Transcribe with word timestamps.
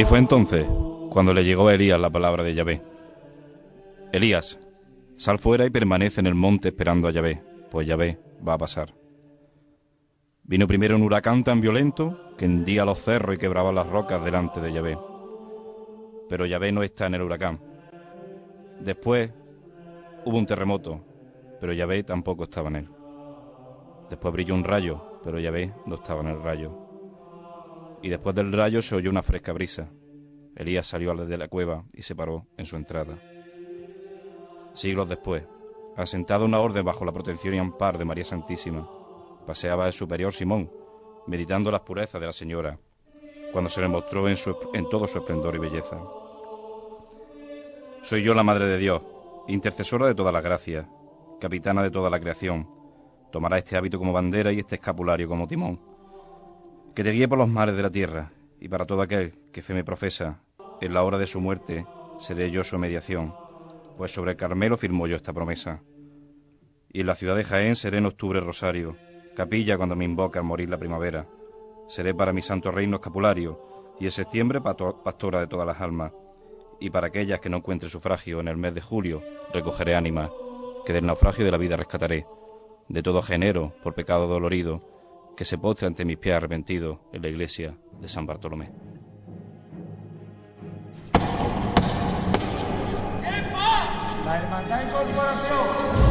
Y 0.00 0.04
fue 0.06 0.16
entonces 0.16 0.66
cuando 1.10 1.34
le 1.34 1.44
llegó 1.44 1.68
a 1.68 1.74
Elías 1.74 2.00
la 2.00 2.08
palabra 2.08 2.42
de 2.42 2.54
Yahvé. 2.54 2.80
Elías, 4.12 4.58
sal 5.18 5.38
fuera 5.38 5.66
y 5.66 5.70
permanece 5.70 6.20
en 6.20 6.26
el 6.26 6.34
monte 6.34 6.68
esperando 6.68 7.06
a 7.06 7.10
Yahvé, 7.10 7.42
pues 7.70 7.86
Yahvé 7.86 8.18
va 8.48 8.54
a 8.54 8.58
pasar. 8.58 8.94
Vino 10.44 10.66
primero 10.66 10.96
un 10.96 11.02
huracán 11.02 11.44
tan 11.44 11.60
violento 11.60 12.34
que 12.38 12.46
hendía 12.46 12.86
los 12.86 12.98
cerros 12.98 13.34
y 13.34 13.38
quebraba 13.38 13.72
las 13.72 13.88
rocas 13.88 14.24
delante 14.24 14.62
de 14.62 14.72
Yahvé. 14.72 14.98
Pero 16.30 16.46
Yahvé 16.46 16.72
no 16.72 16.82
está 16.82 17.04
en 17.08 17.16
el 17.16 17.22
huracán. 17.22 17.60
Después 18.80 19.30
hubo 20.24 20.38
un 20.38 20.46
terremoto, 20.46 21.04
pero 21.60 21.74
Yahvé 21.74 22.04
tampoco 22.04 22.44
estaba 22.44 22.70
en 22.70 22.76
él. 22.76 22.88
Después 24.08 24.32
brilló 24.32 24.54
un 24.54 24.64
rayo, 24.64 25.20
pero 25.22 25.38
Yahvé 25.38 25.74
no 25.84 25.96
estaba 25.96 26.22
en 26.22 26.28
el 26.28 26.42
rayo. 26.42 26.86
Y 28.02 28.08
después 28.08 28.34
del 28.34 28.52
rayo 28.52 28.80
se 28.80 28.94
oyó 28.94 29.10
una 29.10 29.22
fresca 29.22 29.52
brisa. 29.52 29.90
Elías 30.60 30.86
salió 30.86 31.14
de 31.14 31.38
la 31.38 31.48
cueva 31.48 31.84
y 31.94 32.02
se 32.02 32.14
paró 32.14 32.44
en 32.58 32.66
su 32.66 32.76
entrada. 32.76 33.14
Siglos 34.74 35.08
después, 35.08 35.42
asentado 35.96 36.44
una 36.44 36.60
orden 36.60 36.84
bajo 36.84 37.06
la 37.06 37.12
protección 37.12 37.54
y 37.54 37.58
amparo 37.58 37.96
de 37.96 38.04
María 38.04 38.24
Santísima, 38.26 38.86
paseaba 39.46 39.86
el 39.86 39.94
superior 39.94 40.34
Simón, 40.34 40.70
meditando 41.26 41.70
las 41.70 41.80
purezas 41.80 42.20
de 42.20 42.26
la 42.26 42.34
señora, 42.34 42.78
cuando 43.52 43.70
se 43.70 43.80
le 43.80 43.88
mostró 43.88 44.28
en, 44.28 44.36
en 44.74 44.88
todo 44.90 45.08
su 45.08 45.20
esplendor 45.20 45.54
y 45.54 45.60
belleza. 45.60 45.98
Soy 48.02 48.22
yo 48.22 48.34
la 48.34 48.42
Madre 48.42 48.66
de 48.66 48.76
Dios, 48.76 49.00
intercesora 49.48 50.08
de 50.08 50.14
toda 50.14 50.30
la 50.30 50.42
gracia, 50.42 50.86
capitana 51.40 51.82
de 51.82 51.90
toda 51.90 52.10
la 52.10 52.20
creación. 52.20 52.68
Tomará 53.32 53.56
este 53.56 53.78
hábito 53.78 53.98
como 53.98 54.12
bandera 54.12 54.52
y 54.52 54.58
este 54.58 54.74
escapulario 54.74 55.26
como 55.26 55.48
timón. 55.48 55.80
Que 56.94 57.02
te 57.02 57.12
guíe 57.12 57.28
por 57.28 57.38
los 57.38 57.48
mares 57.48 57.76
de 57.76 57.82
la 57.82 57.90
tierra, 57.90 58.30
y 58.60 58.68
para 58.68 58.84
todo 58.84 59.00
aquel 59.00 59.38
que 59.52 59.62
fe 59.62 59.72
me 59.72 59.84
profesa, 59.84 60.42
en 60.80 60.94
la 60.94 61.02
hora 61.02 61.18
de 61.18 61.26
su 61.26 61.40
muerte 61.40 61.86
seré 62.18 62.50
yo 62.50 62.64
su 62.64 62.78
mediación, 62.78 63.34
pues 63.96 64.12
sobre 64.12 64.32
el 64.32 64.36
Carmelo 64.36 64.76
firmó 64.76 65.06
yo 65.06 65.16
esta 65.16 65.32
promesa. 65.32 65.82
Y 66.92 67.00
en 67.00 67.06
la 67.06 67.14
ciudad 67.14 67.36
de 67.36 67.44
Jaén 67.44 67.76
seré 67.76 67.98
en 67.98 68.06
octubre 68.06 68.40
rosario, 68.40 68.96
capilla 69.36 69.76
cuando 69.76 69.96
me 69.96 70.04
invoca 70.04 70.40
al 70.40 70.46
morir 70.46 70.68
la 70.68 70.78
primavera. 70.78 71.26
Seré 71.88 72.14
para 72.14 72.32
mi 72.32 72.42
santo 72.42 72.70
reino 72.70 72.96
escapulario, 72.96 73.94
y 74.00 74.04
en 74.06 74.10
septiembre 74.10 74.60
pastora 74.60 75.40
de 75.40 75.46
todas 75.46 75.66
las 75.66 75.80
almas 75.80 76.12
y 76.80 76.90
para 76.90 77.08
aquellas 77.08 77.40
que 77.40 77.50
no 77.50 77.58
encuentren 77.58 77.90
sufragio 77.90 78.40
en 78.40 78.48
el 78.48 78.56
mes 78.56 78.74
de 78.74 78.80
julio, 78.80 79.22
recogeré 79.52 79.94
ánimas, 79.94 80.30
que 80.84 80.94
del 80.94 81.06
naufragio 81.06 81.44
de 81.44 81.50
la 81.50 81.58
vida 81.58 81.76
rescataré, 81.76 82.26
de 82.88 83.02
todo 83.02 83.22
género, 83.22 83.74
por 83.82 83.94
pecado 83.94 84.26
dolorido, 84.26 84.82
que 85.36 85.44
se 85.44 85.58
postre 85.58 85.86
ante 85.86 86.06
mis 86.06 86.16
pies 86.16 86.34
arrepentidos 86.34 86.98
en 87.12 87.22
la 87.22 87.28
iglesia 87.28 87.76
de 88.00 88.08
San 88.08 88.26
Bartolomé. 88.26 88.72
Alma, 94.30 94.62
dai, 94.68 94.88
corpo, 94.88 95.22
la 95.22 96.09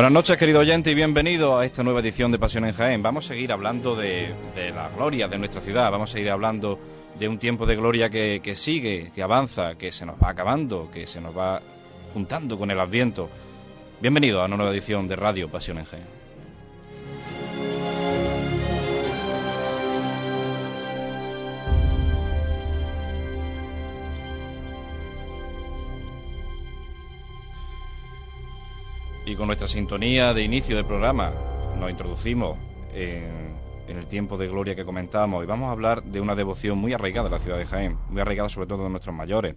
Buenas 0.00 0.12
noches, 0.14 0.38
querido 0.38 0.60
oyente, 0.60 0.90
y 0.90 0.94
bienvenido 0.94 1.58
a 1.58 1.66
esta 1.66 1.82
nueva 1.82 2.00
edición 2.00 2.32
de 2.32 2.38
Pasión 2.38 2.64
en 2.64 2.72
Jaén. 2.72 3.02
Vamos 3.02 3.26
a 3.26 3.34
seguir 3.34 3.52
hablando 3.52 3.94
de, 3.94 4.34
la 4.74 4.88
gloria 4.88 5.28
de 5.28 5.36
nuestra 5.36 5.60
ciudad, 5.60 5.90
vamos 5.90 6.08
a 6.08 6.12
seguir 6.14 6.30
hablando 6.30 6.78
de 7.18 7.28
un 7.28 7.38
tiempo 7.38 7.66
de 7.66 7.76
gloria 7.76 8.08
que, 8.08 8.40
que, 8.42 8.56
sigue, 8.56 9.12
que 9.14 9.22
avanza, 9.22 9.74
que 9.74 9.92
se 9.92 10.06
nos 10.06 10.16
va 10.16 10.30
acabando, 10.30 10.90
que 10.90 11.06
se 11.06 11.20
nos 11.20 11.36
va 11.36 11.60
juntando 12.14 12.58
con 12.58 12.70
el 12.70 12.80
Adviento. 12.80 13.28
Bienvenido 14.00 14.40
a 14.40 14.46
una 14.46 14.56
nueva 14.56 14.72
edición 14.72 15.06
de 15.06 15.16
Radio 15.16 15.50
Pasión 15.50 15.76
en 15.76 15.84
Jaén. 15.84 16.19
Y 29.30 29.36
con 29.36 29.46
nuestra 29.46 29.68
sintonía 29.68 30.34
de 30.34 30.42
inicio 30.42 30.74
del 30.74 30.84
programa 30.84 31.32
nos 31.78 31.88
introducimos 31.88 32.58
en, 32.92 33.54
el 33.86 34.06
tiempo 34.06 34.36
de 34.36 34.48
gloria 34.48 34.74
que 34.74 34.84
comentamos 34.84 35.44
y 35.44 35.46
vamos 35.46 35.68
a 35.68 35.70
hablar 35.70 36.02
de 36.02 36.20
una 36.20 36.34
devoción 36.34 36.78
muy 36.78 36.92
arraigada 36.94 37.28
en 37.28 37.34
la 37.34 37.38
ciudad 37.38 37.56
de 37.56 37.64
Jaén, 37.64 37.96
muy 38.08 38.20
arraigada 38.20 38.48
sobre 38.48 38.66
todo 38.66 38.86
en 38.86 38.90
nuestros 38.90 39.14
mayores, 39.14 39.54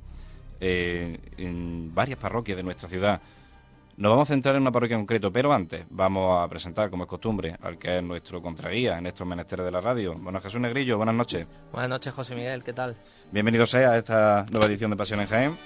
eh, 0.59 1.17
en 1.37 1.91
varias 1.91 2.19
parroquias 2.19 2.55
de 2.55 2.61
nuestra 2.61 2.87
ciudad. 2.87 3.19
Nos 3.97 4.11
vamos 4.11 4.29
a 4.29 4.33
centrar 4.33 4.55
en 4.55 4.61
una 4.61 4.71
parroquia 4.71 4.93
en 4.93 5.01
concreto, 5.01 5.33
pero 5.33 5.51
antes 5.51 5.87
vamos 5.89 6.39
a 6.39 6.47
presentar, 6.47 6.91
como 6.91 7.05
es 7.05 7.09
costumbre, 7.09 7.57
al 7.59 7.79
que 7.79 7.97
es 7.97 8.03
nuestro 8.03 8.43
contraguía 8.43 8.99
en 8.99 9.07
estos 9.07 9.25
menesteres 9.25 9.65
de 9.65 9.71
la 9.71 9.81
radio. 9.81 10.13
Bueno, 10.13 10.39
Jesús 10.39 10.61
Negrillo, 10.61 10.97
buenas 10.97 11.15
noches. 11.15 11.47
Buenas 11.71 11.89
noches, 11.89 12.13
José 12.13 12.35
Miguel, 12.35 12.63
¿qué 12.63 12.73
tal? 12.73 12.95
Bienvenido 13.31 13.65
sea 13.65 13.93
a 13.93 13.97
esta 13.97 14.45
nueva 14.51 14.67
edición 14.67 14.91
de 14.91 14.97
Pasión 14.97 15.19
en 15.19 15.27
Jaén. 15.27 15.57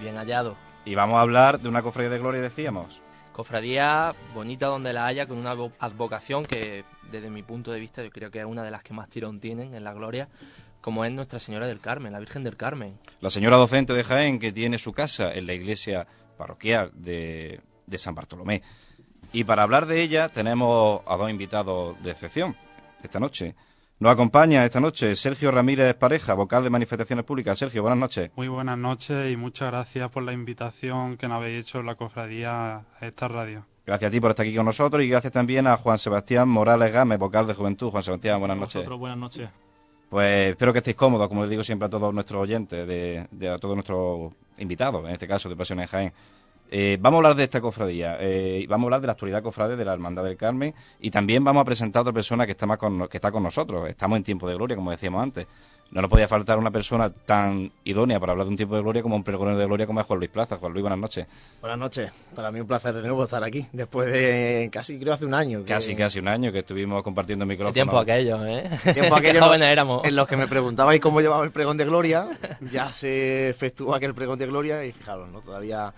Bien 0.00 0.14
hallado. 0.14 0.54
Y 0.84 0.94
vamos 0.94 1.18
a 1.18 1.22
hablar 1.22 1.58
de 1.58 1.68
una 1.68 1.82
cofradía 1.82 2.10
de 2.10 2.18
gloria, 2.20 2.40
decíamos. 2.40 3.00
Cofradía 3.36 4.14
bonita 4.32 4.64
donde 4.64 4.94
la 4.94 5.04
haya, 5.04 5.26
con 5.26 5.36
una 5.36 5.50
advocación 5.50 6.46
que 6.46 6.86
desde 7.12 7.28
mi 7.28 7.42
punto 7.42 7.70
de 7.70 7.78
vista 7.78 8.02
yo 8.02 8.08
creo 8.08 8.30
que 8.30 8.38
es 8.38 8.46
una 8.46 8.64
de 8.64 8.70
las 8.70 8.82
que 8.82 8.94
más 8.94 9.10
tirón 9.10 9.40
tienen 9.40 9.74
en 9.74 9.84
la 9.84 9.92
gloria, 9.92 10.30
como 10.80 11.04
es 11.04 11.12
Nuestra 11.12 11.38
Señora 11.38 11.66
del 11.66 11.78
Carmen, 11.78 12.14
la 12.14 12.18
Virgen 12.18 12.44
del 12.44 12.56
Carmen. 12.56 12.98
La 13.20 13.28
señora 13.28 13.58
docente 13.58 13.92
de 13.92 14.04
Jaén 14.04 14.38
que 14.38 14.52
tiene 14.52 14.78
su 14.78 14.94
casa 14.94 15.34
en 15.34 15.46
la 15.46 15.52
iglesia 15.52 16.06
parroquial 16.38 16.92
de, 16.94 17.60
San 17.98 18.14
Bartolomé. 18.14 18.62
Y 19.34 19.44
para 19.44 19.64
hablar 19.64 19.84
de 19.84 20.00
ella 20.00 20.30
tenemos 20.30 21.02
a 21.06 21.16
dos 21.18 21.28
invitados 21.28 22.02
de 22.02 22.12
excepción 22.12 22.56
esta 23.02 23.20
noche. 23.20 23.54
Nos 23.98 24.12
acompaña 24.12 24.62
esta 24.66 24.78
noche 24.78 25.14
Sergio 25.14 25.50
Ramírez 25.50 25.94
Pareja, 25.94 26.34
vocal 26.34 26.62
de 26.62 26.68
Manifestaciones 26.68 27.24
Públicas. 27.24 27.58
Sergio, 27.58 27.80
buenas 27.80 27.98
noches. 27.98 28.30
Muy 28.36 28.46
buenas 28.46 28.76
noches 28.76 29.32
y 29.32 29.38
muchas 29.38 29.70
gracias 29.70 30.10
por 30.10 30.22
la 30.22 30.34
invitación 30.34 31.16
que 31.16 31.26
nos 31.28 31.36
habéis 31.36 31.66
hecho 31.66 31.82
la 31.82 31.94
cofradía 31.94 32.76
a 32.76 32.84
esta 33.00 33.26
radio. 33.26 33.64
Gracias 33.86 34.08
a 34.08 34.12
ti 34.12 34.20
por 34.20 34.32
estar 34.32 34.44
aquí 34.44 34.54
con 34.54 34.66
nosotros 34.66 35.02
y 35.02 35.08
gracias 35.08 35.32
también 35.32 35.66
a 35.66 35.78
Juan 35.78 35.96
Sebastián 35.96 36.46
Morales 36.46 36.92
Gámez, 36.92 37.18
vocal 37.18 37.46
de 37.46 37.54
Juventud. 37.54 37.90
Juan 37.90 38.02
Sebastián, 38.02 38.38
buenas 38.38 38.58
noches. 38.58 38.86
buenas 38.86 39.16
noches. 39.16 39.48
Pues 40.10 40.50
espero 40.50 40.74
que 40.74 40.80
estéis 40.80 40.96
cómodos, 40.96 41.26
como 41.28 41.40
les 41.40 41.50
digo 41.50 41.64
siempre 41.64 41.86
a 41.86 41.88
todos 41.88 42.12
nuestros 42.12 42.42
oyentes, 42.42 42.86
de, 42.86 43.48
a 43.48 43.58
todos 43.58 43.76
nuestros 43.76 44.34
invitados, 44.58 45.06
en 45.06 45.12
este 45.12 45.26
caso 45.26 45.48
de 45.48 45.56
Pasiones 45.56 45.88
Jaén. 45.88 46.12
Eh, 46.70 46.98
vamos 47.00 47.16
a 47.16 47.18
hablar 47.18 47.36
de 47.36 47.44
esta 47.44 47.60
cofradía, 47.60 48.16
eh, 48.20 48.66
vamos 48.68 48.84
a 48.84 48.86
hablar 48.86 49.00
de 49.00 49.06
la 49.06 49.12
actualidad 49.12 49.42
cofrade 49.42 49.76
de 49.76 49.84
la 49.84 49.92
Hermandad 49.92 50.24
del 50.24 50.36
Carmen 50.36 50.74
y 51.00 51.10
también 51.10 51.44
vamos 51.44 51.62
a 51.62 51.64
presentar 51.64 52.00
a 52.00 52.02
otra 52.02 52.12
persona 52.12 52.44
que 52.44 52.52
está, 52.52 52.66
más 52.66 52.78
con, 52.78 53.08
que 53.08 53.16
está 53.18 53.30
con 53.30 53.42
nosotros. 53.42 53.88
Estamos 53.88 54.16
en 54.16 54.24
tiempo 54.24 54.48
de 54.48 54.54
gloria, 54.54 54.76
como 54.76 54.90
decíamos 54.90 55.22
antes. 55.22 55.46
No 55.90 56.02
nos 56.02 56.10
podía 56.10 56.26
faltar 56.26 56.58
una 56.58 56.72
persona 56.72 57.10
tan 57.10 57.70
idónea 57.84 58.18
para 58.18 58.32
hablar 58.32 58.46
de 58.46 58.50
un 58.50 58.56
tiempo 58.56 58.74
de 58.74 58.82
gloria 58.82 59.02
como 59.02 59.14
un 59.14 59.22
pregonero 59.22 59.56
de 59.56 59.66
gloria 59.66 59.86
como 59.86 60.00
es 60.00 60.06
Juan 60.06 60.18
Luis 60.18 60.30
Plaza. 60.30 60.56
Juan 60.56 60.72
Luis, 60.72 60.82
buenas 60.82 60.98
noches. 60.98 61.26
Buenas 61.60 61.78
noches. 61.78 62.10
Para 62.34 62.50
mí 62.50 62.58
un 62.58 62.66
placer 62.66 62.92
de 62.92 63.02
nuevo 63.02 63.22
estar 63.22 63.42
aquí, 63.44 63.66
después 63.72 64.12
de 64.12 64.68
casi, 64.72 64.98
creo, 64.98 65.14
hace 65.14 65.26
un 65.26 65.34
año. 65.34 65.62
Casi, 65.64 65.94
casi 65.94 66.18
un 66.18 66.26
año 66.26 66.50
que 66.50 66.58
estuvimos 66.58 67.04
compartiendo 67.04 67.46
micrófono. 67.46 67.72
tiempo 67.72 67.98
aquello, 67.98 68.44
¿eh? 68.44 68.68
Tiempo 68.92 69.14
aquello 69.16 69.44
jóvenes 69.44 69.68
éramos. 69.68 70.04
En 70.04 70.16
los 70.16 70.26
que 70.26 70.36
me 70.36 70.48
preguntabais 70.48 71.00
cómo 71.00 71.20
llevaba 71.20 71.44
el 71.44 71.52
pregón 71.52 71.76
de 71.76 71.84
gloria, 71.84 72.28
ya 72.72 72.90
se 72.90 73.48
efectuó 73.50 73.94
aquel 73.94 74.12
pregón 74.12 74.40
de 74.40 74.46
gloria 74.46 74.84
y 74.84 74.90
fijaros, 74.90 75.28
¿no? 75.28 75.40
Todavía 75.40 75.94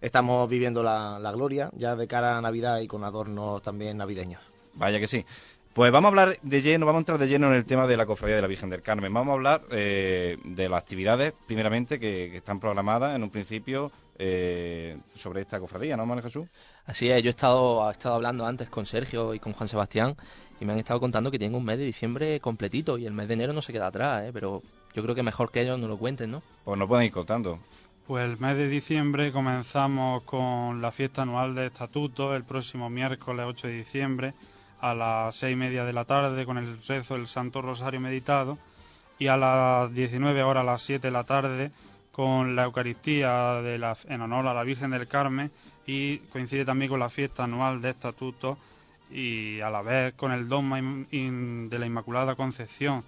estamos 0.00 0.48
viviendo 0.48 0.82
la, 0.82 1.32
gloria 1.32 1.70
ya 1.74 1.96
de 1.96 2.06
cara 2.06 2.38
a 2.38 2.40
Navidad 2.40 2.80
y 2.80 2.86
con 2.86 3.04
adornos 3.04 3.62
también 3.62 3.96
navideños. 3.96 4.40
Vaya 4.74 5.00
que 5.00 5.06
sí. 5.06 5.24
Pues 5.72 5.92
vamos 5.92 6.06
a 6.06 6.08
hablar 6.08 6.38
de 6.40 6.62
lleno, 6.62 6.86
vamos 6.86 7.00
a 7.00 7.02
entrar 7.02 7.18
de 7.18 7.28
lleno 7.28 7.48
en 7.48 7.52
el 7.52 7.66
tema 7.66 7.86
de 7.86 7.98
la 7.98 8.06
cofradía 8.06 8.36
de 8.36 8.40
la 8.40 8.48
Virgen 8.48 8.70
del 8.70 8.80
Carmen. 8.80 9.12
Vamos 9.12 9.32
a 9.32 9.34
hablar 9.34 9.62
eh, 9.70 10.38
de 10.42 10.70
las 10.70 10.80
actividades, 10.80 11.34
primeramente, 11.46 12.00
que, 12.00 12.34
están 12.34 12.60
programadas 12.60 13.14
en 13.14 13.22
un 13.22 13.28
principio 13.28 13.92
eh, 14.18 14.96
sobre 15.14 15.42
esta 15.42 15.60
cofradía, 15.60 15.94
¿no, 15.98 16.06
María 16.06 16.22
Jesús? 16.22 16.48
Así 16.86 17.10
es, 17.10 17.22
yo 17.22 17.28
he 17.28 17.30
estado, 17.30 17.86
he 17.90 17.92
estado 17.92 18.14
hablando 18.14 18.46
antes 18.46 18.70
con 18.70 18.86
Sergio 18.86 19.34
y 19.34 19.38
con 19.38 19.52
Juan 19.52 19.68
Sebastián 19.68 20.16
y 20.60 20.64
me 20.64 20.72
han 20.72 20.78
estado 20.78 20.98
contando 20.98 21.30
que 21.30 21.38
tienen 21.38 21.54
un 21.54 21.64
mes 21.64 21.76
de 21.76 21.84
diciembre 21.84 22.40
completito 22.40 22.96
y 22.96 23.04
el 23.04 23.12
mes 23.12 23.28
de 23.28 23.34
enero 23.34 23.52
no 23.52 23.60
se 23.60 23.74
queda 23.74 23.88
atrás, 23.88 24.24
¿eh? 24.24 24.30
pero 24.32 24.62
yo 24.94 25.02
creo 25.02 25.14
que 25.14 25.22
mejor 25.22 25.50
que 25.50 25.60
ellos 25.60 25.78
no 25.78 25.88
lo 25.88 25.98
cuenten, 25.98 26.30
¿no? 26.30 26.42
Pues 26.64 26.78
no 26.78 26.88
pueden 26.88 27.04
ir 27.04 27.12
contando. 27.12 27.58
Pues 28.06 28.24
el 28.24 28.38
mes 28.38 28.56
de 28.56 28.68
diciembre 28.68 29.32
comenzamos 29.32 30.22
con 30.22 30.80
la 30.80 30.92
fiesta 30.92 31.22
anual 31.22 31.56
de 31.56 31.66
estatuto 31.66 32.36
el 32.36 32.44
próximo 32.44 32.88
miércoles 32.88 33.46
8 33.48 33.66
de 33.66 33.72
diciembre 33.72 34.34
a 34.80 34.94
las 34.94 35.34
seis 35.34 35.54
y 35.54 35.56
media 35.56 35.84
de 35.84 35.92
la 35.92 36.04
tarde 36.04 36.46
con 36.46 36.56
el 36.56 36.80
rezo 36.86 37.14
del 37.14 37.26
Santo 37.26 37.62
Rosario 37.62 37.98
meditado 37.98 38.58
y 39.18 39.26
a 39.26 39.36
las 39.36 39.92
19 39.92 40.44
horas 40.44 40.62
a 40.62 40.66
las 40.66 40.82
7 40.82 41.08
de 41.08 41.10
la 41.10 41.24
tarde 41.24 41.72
con 42.12 42.54
la 42.54 42.62
Eucaristía 42.62 43.60
de 43.62 43.76
la, 43.76 43.96
en 44.08 44.20
honor 44.20 44.46
a 44.46 44.54
la 44.54 44.62
Virgen 44.62 44.92
del 44.92 45.08
Carmen 45.08 45.50
y 45.84 46.18
coincide 46.18 46.64
también 46.64 46.92
con 46.92 47.00
la 47.00 47.08
fiesta 47.08 47.42
anual 47.42 47.82
de 47.82 47.90
estatuto 47.90 48.56
y 49.10 49.60
a 49.62 49.70
la 49.70 49.82
vez 49.82 50.14
con 50.14 50.30
el 50.30 50.48
dogma 50.48 50.76
de 50.80 51.76
la 51.76 51.86
Inmaculada 51.86 52.36
Concepción 52.36 53.02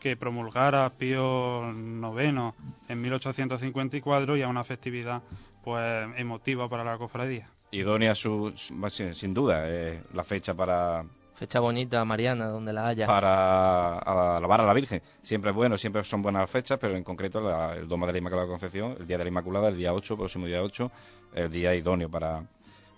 que 0.00 0.16
promulgara 0.16 0.90
Pío 0.98 1.70
IX 1.70 2.54
en 2.88 3.00
1854 3.00 4.36
y 4.36 4.42
a 4.42 4.48
una 4.48 4.64
festividad 4.64 5.22
pues 5.62 6.08
emotiva 6.16 6.68
para 6.68 6.82
la 6.82 6.98
cofradía. 6.98 7.50
Idónea 7.70 8.14
su, 8.16 8.52
sin 8.56 9.34
duda, 9.34 9.62
eh, 9.66 10.02
la 10.12 10.24
fecha 10.24 10.54
para, 10.54 11.04
Fecha 11.40 11.58
bonita, 11.58 12.04
Mariana, 12.04 12.48
donde 12.48 12.70
la 12.70 12.88
haya. 12.88 13.06
Para 13.06 13.98
alabar 13.98 14.60
a 14.60 14.66
la 14.66 14.74
Virgen. 14.74 15.00
Siempre 15.22 15.52
es 15.52 15.56
bueno, 15.56 15.78
siempre 15.78 16.04
son 16.04 16.20
buenas 16.20 16.50
fechas, 16.50 16.78
pero 16.78 16.94
en 16.94 17.02
concreto 17.02 17.38
el 17.72 17.88
Doma 17.88 18.06
de 18.06 18.12
la 18.12 18.18
Inmaculada 18.18 18.46
Concepción, 18.46 18.94
el 19.00 19.06
Día 19.06 19.16
de 19.16 19.24
la 19.24 19.30
Inmaculada, 19.30 19.68
el 19.68 19.76
día 19.78 19.94
8, 19.94 20.18
próximo 20.18 20.44
día 20.44 20.62
8, 20.62 20.90
el 21.36 21.50
día 21.50 21.74
idóneo 21.74 22.10
para, 22.10 22.44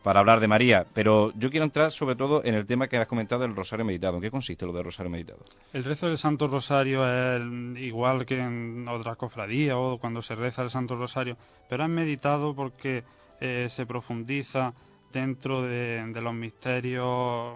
para 0.02 0.20
hablar 0.20 0.40
de 0.40 0.48
María. 0.48 0.86
Pero 0.92 1.32
yo 1.36 1.50
quiero 1.50 1.64
entrar 1.64 1.92
sobre 1.92 2.16
todo 2.16 2.44
en 2.44 2.54
el 2.54 2.66
tema 2.66 2.88
que 2.88 2.96
has 2.96 3.06
comentado 3.06 3.42
del 3.42 3.54
Rosario 3.54 3.84
Meditado. 3.84 4.16
¿En 4.16 4.22
qué 4.22 4.30
consiste 4.30 4.66
lo 4.66 4.72
del 4.72 4.84
Rosario 4.84 5.10
Meditado? 5.10 5.40
El 5.72 5.84
rezo 5.84 6.08
del 6.08 6.18
Santo 6.18 6.48
Rosario 6.48 7.06
es 7.06 7.42
igual 7.80 8.26
que 8.26 8.38
en 8.38 8.86
otras 8.88 9.16
cofradías 9.16 9.76
o 9.78 9.98
cuando 9.98 10.22
se 10.22 10.34
reza 10.34 10.62
el 10.62 10.70
Santo 10.70 10.96
Rosario, 10.96 11.36
pero 11.68 11.84
es 11.84 11.90
meditado 11.90 12.54
porque 12.54 13.04
eh, 13.40 13.68
se 13.70 13.86
profundiza 13.86 14.74
dentro 15.12 15.62
de 15.62 16.20
los 16.22 16.34
misterios 16.34 17.54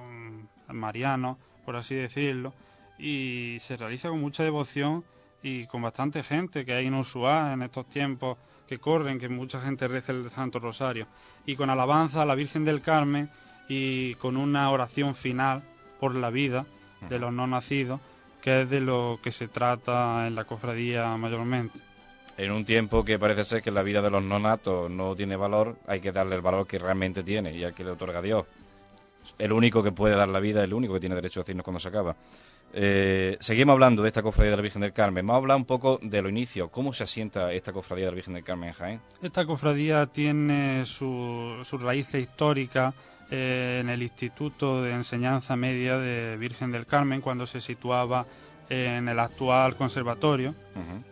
mariano, 0.68 1.38
por 1.64 1.76
así 1.76 1.94
decirlo, 1.94 2.52
y 2.98 3.56
se 3.60 3.76
realiza 3.76 4.08
con 4.08 4.20
mucha 4.20 4.42
devoción 4.42 5.04
y 5.42 5.66
con 5.66 5.82
bastante 5.82 6.22
gente, 6.22 6.64
que 6.64 6.72
hay 6.72 6.86
inusual 6.86 7.52
en 7.52 7.62
estos 7.62 7.88
tiempos 7.88 8.38
que 8.68 8.78
corren, 8.78 9.18
que 9.18 9.28
mucha 9.28 9.60
gente 9.60 9.88
reza 9.88 10.12
el 10.12 10.30
Santo 10.30 10.58
Rosario, 10.58 11.06
y 11.44 11.56
con 11.56 11.70
alabanza 11.70 12.22
a 12.22 12.26
la 12.26 12.34
Virgen 12.34 12.64
del 12.64 12.80
Carmen 12.80 13.30
y 13.68 14.14
con 14.16 14.36
una 14.36 14.70
oración 14.70 15.14
final 15.14 15.62
por 16.00 16.14
la 16.14 16.30
vida 16.30 16.66
de 17.08 17.18
los 17.18 17.32
no 17.32 17.46
nacidos, 17.46 18.00
que 18.42 18.62
es 18.62 18.70
de 18.70 18.80
lo 18.80 19.18
que 19.22 19.32
se 19.32 19.48
trata 19.48 20.26
en 20.26 20.34
la 20.34 20.44
cofradía 20.44 21.16
mayormente. 21.16 21.78
En 22.36 22.52
un 22.52 22.64
tiempo 22.64 23.04
que 23.04 23.18
parece 23.18 23.44
ser 23.44 23.62
que 23.62 23.70
la 23.70 23.82
vida 23.82 24.02
de 24.02 24.10
los 24.10 24.22
no 24.22 24.38
natos 24.38 24.90
no 24.90 25.16
tiene 25.16 25.36
valor, 25.36 25.76
hay 25.86 26.00
que 26.00 26.12
darle 26.12 26.36
el 26.36 26.42
valor 26.42 26.66
que 26.66 26.78
realmente 26.78 27.22
tiene 27.22 27.52
y 27.54 27.64
al 27.64 27.74
que 27.74 27.84
le 27.84 27.90
otorga 27.90 28.20
Dios 28.20 28.44
el 29.38 29.52
único 29.52 29.82
que 29.82 29.92
puede 29.92 30.14
dar 30.14 30.28
la 30.28 30.40
vida, 30.40 30.62
el 30.64 30.74
único 30.74 30.94
que 30.94 31.00
tiene 31.00 31.14
derecho 31.14 31.40
a 31.40 31.42
decirnos 31.42 31.64
cuando 31.64 31.80
se 31.80 31.88
acaba. 31.88 32.16
Eh, 32.78 33.38
seguimos 33.40 33.72
hablando 33.72 34.02
de 34.02 34.08
esta 34.08 34.22
cofradía 34.22 34.50
de 34.50 34.56
la 34.58 34.62
Virgen 34.62 34.82
del 34.82 34.92
Carmen. 34.92 35.26
Vamos 35.26 35.36
a 35.36 35.42
hablar 35.42 35.56
un 35.56 35.64
poco 35.64 35.98
de 36.02 36.20
lo 36.20 36.28
inicio. 36.28 36.68
¿Cómo 36.68 36.92
se 36.92 37.04
asienta 37.04 37.50
esta 37.54 37.72
cofradía 37.72 38.04
de 38.04 38.10
la 38.10 38.14
Virgen 38.16 38.34
del 38.34 38.44
Carmen 38.44 38.68
en 38.68 38.74
Jaén? 38.74 39.00
Esta 39.22 39.46
cofradía 39.46 40.04
tiene 40.04 40.84
su, 40.84 41.56
su 41.64 41.78
raíz 41.78 42.12
histórica 42.14 42.92
eh, 43.30 43.78
en 43.80 43.88
el 43.88 44.02
Instituto 44.02 44.82
de 44.82 44.92
Enseñanza 44.92 45.56
Media 45.56 45.96
de 45.96 46.36
Virgen 46.36 46.70
del 46.70 46.84
Carmen, 46.84 47.22
cuando 47.22 47.46
se 47.46 47.62
situaba 47.62 48.26
en 48.68 49.08
el 49.08 49.20
actual 49.20 49.76
conservatorio 49.76 50.52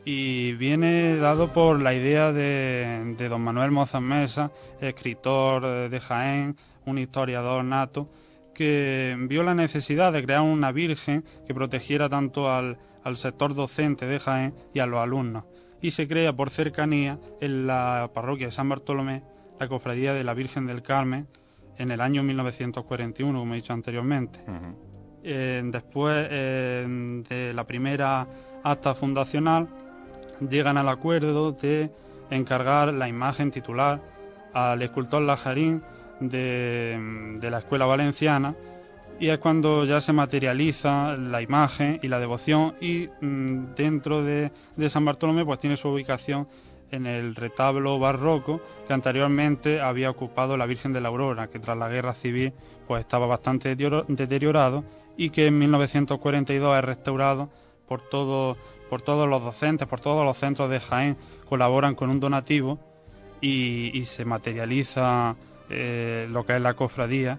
y 0.05 0.52
viene 0.55 1.16
dado 1.16 1.52
por 1.52 1.81
la 1.81 1.94
idea 1.94 2.32
de, 2.32 3.14
de 3.16 3.28
don 3.28 3.40
Manuel 3.40 3.70
Mozas 3.70 4.02
Mesa, 4.02 4.50
escritor 4.81 5.88
de 5.88 6.00
Jaén, 6.00 6.56
un 6.84 6.99
historiador 6.99 7.64
nato, 7.64 8.08
que 8.55 9.17
vio 9.29 9.43
la 9.43 9.55
necesidad 9.55 10.12
de 10.12 10.23
crear 10.23 10.41
una 10.41 10.73
virgen 10.73 11.25
que 11.47 11.55
protegiera 11.55 12.09
tanto 12.09 12.51
al, 12.51 12.79
sector 13.15 13.55
docente 13.55 14.06
de 14.06 14.19
Jaén 14.19 14.55
y 14.73 14.79
a 14.79 14.87
los 14.87 15.01
alumnos. 15.01 15.45
Y 15.83 15.91
se 15.91 16.09
crea 16.09 16.33
por 16.33 16.49
cercanía 16.49 17.19
en 17.41 17.67
la 17.67 18.11
parroquia 18.15 18.47
de 18.47 18.53
San 18.53 18.69
Bartolomé 18.69 19.23
la 19.61 19.69
cofradía 19.69 20.15
de 20.15 20.25
la 20.25 20.33
Virgen 20.33 20.67
del 20.67 20.83
Carmen 20.83 21.29
en 21.77 21.91
el 21.91 22.01
año 22.01 22.23
1941, 22.23 23.39
como 23.39 23.53
he 23.53 23.56
dicho 23.56 23.73
anteriormente. 23.73 24.41
Eh, 25.23 25.62
después 25.65 26.27
eh, 26.31 26.87
de 27.29 27.53
la 27.53 27.65
primera 27.65 28.27
acta 28.62 28.95
fundacional, 28.95 29.69
llegan 30.41 30.79
al 30.79 30.89
acuerdo 30.89 31.53
de 31.53 31.91
encargar 32.31 32.93
la 32.95 33.09
imagen 33.09 33.50
titular 33.50 34.00
al 34.53 34.81
escultor 34.83 35.23
Lajarín 35.23 35.83
de, 36.20 37.38
la 37.43 37.58
escuela 37.58 37.87
valenciana 37.87 38.55
y 39.19 39.28
es 39.28 39.38
cuando 39.38 39.84
ya 39.84 40.00
se 40.00 40.12
materializa 40.12 41.16
la 41.16 41.40
imagen 41.40 42.00
y 42.02 42.08
la 42.08 42.19
devoción 42.19 42.75
y 42.81 43.08
mm, 43.20 43.75
dentro 43.76 44.22
de, 44.22 44.50
San 44.88 45.05
Bartolomé 45.05 45.44
pues 45.44 45.58
tiene 45.58 45.76
su 45.76 45.88
ubicación 45.88 46.49
en 46.90 47.06
el 47.06 47.34
retablo 47.34 47.99
barroco 47.99 48.61
que 48.87 48.93
anteriormente 48.93 49.81
había 49.81 50.11
ocupado 50.11 50.56
la 50.56 50.66
Virgen 50.66 50.93
de 50.93 51.00
la 51.00 51.08
Aurora, 51.08 51.49
que 51.49 51.58
tras 51.58 51.76
la 51.76 51.88
guerra 51.88 52.14
civil 52.14 52.52
pues 52.87 53.00
estaba 53.00 53.26
bastante 53.26 53.75
deteriorado 53.75 54.84
y 55.16 55.31
que 55.31 55.46
en 55.46 55.58
1942 55.58 56.76
es 56.76 56.85
restaurado 56.85 57.50
por, 57.87 58.00
todo, 58.00 58.56
por 58.90 59.02
todos 59.02 59.28
los 59.28 59.42
docentes, 59.42 59.88
por 59.88 60.00
todos 60.00 60.25
los 60.25 60.37
centros 60.37 60.71
de 60.71 60.80
Jaén, 60.80 61.16
colaboran 61.49 61.94
con 61.94 62.11
un 62.11 62.21
donativo 62.21 62.78
y, 63.40 63.97
y 63.97 64.04
se 64.04 64.25
materializa 64.25 65.37
eh, 65.75 66.28
lo 66.31 66.47
que 66.47 66.57
es 66.57 66.62
la 66.62 66.75
cofradía 66.75 67.38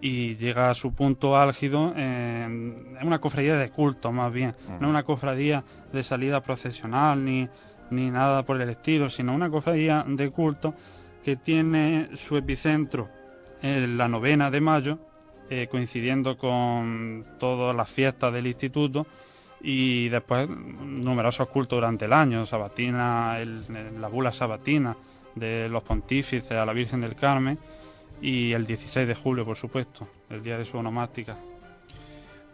y 0.00 0.34
llega 0.34 0.70
a 0.70 0.74
su 0.74 0.92
punto 0.92 1.36
álgido 1.36 1.94
en, 1.96 2.96
una 3.02 3.20
cofradía 3.20 3.56
de 3.56 3.70
culto 3.70 4.12
más 4.12 4.32
bien, 4.32 4.54
no 4.80 4.90
una 4.90 5.04
cofradía 5.04 5.64
de 5.92 6.02
salida 6.02 6.42
procesional 6.42 7.24
ni, 7.24 7.48
ni 7.90 8.10
nada 8.10 8.42
por 8.42 8.60
el 8.60 8.68
estilo, 8.68 9.08
sino 9.08 9.34
una 9.34 9.48
cofradía 9.48 10.04
de 10.06 10.30
culto 10.30 10.74
que 11.24 11.36
tiene 11.36 12.10
su 12.16 12.36
epicentro 12.36 13.08
en 13.62 13.96
la 13.96 14.08
novena 14.08 14.50
de 14.50 14.60
mayo, 14.60 14.98
eh, 15.48 15.68
coincidiendo 15.70 16.36
con 16.36 17.24
todas 17.38 17.74
las 17.74 17.88
fiestas 17.88 18.32
del 18.32 18.46
instituto 18.46 19.06
y 19.62 20.10
después 20.10 20.48
numerosos 20.48 21.48
cultos 21.48 21.78
durante 21.78 22.04
el 22.04 22.12
año, 22.12 22.44
sabatina, 22.44 23.38
la 23.98 24.08
bula 24.08 24.32
sabatina, 24.32 24.94
de 25.34 25.68
los 25.68 25.82
pontífices 25.82 26.52
a 26.52 26.64
la 26.64 26.72
Virgen 26.72 27.00
del 27.00 27.14
Carmen 27.14 27.58
y 28.20 28.52
el 28.52 28.66
16 28.66 29.06
de 29.06 29.14
julio, 29.14 29.44
por 29.44 29.56
supuesto, 29.56 30.08
el 30.30 30.42
día 30.42 30.58
de 30.58 30.64
su 30.64 30.78
onomástica. 30.78 31.36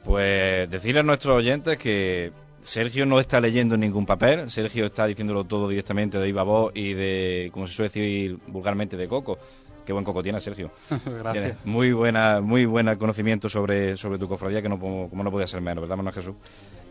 Pues 0.05 0.71
decirle 0.71 1.01
a 1.01 1.03
nuestros 1.03 1.37
oyentes 1.37 1.77
que 1.77 2.33
Sergio 2.63 3.07
no 3.07 3.21
está 3.21 3.41
leyendo 3.41 3.77
ningún 3.77 4.07
papel, 4.07 4.51
Sergio 4.51 4.87
está 4.87 5.07
diciéndolo 5.07 5.45
todo 5.45 5.69
directamente 5.69 6.19
de 6.19 6.27
viva 6.27 6.43
voz 6.43 6.73
y 6.75 6.95
de, 6.95 7.51
como 7.53 7.67
se 7.67 7.75
suele 7.75 7.89
decir 7.89 8.39
vulgarmente, 8.47 8.97
de 8.97 9.09
coco. 9.09 9.39
Qué 9.85 9.93
buen 9.93 10.05
coco 10.05 10.23
tiene 10.23 10.41
Sergio. 10.41 10.71
Gracias. 11.07 11.57
muy 11.65 11.93
buena, 11.93 12.41
muy 12.41 12.65
buena 12.65 12.97
conocimiento 12.97 13.49
sobre, 13.49 13.97
sobre 13.97 14.19
tu 14.19 14.29
cofradía, 14.29 14.63
que 14.63 14.69
no, 14.69 14.79
como 14.79 15.23
no 15.25 15.31
podía 15.31 15.47
ser 15.47 15.61
menos, 15.61 15.83
¿verdad, 15.83 15.97
Manuel 15.97 16.15
Jesús? 16.15 16.35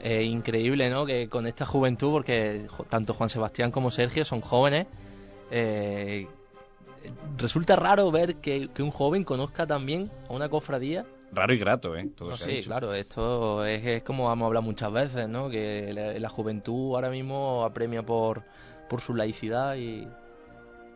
increíble, 0.04 0.90
¿no? 0.90 1.06
Que 1.06 1.28
con 1.28 1.46
esta 1.46 1.66
juventud, 1.66 2.12
porque 2.12 2.68
tanto 2.90 3.14
Juan 3.14 3.30
Sebastián 3.30 3.72
como 3.72 3.92
Sergio 3.92 4.26
son 4.26 4.42
jóvenes, 4.42 4.88
eh, 5.52 6.28
resulta 7.38 7.76
raro 7.76 8.12
ver 8.12 8.36
que, 8.36 8.70
un 8.80 8.92
joven 8.92 9.24
conozca 9.24 9.66
también 9.68 10.10
a 10.30 10.34
una 10.34 10.50
cofradía. 10.50 11.06
Raro 11.32 11.54
y 11.54 11.60
grato, 11.60 11.96
¿eh? 11.96 12.10
sí, 12.34 12.62
claro, 12.64 12.94
esto 12.94 13.64
es, 13.64 14.02
como 14.02 14.32
hemos 14.34 14.48
hablado 14.48 14.64
muchas 14.64 14.92
veces, 14.92 15.30
¿no? 15.30 15.50
Que 15.50 15.94
la, 16.20 16.30
juventud 16.30 16.96
ahora 16.96 17.12
mismo 17.12 17.64
apremia 17.64 18.04
por, 18.04 18.44
por 18.90 19.02
su 19.02 19.14
laicidad 19.14 19.76
y 19.76 20.08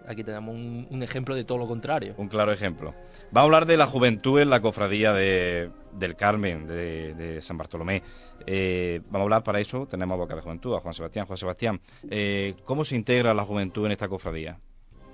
aquí 0.08 0.24
tenemos 0.24 0.56
un, 0.56 1.04
ejemplo 1.04 1.36
de 1.36 1.44
todo 1.44 1.58
lo 1.58 1.68
contrario. 1.68 2.16
Un 2.18 2.28
claro 2.28 2.52
ejemplo. 2.52 2.94
Vamos 3.32 3.36
a 3.36 3.42
hablar 3.42 3.66
de 3.66 3.78
la 3.78 3.86
juventud 3.86 4.40
en 4.40 4.50
la 4.50 4.62
cofradía 4.62 5.14
de, 5.14 5.72
del 5.94 6.16
Carmen, 6.16 6.68
de, 6.68 7.40
San 7.42 7.58
Bartolomé. 7.58 8.04
Eh, 8.46 9.02
vamos 9.06 9.22
a 9.22 9.24
hablar 9.24 9.44
para 9.44 9.60
eso, 9.60 9.88
tenemos 9.88 10.14
a 10.14 10.18
Boca 10.18 10.36
de 10.36 10.42
Juventud, 10.42 10.76
a 10.76 10.80
Juan 10.80 10.94
Sebastián. 10.94 11.26
Juan 11.26 11.38
Sebastián, 11.38 11.82
eh, 12.10 12.56
¿cómo 12.64 12.86
se 12.86 12.96
integra 12.96 13.34
la 13.34 13.46
juventud 13.46 13.86
en 13.86 13.92
esta 13.92 14.08
cofradía? 14.08 14.60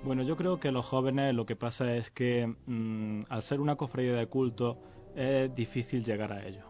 Bueno, 0.02 0.22
yo 0.22 0.36
creo 0.36 0.58
que 0.58 0.72
los 0.72 0.86
jóvenes 0.86 1.34
lo 1.34 1.44
que 1.44 1.56
pasa 1.56 1.94
es 1.94 2.10
que 2.10 2.54
mm, 2.66 3.22
al 3.28 3.42
ser 3.42 3.60
una 3.60 3.76
cofradía 3.76 4.14
de 4.14 4.26
culto 4.26 4.78
es 5.14 5.54
difícil 5.54 6.04
llegar 6.04 6.32
a 6.32 6.46
ello. 6.46 6.64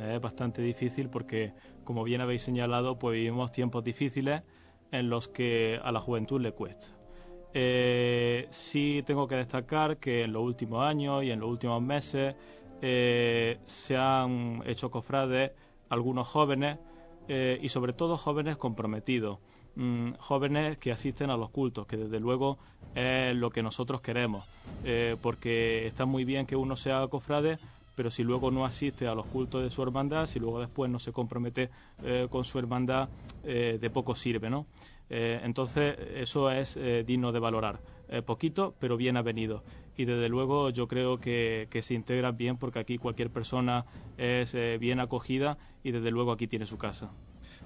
Es 0.00 0.20
bastante 0.20 0.62
difícil 0.62 1.10
porque, 1.10 1.52
como 1.84 2.02
bien 2.02 2.22
habéis 2.22 2.42
señalado, 2.42 2.98
pues 2.98 3.14
vivimos 3.14 3.52
tiempos 3.52 3.84
difíciles 3.84 4.42
en 4.90 5.10
los 5.10 5.28
que 5.28 5.78
a 5.82 5.92
la 5.92 6.00
juventud 6.00 6.40
le 6.40 6.52
cuesta. 6.52 6.86
Eh, 7.54 8.48
sí 8.50 9.02
tengo 9.06 9.28
que 9.28 9.36
destacar 9.36 9.98
que 9.98 10.22
en 10.24 10.32
los 10.32 10.42
últimos 10.42 10.82
años 10.84 11.22
y 11.22 11.30
en 11.30 11.40
los 11.40 11.50
últimos 11.50 11.82
meses 11.82 12.34
eh, 12.80 13.60
se 13.66 13.96
han 13.96 14.62
hecho 14.66 14.90
cofrades 14.90 15.52
algunos 15.88 16.28
jóvenes 16.28 16.78
eh, 17.28 17.58
y 17.62 17.68
sobre 17.68 17.92
todo 17.92 18.16
jóvenes 18.16 18.56
comprometidos, 18.56 19.38
mm, 19.74 20.08
jóvenes 20.18 20.78
que 20.78 20.92
asisten 20.92 21.30
a 21.30 21.36
los 21.36 21.50
cultos, 21.50 21.86
que 21.86 21.96
desde 21.98 22.20
luego 22.20 22.58
es 22.94 23.34
lo 23.36 23.50
que 23.50 23.62
nosotros 23.62 24.00
queremos, 24.02 24.46
porque 25.22 25.86
está 25.86 26.04
muy 26.06 26.24
bien 26.24 26.44
que 26.46 26.56
uno 26.56 26.76
sea 26.76 27.06
cofrade, 27.08 27.58
pero 27.94 28.10
si 28.10 28.22
luego 28.22 28.50
no 28.50 28.66
asiste 28.66 29.06
a 29.06 29.14
los 29.14 29.26
cultos 29.28 29.62
de 29.62 29.70
su 29.70 29.82
hermandad, 29.82 30.26
si 30.26 30.38
luego 30.40 30.60
después 30.60 30.90
no 30.90 30.98
se 30.98 31.12
compromete 31.12 31.70
con 32.28 32.44
su 32.44 32.58
hermandad, 32.58 33.08
de 33.42 33.90
poco 33.90 34.14
sirve, 34.14 34.50
¿no? 34.50 34.66
Eh, 35.12 35.40
entonces, 35.44 35.96
eso 36.16 36.50
es 36.50 36.78
digno 37.06 37.30
de 37.30 37.38
valorar. 37.38 37.80
poquito, 38.26 38.74
pero 38.80 38.96
bien 38.96 39.16
avenido. 39.16 39.62
Y 39.96 40.04
desde 40.04 40.28
luego 40.28 40.70
yo 40.70 40.88
creo 40.88 41.20
que, 41.20 41.68
que, 41.70 41.82
se 41.82 41.94
integran 41.94 42.36
bien 42.36 42.56
porque 42.56 42.78
aquí 42.80 42.98
cualquier 42.98 43.30
persona 43.30 43.84
es 44.18 44.56
bien 44.80 45.00
acogida 45.00 45.58
y 45.84 45.92
desde 45.92 46.10
luego 46.10 46.32
aquí 46.32 46.46
tiene 46.48 46.66
su 46.66 46.78
casa 46.78 47.10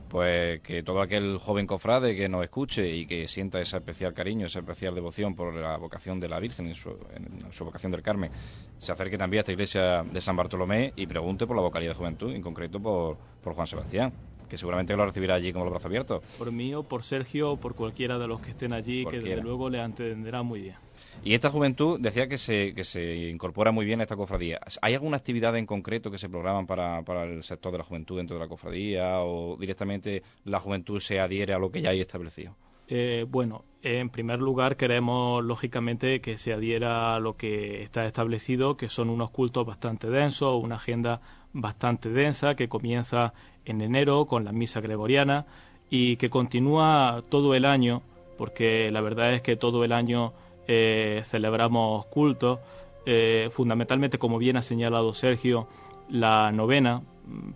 pues 0.08 0.60
que 0.60 0.82
todo 0.82 1.00
aquel 1.00 1.38
joven 1.38 1.66
cofrade 1.66 2.16
que 2.16 2.28
nos 2.28 2.44
escuche 2.44 2.94
y 2.94 3.06
que 3.06 3.26
sienta 3.28 3.60
ese 3.60 3.76
especial 3.76 4.14
cariño, 4.14 4.46
esa 4.46 4.60
especial 4.60 4.94
devoción 4.94 5.34
por 5.34 5.54
la 5.54 5.76
vocación 5.76 6.20
de 6.20 6.28
la 6.28 6.38
Virgen, 6.38 6.66
en 6.66 6.74
su, 6.74 6.90
en 6.90 7.52
su 7.52 7.64
vocación 7.64 7.92
del 7.92 8.02
Carmen, 8.02 8.30
se 8.78 8.92
acerque 8.92 9.18
también 9.18 9.40
a 9.40 9.42
esta 9.42 9.52
iglesia 9.52 10.04
de 10.04 10.20
San 10.20 10.36
Bartolomé 10.36 10.92
y 10.96 11.06
pregunte 11.06 11.46
por 11.46 11.56
la 11.56 11.62
vocalía 11.62 11.90
de 11.90 11.94
juventud, 11.94 12.32
en 12.32 12.42
concreto 12.42 12.80
por 12.80 13.54
Juan 13.54 13.66
Sebastián 13.66 14.12
que 14.48 14.56
seguramente 14.56 14.96
lo 14.96 15.04
recibirá 15.04 15.34
allí 15.34 15.52
con 15.52 15.62
los 15.62 15.70
brazos 15.70 15.86
abiertos. 15.86 16.22
Por 16.38 16.52
mí 16.52 16.74
o 16.74 16.82
por 16.82 17.02
Sergio 17.02 17.52
o 17.52 17.56
por 17.56 17.74
cualquiera 17.74 18.18
de 18.18 18.28
los 18.28 18.40
que 18.40 18.50
estén 18.50 18.72
allí, 18.72 19.04
que 19.06 19.20
desde 19.20 19.42
luego 19.42 19.70
le 19.70 19.82
entenderá 19.82 20.42
muy 20.42 20.60
bien. 20.60 20.76
Y 21.24 21.34
esta 21.34 21.50
juventud 21.50 21.98
decía 22.00 22.28
que 22.28 22.38
se, 22.38 22.74
que 22.74 22.84
se 22.84 23.28
incorpora 23.28 23.72
muy 23.72 23.84
bien 23.84 24.00
a 24.00 24.04
esta 24.04 24.16
cofradía. 24.16 24.60
¿Hay 24.82 24.94
alguna 24.94 25.16
actividad 25.16 25.56
en 25.56 25.66
concreto 25.66 26.10
que 26.10 26.18
se 26.18 26.28
programan 26.28 26.66
para, 26.66 27.02
para 27.02 27.24
el 27.24 27.42
sector 27.42 27.72
de 27.72 27.78
la 27.78 27.84
juventud 27.84 28.16
dentro 28.16 28.36
de 28.36 28.40
la 28.42 28.48
cofradía 28.48 29.20
o 29.20 29.56
directamente 29.56 30.22
la 30.44 30.60
juventud 30.60 31.00
se 31.00 31.18
adhiere 31.18 31.52
a 31.52 31.58
lo 31.58 31.70
que 31.70 31.82
ya 31.82 31.90
hay 31.90 32.00
establecido? 32.00 32.54
Eh, 32.88 33.26
bueno, 33.28 33.64
en 33.82 34.10
primer 34.10 34.38
lugar 34.38 34.76
queremos 34.76 35.44
lógicamente 35.44 36.20
que 36.20 36.38
se 36.38 36.52
adhiera 36.52 37.16
a 37.16 37.20
lo 37.20 37.36
que 37.36 37.82
está 37.82 38.06
establecido, 38.06 38.76
que 38.76 38.88
son 38.88 39.10
unos 39.10 39.30
cultos 39.30 39.66
bastante 39.66 40.08
densos, 40.08 40.62
una 40.62 40.76
agenda 40.76 41.20
bastante 41.52 42.10
densa 42.10 42.54
que 42.54 42.68
comienza 42.68 43.34
en 43.66 43.80
enero 43.82 44.26
con 44.26 44.44
la 44.44 44.52
misa 44.52 44.80
gregoriana 44.80 45.46
y 45.90 46.16
que 46.16 46.30
continúa 46.30 47.22
todo 47.28 47.54
el 47.54 47.64
año, 47.64 48.02
porque 48.38 48.90
la 48.90 49.00
verdad 49.00 49.34
es 49.34 49.42
que 49.42 49.56
todo 49.56 49.84
el 49.84 49.92
año 49.92 50.32
eh, 50.66 51.22
celebramos 51.24 52.06
cultos, 52.06 52.60
eh, 53.04 53.50
fundamentalmente, 53.52 54.18
como 54.18 54.38
bien 54.38 54.56
ha 54.56 54.62
señalado 54.62 55.14
Sergio, 55.14 55.68
la 56.08 56.50
novena, 56.52 57.02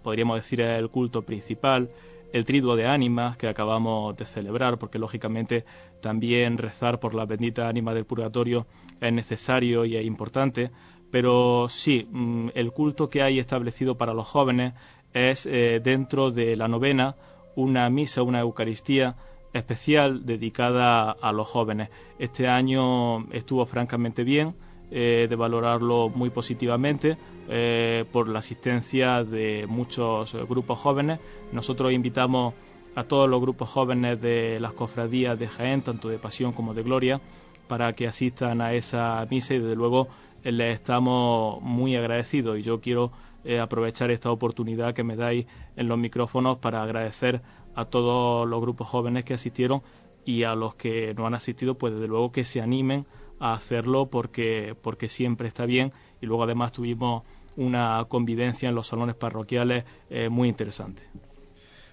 podríamos 0.03 0.37
decir 0.37 0.61
el 0.61 0.91
culto 0.91 1.23
principal, 1.23 1.91
el 2.33 2.45
triduo 2.45 2.77
de 2.77 2.87
ánimas 2.87 3.37
que 3.37 3.49
acabamos 3.49 4.17
de 4.17 4.27
celebrar, 4.27 4.79
porque 4.79 4.99
lógicamente 4.99 5.65
también 6.01 6.59
rezar 6.59 7.01
por 7.01 7.15
la 7.15 7.27
bendita 7.27 7.69
ánima 7.69 7.95
del 7.95 8.05
purgatorio 8.05 8.67
es 9.01 9.13
necesario 9.13 9.85
y 9.85 9.97
es 9.97 10.07
importante, 10.07 10.71
pero 11.11 11.67
sí, 11.69 12.07
mm, 12.11 12.51
el 12.55 12.73
culto 12.73 13.11
que 13.11 13.23
hay 13.23 13.39
establecido 13.39 13.97
para 13.97 14.15
los 14.15 14.29
jóvenes 14.29 14.75
es 15.15 15.47
eh, 15.47 15.81
dentro 15.83 16.31
de 16.31 16.57
la 16.57 16.69
novena 16.69 17.17
una 17.57 17.89
misa, 17.91 18.23
una 18.23 18.41
Eucaristía 18.41 19.17
especial 19.53 20.25
dedicada 20.25 21.11
a 21.11 21.33
los 21.33 21.49
jóvenes. 21.49 21.89
Este 22.19 22.49
año 22.49 23.27
estuvo 23.33 23.67
francamente 23.67 24.23
bien, 24.23 24.55
eh, 24.93 25.27
de 25.29 25.37
valorarlo 25.37 26.09
muy 26.09 26.31
positivamente 26.31 27.17
eh, 27.49 28.05
por 28.13 28.29
la 28.29 28.41
asistencia 28.41 29.25
de 29.25 29.67
muchos 29.69 30.35
grupos 30.49 30.79
jóvenes. 30.79 31.19
Nosotros 31.53 31.93
invitamos 31.93 32.55
a 32.95 33.05
todos 33.05 33.29
los 33.29 33.41
grupos 33.41 33.71
jóvenes 33.71 34.21
de 34.21 34.59
las 34.61 34.73
cofradías 34.73 35.39
de 35.39 35.49
Jaén, 35.49 35.83
tanto 35.83 36.09
de 36.09 36.19
Pasión 36.19 36.53
como 36.53 36.75
de 36.75 36.83
Gloria, 36.83 37.21
para 37.69 37.93
que 37.93 38.09
asistan 38.09 38.61
a 38.61 38.75
esa 38.75 39.25
misa 39.31 39.55
y 39.55 39.61
desde 39.61 39.77
luego 39.77 40.09
les 40.43 40.75
estamos 40.75 41.61
muy 41.63 41.95
agradecidos 41.97 42.59
y 42.59 42.63
yo 42.63 42.81
quiero 42.81 43.13
eh, 43.45 43.59
aprovechar 43.59 44.11
esta 44.11 44.31
oportunidad 44.31 44.95
que 44.95 45.05
me 45.05 45.17
dais 45.17 45.47
en 45.77 45.89
los 45.89 45.99
micrófonos 45.99 46.59
para 46.59 46.83
agradecer 46.83 47.43
a 47.75 47.85
todos 47.85 48.49
los 48.49 48.61
grupos 48.61 48.89
jóvenes 48.89 49.25
que 49.25 49.35
asistieron 49.35 49.83
y 50.25 50.43
a 50.43 50.55
los 50.55 50.75
que 50.75 51.15
no 51.15 51.27
han 51.27 51.35
asistido, 51.35 51.77
pues 51.77 51.95
desde 51.95 52.09
luego 52.09 52.33
que 52.33 52.45
se 52.45 52.61
animen 52.61 53.07
a 53.39 53.55
hacerlo 53.55 54.07
porque, 54.07 54.77
porque 54.83 55.09
siempre 55.09 55.49
está 55.49 55.67
bien 55.67 55.93
y 56.21 56.27
luego 56.27 56.45
además 56.45 56.73
tuvimos 56.73 57.23
una 57.57 58.05
convivencia 58.09 58.69
en 58.69 58.75
los 58.75 58.87
salones 58.87 59.17
parroquiales 59.17 59.85
eh, 60.11 60.29
muy 60.29 60.49
interesante. 60.49 61.03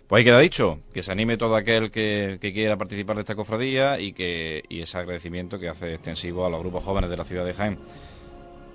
Pues 0.07 0.19
ahí 0.19 0.23
queda 0.23 0.39
dicho, 0.39 0.79
que 0.93 1.03
se 1.03 1.11
anime 1.11 1.35
todo 1.35 1.55
aquel 1.55 1.91
que, 1.91 2.39
quiera 2.39 2.77
participar 2.77 3.17
de 3.17 3.23
esta 3.23 3.35
cofradía 3.35 3.99
y 3.99 4.13
que 4.13 4.63
y 4.69 4.79
ese 4.79 4.97
agradecimiento 4.97 5.59
que 5.59 5.67
hace 5.67 5.93
extensivo 5.93 6.45
a 6.45 6.49
los 6.49 6.59
grupos 6.59 6.83
jóvenes 6.83 7.09
de 7.09 7.17
la 7.17 7.25
ciudad 7.25 7.45
de 7.45 7.53
Jaén. 7.53 7.77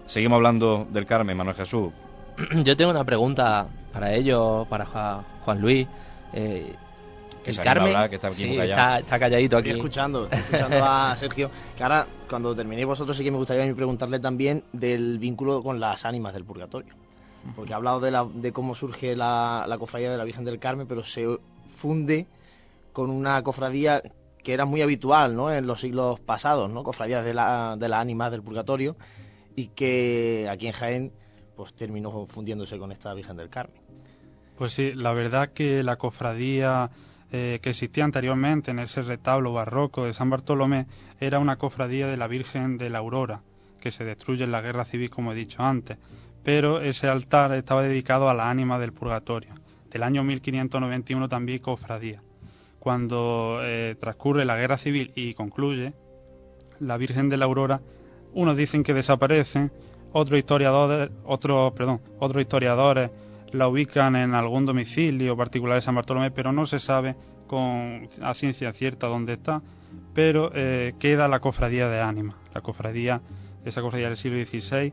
Seguimos 0.05 0.37
hablando 0.37 0.87
del 0.91 1.07
Carmen, 1.07 1.37
Manuel 1.37 1.57
Jesús. 1.57 1.91
Yo 2.65 2.77
tengo 2.77 2.91
una 2.91 3.05
pregunta 3.05 3.67
para 3.93 4.15
ellos, 4.15 4.67
para 4.69 4.87
Juan 5.45 5.61
Luis. 5.61 5.87
Eh, 6.33 6.75
el 7.45 7.59
Carmen 7.59 8.09
que 8.09 8.15
está, 8.15 8.99
está, 8.99 9.19
calladito 9.19 9.57
aquí. 9.57 9.71
Estoy 9.71 9.81
escuchando, 9.81 10.25
estoy 10.25 10.39
escuchando 10.39 10.85
a 10.85 11.17
Sergio. 11.19 11.51
Que 11.77 11.83
ahora, 11.83 12.07
cuando 12.29 12.55
terminéis 12.55 12.87
vosotros, 12.87 13.17
sí 13.17 13.25
que 13.25 13.31
me 13.31 13.37
gustaría 13.37 13.75
preguntarle 13.75 14.21
también 14.21 14.63
del 14.73 15.19
vínculo 15.19 15.63
con 15.63 15.81
las 15.81 16.05
ánimas 16.05 16.35
del 16.35 16.45
purgatorio. 16.45 16.95
Porque 17.57 17.73
ha 17.73 17.77
hablado 17.77 17.99
de, 17.99 18.13
la, 18.13 18.25
de 18.33 18.53
cómo 18.53 18.77
surge 18.77 19.17
la, 19.17 19.65
la 19.69 19.77
cofradía 19.77 20.11
de 20.13 20.17
la 20.17 20.25
Virgen 20.25 20.45
del 20.45 20.61
Carmen, 20.61 20.87
pero 20.87 21.03
se 21.03 21.27
funde 21.67 22.27
con 22.93 23.11
una 23.11 23.43
cofradía 23.43 24.03
que 24.45 24.55
era 24.55 24.65
muy 24.65 24.83
habitual 24.83 25.35
¿no? 25.37 25.53
en 25.53 25.67
los 25.67 25.81
siglos 25.81 26.21
pasados, 26.21 26.71
¿no? 26.71 26.83
cofradías 26.85 27.25
de 27.25 27.35
la, 27.35 27.77
de 27.79 27.89
las 27.89 28.01
ánimas 28.01 28.31
del 28.31 28.43
purgatorio, 28.43 28.97
y 29.57 29.69
que 29.69 30.49
aquí 30.51 30.69
en 30.69 30.73
Jaén 30.73 31.13
pues 31.57 31.75
terminó 31.75 32.27
fundiéndose 32.27 32.79
con 32.79 32.93
esta 32.93 33.15
Virgen 33.15 33.37
del 33.37 33.49
Carmen. 33.49 33.81
Pues 34.57 34.73
sí, 34.75 34.93
la 34.95 35.13
verdad 35.13 35.51
que 35.53 35.83
la 35.83 35.97
cofradía 35.97 36.91
eh, 37.35 37.61
que 37.63 37.71
existía 37.71 38.05
anteriormente 38.05 38.73
en 38.73 38.79
ese 38.79 39.01
retablo 39.01 39.55
barroco 39.55 40.05
de 40.05 40.13
San 40.13 40.29
Bartolomé 40.29 40.87
era 41.19 41.39
una 41.39 41.57
cofradía 41.57 42.07
de 42.07 42.19
la 42.19 42.29
Virgen 42.29 42.77
de 42.77 42.91
la 42.91 42.99
Aurora, 42.99 43.41
que 43.81 43.91
se 43.91 44.05
destruye 44.05 44.45
en 44.45 44.53
la 44.53 44.61
guerra 44.61 44.85
civil, 44.85 45.09
como 45.09 45.33
he 45.33 45.35
dicho 45.35 45.63
antes. 45.63 45.97
Pero 46.45 46.83
ese 46.83 47.09
altar 47.09 47.55
estaba 47.55 47.83
dedicado 47.83 48.29
a 48.29 48.35
la 48.35 48.51
ánima 48.51 48.79
del 48.79 48.93
purgatorio. 48.93 49.55
Del 49.91 50.03
año 50.03 50.23
1591 50.25 51.29
también 51.31 51.61
cofradía. 51.61 52.23
Cuando 52.79 53.61
eh, 53.63 53.97
transcurre 53.99 54.45
la 54.45 54.57
guerra 54.57 54.77
civil 54.77 55.13
y 55.15 55.33
concluye, 55.33 55.95
la 56.81 56.99
Virgen 56.99 57.31
de 57.31 57.39
la 57.39 57.47
Aurora, 57.47 57.81
unos 58.35 58.57
dicen 58.59 58.83
que 58.83 58.93
desaparece, 58.93 59.71
otros 60.13 60.39
historiadores, 60.39 61.11
otros, 61.25 61.73
perdón, 61.73 62.01
otros 62.19 62.43
historiadores 62.43 63.11
la 63.53 63.69
ubican 63.69 64.17
en 64.17 64.35
algún 64.35 64.67
domicilio 64.67 65.37
particular 65.37 65.77
de 65.77 65.83
San 65.83 65.95
Bartolomé, 65.95 66.31
pero 66.31 66.53
no 66.53 66.67
se 66.67 66.79
sabe 66.79 67.17
con 67.47 68.09
a 68.23 68.35
ciencia 68.35 68.73
cierta 68.73 69.09
dónde 69.09 69.35
está, 69.35 69.63
pero 70.15 70.51
eh, 70.55 70.95
queda 70.99 71.29
la 71.29 71.41
cofradía 71.41 71.89
de 71.89 72.01
ánima, 72.01 72.37
la 72.55 72.63
cofradía, 72.63 73.21
esa 73.65 73.83
cofradía 73.83 74.09
del 74.09 74.17
siglo 74.17 74.45
XVI, 74.45 74.93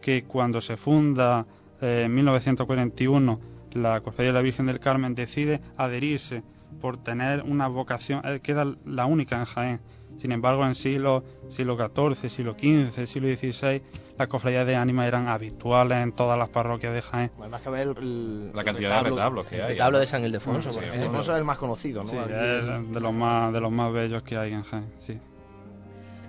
que 0.00 0.24
cuando 0.24 0.60
se 0.60 0.76
funda 0.76 1.46
eh, 1.80 2.02
en 2.06 2.14
1941 2.14 3.40
la 3.74 4.00
cofradía 4.00 4.32
de 4.32 4.38
la 4.38 4.42
Virgen 4.42 4.66
del 4.66 4.80
Carmen 4.80 5.14
decide 5.14 5.60
adherirse 5.76 6.42
por 6.80 6.96
tener 6.96 7.42
una 7.42 7.68
vocación, 7.68 8.22
eh, 8.24 8.40
queda 8.42 8.74
la 8.84 9.06
única 9.06 9.38
en 9.38 9.44
Jaén, 9.44 9.80
sin 10.20 10.32
embargo, 10.32 10.66
en 10.66 10.74
siglo, 10.74 11.24
siglo 11.48 11.78
XIV, 11.78 12.28
siglo 12.28 12.52
XV, 12.52 13.06
siglo 13.06 13.34
XVI, 13.34 13.82
las 14.18 14.28
cofradías 14.28 14.66
de 14.66 14.76
ánima 14.76 15.06
eran 15.06 15.28
habituales 15.28 15.96
en 16.02 16.12
todas 16.12 16.38
las 16.38 16.50
parroquias 16.50 16.92
de 16.92 17.00
Jaén. 17.00 17.30
Además 17.40 17.62
que 17.62 17.70
ver 17.70 18.02
la 18.02 18.62
cantidad 18.62 19.02
de 19.02 19.08
retablos 19.08 19.48
que 19.48 19.54
hay. 19.54 19.60
El 19.62 19.68
retablo 19.68 19.98
de 19.98 20.04
San 20.04 20.22
Ildefonso. 20.22 20.68
Ildefonso 20.78 21.32
es 21.32 21.38
el 21.38 21.44
más 21.44 21.56
conocido, 21.56 22.04
¿no? 22.04 22.10
Sí, 22.10 22.16
es 22.18 22.92
de 22.92 23.00
los 23.00 23.14
más, 23.14 23.50
de 23.50 23.60
los 23.60 23.72
más 23.72 23.94
bellos 23.94 24.22
que 24.22 24.36
hay 24.36 24.52
en 24.52 24.62
Jaén, 24.62 24.92
sí. 24.98 25.18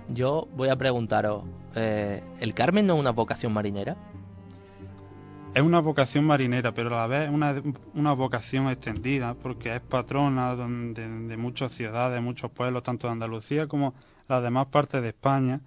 Yo 0.08 0.48
voy 0.56 0.70
a 0.70 0.76
preguntaros, 0.76 1.44
eh, 1.74 2.22
¿el 2.40 2.54
Carmen 2.54 2.86
no 2.86 2.94
es 2.94 3.00
una 3.00 3.10
vocación 3.10 3.52
marinera? 3.52 3.98
Es 5.54 5.62
una 5.62 5.80
vocación 5.80 6.24
marinera, 6.24 6.72
pero 6.72 6.88
a 6.88 7.02
la 7.02 7.06
vez 7.06 7.30
una, 7.30 7.62
una 7.94 8.12
vocación 8.14 8.68
extendida, 8.70 9.34
porque 9.34 9.74
es 9.76 9.80
patrona 9.80 10.56
de, 10.56 11.08
de, 11.28 11.36
muchas 11.36 11.72
ciudades, 11.72 12.22
muchos 12.22 12.50
pueblos, 12.50 12.82
tanto 12.82 13.06
de 13.06 13.12
Andalucía 13.12 13.66
como 13.66 13.94
las 14.28 14.42
demás 14.42 14.68
partes 14.68 15.02
de 15.02 15.08
España. 15.08 15.60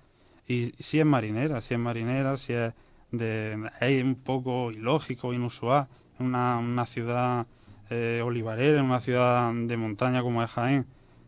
Y 0.47 0.73
si 0.79 0.99
es 0.99 1.05
marinera, 1.05 1.61
si 1.61 1.75
es 1.75 1.79
marinera, 1.79 2.37
si 2.37 2.53
es 2.53 2.73
de 3.11 3.69
es 3.79 4.03
un 4.03 4.15
poco 4.15 4.71
ilógico, 4.71 5.33
inusual, 5.33 5.87
en 6.19 6.27
una, 6.27 6.57
una 6.57 6.85
ciudad 6.85 7.45
eh, 7.89 8.21
olivarera, 8.23 8.79
en 8.79 8.85
una 8.85 8.99
ciudad 8.99 9.51
de 9.53 9.77
montaña 9.77 10.21
como 10.23 10.43
es 10.43 10.49
Jaén, 10.49 10.87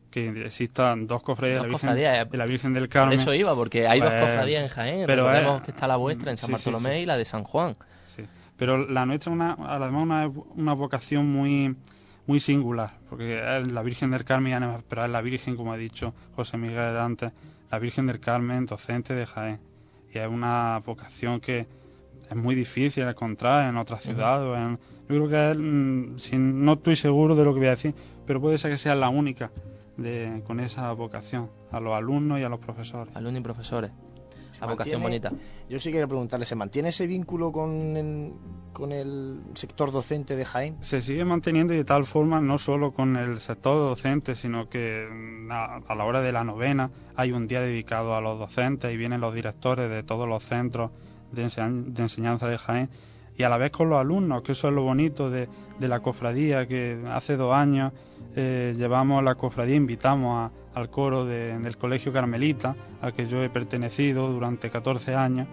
que 0.09 0.29
existan 0.45 1.05
dos 1.05 1.21
cofradías, 1.21 1.61
de, 1.61 2.37
la 2.37 2.45
Virgen, 2.45 2.73
del 2.73 2.89
Carmen. 2.89 3.19
eso 3.19 3.33
iba, 3.33 3.53
porque 3.53 3.87
hay 3.87 3.99
dos 3.99 4.09
pues, 4.09 4.23
cofradías 4.23 4.63
en 4.63 4.69
Jaén. 4.69 5.03
Pero 5.05 5.27
Recordemos 5.27 5.61
que 5.61 5.71
está 5.71 5.87
la 5.87 5.97
vuestra 5.97 6.31
en 6.31 6.37
San 6.37 6.51
Bartolomé 6.51 7.01
y 7.01 7.05
la 7.05 7.17
de 7.17 7.25
San 7.25 7.43
Juan. 7.43 7.75
Pero 8.57 8.87
la 8.87 9.05
nuestra 9.05 9.31
una, 9.31 9.55
además 9.59 10.03
una, 10.03 10.31
una 10.55 10.73
vocación 10.73 11.31
muy 11.31 11.75
muy 12.27 12.41
singular, 12.41 12.91
porque 13.09 13.39
es 13.39 13.71
la 13.71 13.81
Virgen 13.81 14.11
del 14.11 14.25
Carmen, 14.25 14.61
pero 14.89 15.05
es 15.05 15.09
la 15.09 15.21
Virgen, 15.21 15.55
como 15.55 15.71
ha 15.71 15.77
dicho 15.77 16.13
José 16.35 16.57
Miguel 16.57 16.97
antes, 16.97 17.31
la 17.71 17.79
Virgen 17.79 18.05
del 18.05 18.19
Carmen, 18.19 18.65
docente 18.65 19.15
de 19.15 19.25
Jaén. 19.25 19.59
Y 20.13 20.19
es 20.19 20.27
una 20.27 20.81
vocación 20.85 21.39
que 21.39 21.65
es 22.29 22.35
muy 22.35 22.53
difícil 22.53 23.03
encontrar 23.07 23.69
en 23.69 23.77
otras 23.77 24.03
ciudades. 24.03 24.77
yo 25.09 25.27
creo 25.27 25.29
que 25.29 25.57
mm, 25.57 26.17
no 26.65 26.73
estoy 26.73 26.97
seguro 26.97 27.35
de 27.35 27.45
lo 27.45 27.53
que 27.53 27.59
voy 27.59 27.67
a 27.67 27.71
decir, 27.71 27.95
pero 28.25 28.41
puede 28.41 28.57
ser 28.57 28.71
que 28.71 28.77
sea 28.77 28.93
la 28.93 29.07
única 29.07 29.49
de, 29.95 30.43
con 30.45 30.59
esa 30.59 30.91
vocación, 30.91 31.49
a 31.71 31.79
los 31.79 31.93
alumnos 31.93 32.39
y 32.39 32.43
a 32.43 32.49
los 32.49 32.59
profesores. 32.59 33.15
Alumnos 33.15 33.39
y 33.39 33.43
profesores. 33.43 33.91
La 34.59 34.67
vocación 34.67 35.01
bonita. 35.01 35.31
Yo 35.69 35.79
sí 35.79 35.91
quería 35.91 36.07
preguntarle, 36.07 36.45
¿se 36.45 36.55
mantiene 36.55 36.89
ese 36.89 37.07
vínculo 37.07 37.51
con 37.51 37.97
el, 37.97 38.33
con 38.73 38.91
el 38.91 39.41
sector 39.53 39.91
docente 39.91 40.35
de 40.35 40.45
Jaén? 40.45 40.77
Se 40.81 41.01
sigue 41.01 41.25
manteniendo 41.25 41.73
y 41.73 41.77
de 41.77 41.83
tal 41.83 42.05
forma 42.05 42.41
no 42.41 42.57
solo 42.57 42.91
con 42.93 43.17
el 43.17 43.39
sector 43.39 43.77
docente, 43.77 44.35
sino 44.35 44.69
que 44.69 45.07
mm, 45.09 45.51
a, 45.51 45.95
la 45.95 46.03
hora 46.05 46.21
de 46.21 46.31
la 46.31 46.43
novena 46.43 46.91
hay 47.15 47.31
un 47.31 47.47
día 47.47 47.61
dedicado 47.61 48.15
a 48.15 48.21
los 48.21 48.39
docentes 48.39 48.93
y 48.93 48.97
vienen 48.97 49.21
los 49.21 49.33
directores 49.33 49.89
de 49.89 50.03
todos 50.03 50.27
los 50.27 50.43
centros 50.43 50.91
de, 51.31 51.43
enseñanza 51.43 52.47
de 52.47 52.57
Jaén 52.57 52.89
y 53.37 53.43
a 53.43 53.49
la 53.49 53.57
vez 53.57 53.71
con 53.71 53.89
los 53.89 53.99
alumnos, 53.99 54.41
que 54.41 54.53
eso 54.53 54.67
es 54.69 54.73
lo 54.73 54.81
bonito 54.81 55.29
de, 55.29 55.47
de 55.79 55.87
la 55.87 55.99
cofradía, 55.99 56.67
que 56.67 56.99
hace 57.07 57.37
dos 57.37 57.53
años 57.53 57.93
eh, 58.35 58.73
llevamos 58.77 59.23
la 59.23 59.35
cofradía, 59.35 59.75
invitamos 59.75 60.51
al 60.77 60.91
coro 60.91 61.25
del 61.25 61.75
Colegio 61.75 62.13
Carmelita, 62.13 62.75
al 63.01 63.11
que 63.11 63.27
yo 63.27 63.43
he 63.43 63.49
pertenecido 63.49 64.31
durante 64.31 64.69
14 64.69 65.15
años, 65.15 65.47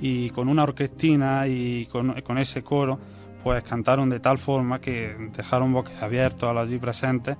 y 0.00 0.30
con 0.30 0.48
una 0.48 0.64
orquestina 0.64 1.46
y 1.46 1.86
con, 1.86 2.38
ese 2.38 2.64
coro, 2.64 2.98
pues 3.44 3.62
cantaron 3.62 4.10
de 4.10 4.18
tal 4.18 4.38
forma 4.38 4.80
que 4.80 5.30
dejaron 5.36 5.76
abiertos 6.00 6.48
a 6.48 6.52
los 6.52 6.66
allí 6.66 6.78
presentes 6.78 7.36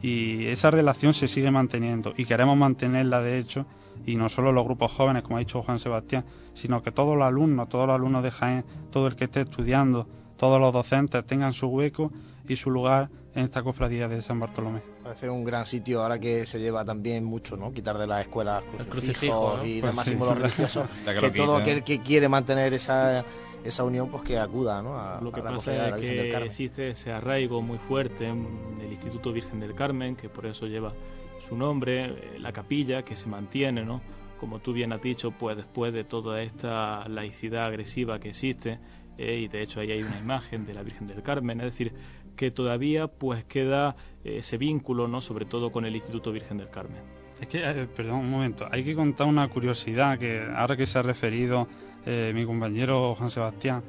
y 0.00 0.46
esa 0.46 0.70
relación 0.70 1.12
se 1.12 1.28
sigue 1.28 1.50
manteniendo 1.50 2.14
y 2.16 2.24
queremos 2.24 2.56
mantenerla 2.56 3.20
de 3.20 3.38
hecho 3.38 3.66
y 4.06 4.14
no 4.14 4.28
solo 4.28 4.52
los 4.52 4.64
grupos 4.64 4.92
jóvenes 4.92 5.24
como 5.24 5.36
ha 5.36 5.40
dicho 5.40 5.60
Juan 5.60 5.80
Sebastián 5.80 6.24
sino 6.54 6.84
que 6.84 6.92
todos 6.92 7.16
los 7.16 7.26
alumnos 7.26 7.68
todos 7.68 7.88
los 7.88 7.96
alumnos 7.96 8.22
de 8.22 8.30
Jaén 8.30 8.64
todo 8.92 9.08
el 9.08 9.16
que 9.16 9.24
esté 9.24 9.40
estudiando 9.40 10.06
todos 10.36 10.60
los 10.60 10.72
docentes 10.72 11.26
tengan 11.26 11.52
su 11.52 11.66
hueco 11.66 12.12
y 12.48 12.54
su 12.54 12.70
lugar 12.70 13.10
en 13.38 13.44
esta 13.44 13.62
cofradía 13.62 14.08
de 14.08 14.20
San 14.20 14.40
Bartolomé. 14.40 14.80
Parece 15.02 15.30
un 15.30 15.44
gran 15.44 15.64
sitio 15.64 16.02
ahora 16.02 16.18
que 16.18 16.44
se 16.44 16.58
lleva 16.58 16.84
también 16.84 17.24
mucho, 17.24 17.56
¿no? 17.56 17.72
Quitar 17.72 17.96
de 17.96 18.06
las 18.06 18.22
escuelas 18.22 18.64
crucifijos 18.90 19.64
y 19.64 19.80
pues 19.80 19.92
demás 19.92 20.08
símbolos 20.08 20.38
religiosos. 20.38 20.88
que, 21.20 21.30
todo 21.30 21.56
aquel 21.56 21.84
que 21.84 22.00
quiere 22.00 22.28
mantener 22.28 22.74
esa, 22.74 23.24
esa 23.64 23.84
unión, 23.84 24.10
pues 24.10 24.24
que 24.24 24.38
acuda, 24.38 24.82
¿no? 24.82 24.98
A, 24.98 25.20
Lo 25.20 25.30
que 25.30 25.42
pasa 25.42 25.88
es 25.88 26.00
que 26.00 26.36
existe 26.36 26.90
ese 26.90 27.12
arraigo 27.12 27.62
muy 27.62 27.78
fuerte 27.78 28.26
en 28.26 28.78
el 28.80 28.90
Instituto 28.90 29.32
Virgen 29.32 29.60
del 29.60 29.74
Carmen, 29.74 30.16
que 30.16 30.28
por 30.28 30.44
eso 30.46 30.66
lleva 30.66 30.92
su 31.38 31.56
nombre, 31.56 32.06
eh, 32.06 32.38
la 32.40 32.52
capilla 32.52 33.04
que 33.04 33.14
se 33.14 33.28
mantiene, 33.28 33.84
¿no? 33.84 34.02
Como 34.40 34.58
tú 34.58 34.72
bien 34.72 34.92
has 34.92 35.02
dicho, 35.02 35.30
pues 35.30 35.56
después 35.56 35.92
de 35.92 36.02
toda 36.02 36.42
esta 36.42 37.08
laicidad 37.08 37.66
agresiva 37.66 38.18
que 38.18 38.30
existe, 38.30 38.80
eh, 39.16 39.40
y 39.40 39.48
de 39.48 39.62
hecho 39.62 39.80
ahí 39.80 39.92
hay 39.92 40.02
una 40.02 40.18
imagen 40.18 40.64
de 40.64 40.74
la 40.74 40.82
Virgen 40.82 41.06
del 41.06 41.22
Carmen, 41.22 41.60
es 41.60 41.66
decir, 41.66 41.92
que 42.38 42.52
todavía 42.52 43.08
pues 43.08 43.44
queda 43.44 43.96
eh, 44.24 44.38
ese 44.38 44.56
vínculo, 44.56 45.08
¿no? 45.08 45.20
Sobre 45.20 45.44
todo 45.44 45.72
con 45.72 45.84
el 45.84 45.96
Instituto 45.96 46.30
Virgen 46.30 46.56
del 46.56 46.70
Carmen. 46.70 47.02
Es 47.40 47.48
que, 47.48 47.58
eh, 47.68 47.86
perdón, 47.86 48.20
un 48.20 48.30
momento, 48.30 48.66
hay 48.70 48.84
que 48.84 48.94
contar 48.94 49.26
una 49.26 49.48
curiosidad 49.48 50.18
que 50.18 50.46
ahora 50.56 50.76
que 50.76 50.86
se 50.86 50.98
ha 50.98 51.02
referido 51.02 51.66
eh, 52.06 52.32
mi 52.34 52.46
compañero 52.46 53.16
Juan 53.16 53.30
Sebastián, 53.30 53.82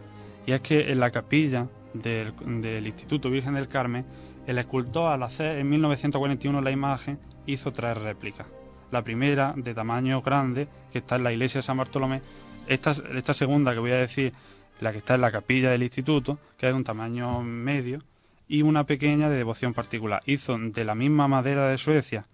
y 0.47 0.51
es 0.51 0.61
que 0.61 0.91
en 0.91 0.99
la 0.99 1.11
capilla 1.11 1.67
del, 1.93 2.33
del, 2.61 2.87
Instituto 2.87 3.29
Virgen 3.29 3.53
del 3.53 3.67
Carmen, 3.67 4.03
el 4.47 4.57
escultor 4.57 5.11
al 5.11 5.21
hacer 5.21 5.59
en 5.59 5.69
1941 5.69 6.59
la 6.61 6.71
imagen 6.71 7.19
hizo 7.45 7.71
tres 7.71 7.97
réplicas. 7.97 8.47
La 8.89 9.03
primera, 9.03 9.53
de 9.55 9.75
tamaño 9.75 10.23
grande, 10.23 10.67
que 10.91 10.97
está 10.97 11.17
en 11.17 11.23
la 11.23 11.31
iglesia 11.31 11.59
de 11.59 11.63
San 11.63 11.77
Bartolomé, 11.77 12.23
esta, 12.65 12.95
esta 13.13 13.35
segunda 13.35 13.73
que 13.73 13.79
voy 13.79 13.91
a 13.91 13.97
decir, 13.97 14.33
la 14.79 14.91
que 14.91 14.97
está 14.97 15.13
en 15.15 15.21
la 15.21 15.31
capilla 15.31 15.69
del 15.69 15.83
instituto, 15.83 16.39
que 16.57 16.65
es 16.65 16.71
de 16.71 16.77
un 16.77 16.83
tamaño 16.83 17.43
medio, 17.43 18.01
y 18.49 18.63
una 18.63 18.83
pequeña 18.83 19.29
de 19.29 19.37
devoción 19.37 19.73
particular. 19.73 20.21
Hizo 20.25 20.57
de 20.57 20.83
la 20.83 20.95
misma 20.95 21.27
madera 21.29 21.69
de 21.69 21.77
Suecia 21.77 22.25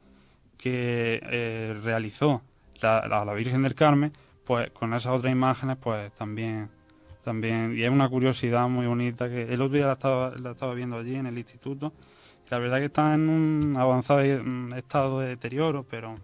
que 0.57 1.19
eh, 1.21 1.77
realizó 1.83 2.41
la, 2.81 3.33
Virgen 3.35 3.63
del 3.63 3.75
Carmen, 3.75 4.13
pues 4.45 4.71
con 4.71 4.93
esas 4.93 5.13
otras 5.13 5.31
imágenes, 5.31 5.77
pues 5.77 6.13
también, 6.13 6.69
también, 7.23 7.77
y 7.77 7.83
es 7.83 7.89
una 7.89 8.07
curiosidad 8.07 8.67
muy 8.69 8.87
bonita 8.87 9.29
que 9.29 9.43
el 9.43 9.61
otro 9.61 9.75
día 9.75 9.87
la 9.87 9.93
estaba, 9.93 10.33
la 10.37 10.51
estaba 10.51 10.73
viendo 10.73 10.97
allí 10.97 11.15
en 11.15 11.25
el 11.25 11.37
instituto, 11.37 11.91
la 12.49 12.59
verdad 12.59 12.77
que 12.77 12.85
está 12.85 13.13
en 13.13 13.27
un 13.27 13.75
avanzado 13.77 14.21
estado 14.21 15.19
de 15.19 15.27
deterioro, 15.29 15.83
pero 15.83 16.15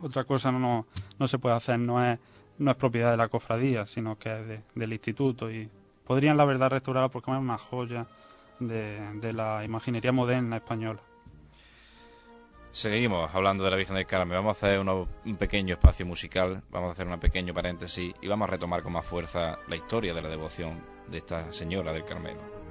otra 0.00 0.24
cosa 0.24 0.50
no, 0.52 0.86
no 1.18 1.28
se 1.28 1.38
puede 1.38 1.54
hacer, 1.56 1.78
no 1.78 2.04
es, 2.04 2.18
no 2.58 2.70
es 2.70 2.76
propiedad 2.76 3.10
de 3.10 3.16
la 3.18 3.28
cofradía, 3.28 3.86
sino 3.86 4.16
que 4.16 4.30
es 4.54 4.60
del 4.74 4.92
instituto 4.92 5.50
y 5.50 5.68
podrían 6.06 6.36
la 6.36 6.44
verdad 6.44 6.70
restaurarla 6.70 7.10
porque 7.10 7.30
es 7.30 7.38
una 7.38 7.58
joya 7.58 8.06
de, 8.68 9.32
la 9.32 9.64
imaginería 9.64 10.12
moderna 10.12 10.56
española. 10.56 11.00
Seguimos 12.70 13.34
hablando 13.34 13.64
de 13.64 13.70
la 13.70 13.76
Virgen 13.76 13.96
del 13.96 14.06
Carmen. 14.06 14.38
Vamos 14.38 14.62
a 14.62 14.66
hacer 14.66 14.80
un 14.80 15.36
pequeño 15.36 15.74
espacio 15.74 16.06
musical, 16.06 16.62
vamos 16.70 16.88
a 16.88 16.92
hacer 16.92 17.06
un 17.06 17.20
pequeño 17.20 17.52
paréntesis 17.52 18.14
y 18.20 18.28
vamos 18.28 18.48
a 18.48 18.52
retomar 18.52 18.82
con 18.82 18.92
más 18.94 19.04
fuerza 19.04 19.58
la 19.68 19.76
historia 19.76 20.14
de 20.14 20.22
la 20.22 20.28
devoción 20.28 20.80
de 21.08 21.18
esta 21.18 21.52
señora 21.52 21.92
del 21.92 22.04
Carmelo. 22.04 22.61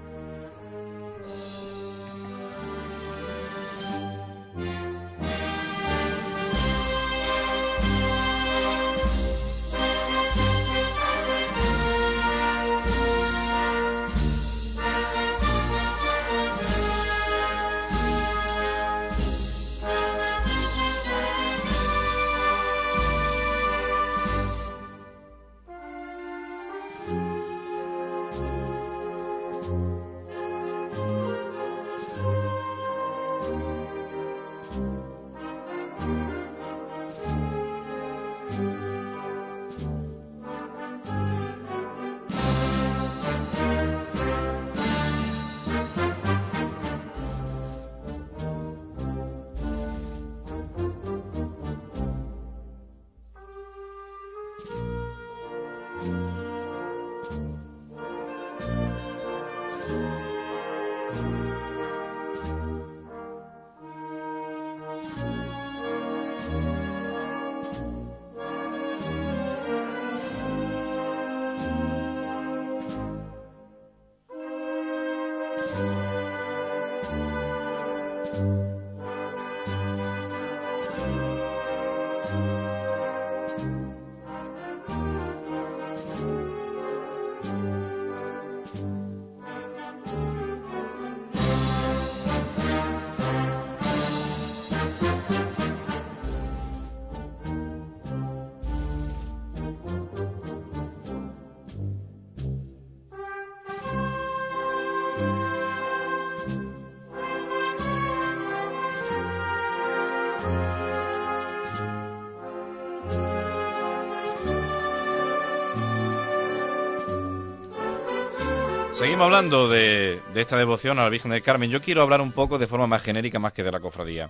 Seguimos 119.02 119.26
hablando 119.26 119.68
de, 119.68 120.22
esta 120.36 120.58
devoción 120.58 121.00
a 121.00 121.02
la 121.02 121.10
Virgen 121.10 121.32
del 121.32 121.42
Carmen. 121.42 121.72
Yo 121.72 121.82
quiero 121.82 122.04
hablar 122.04 122.22
un 122.22 122.32
poco 122.32 122.60
de 122.60 122.68
forma 122.68 122.86
más 122.86 123.02
genérica, 123.02 123.40
más 123.40 123.52
que 123.52 123.64
de 123.64 123.72
la 123.72 123.80
cofradía. 123.80 124.30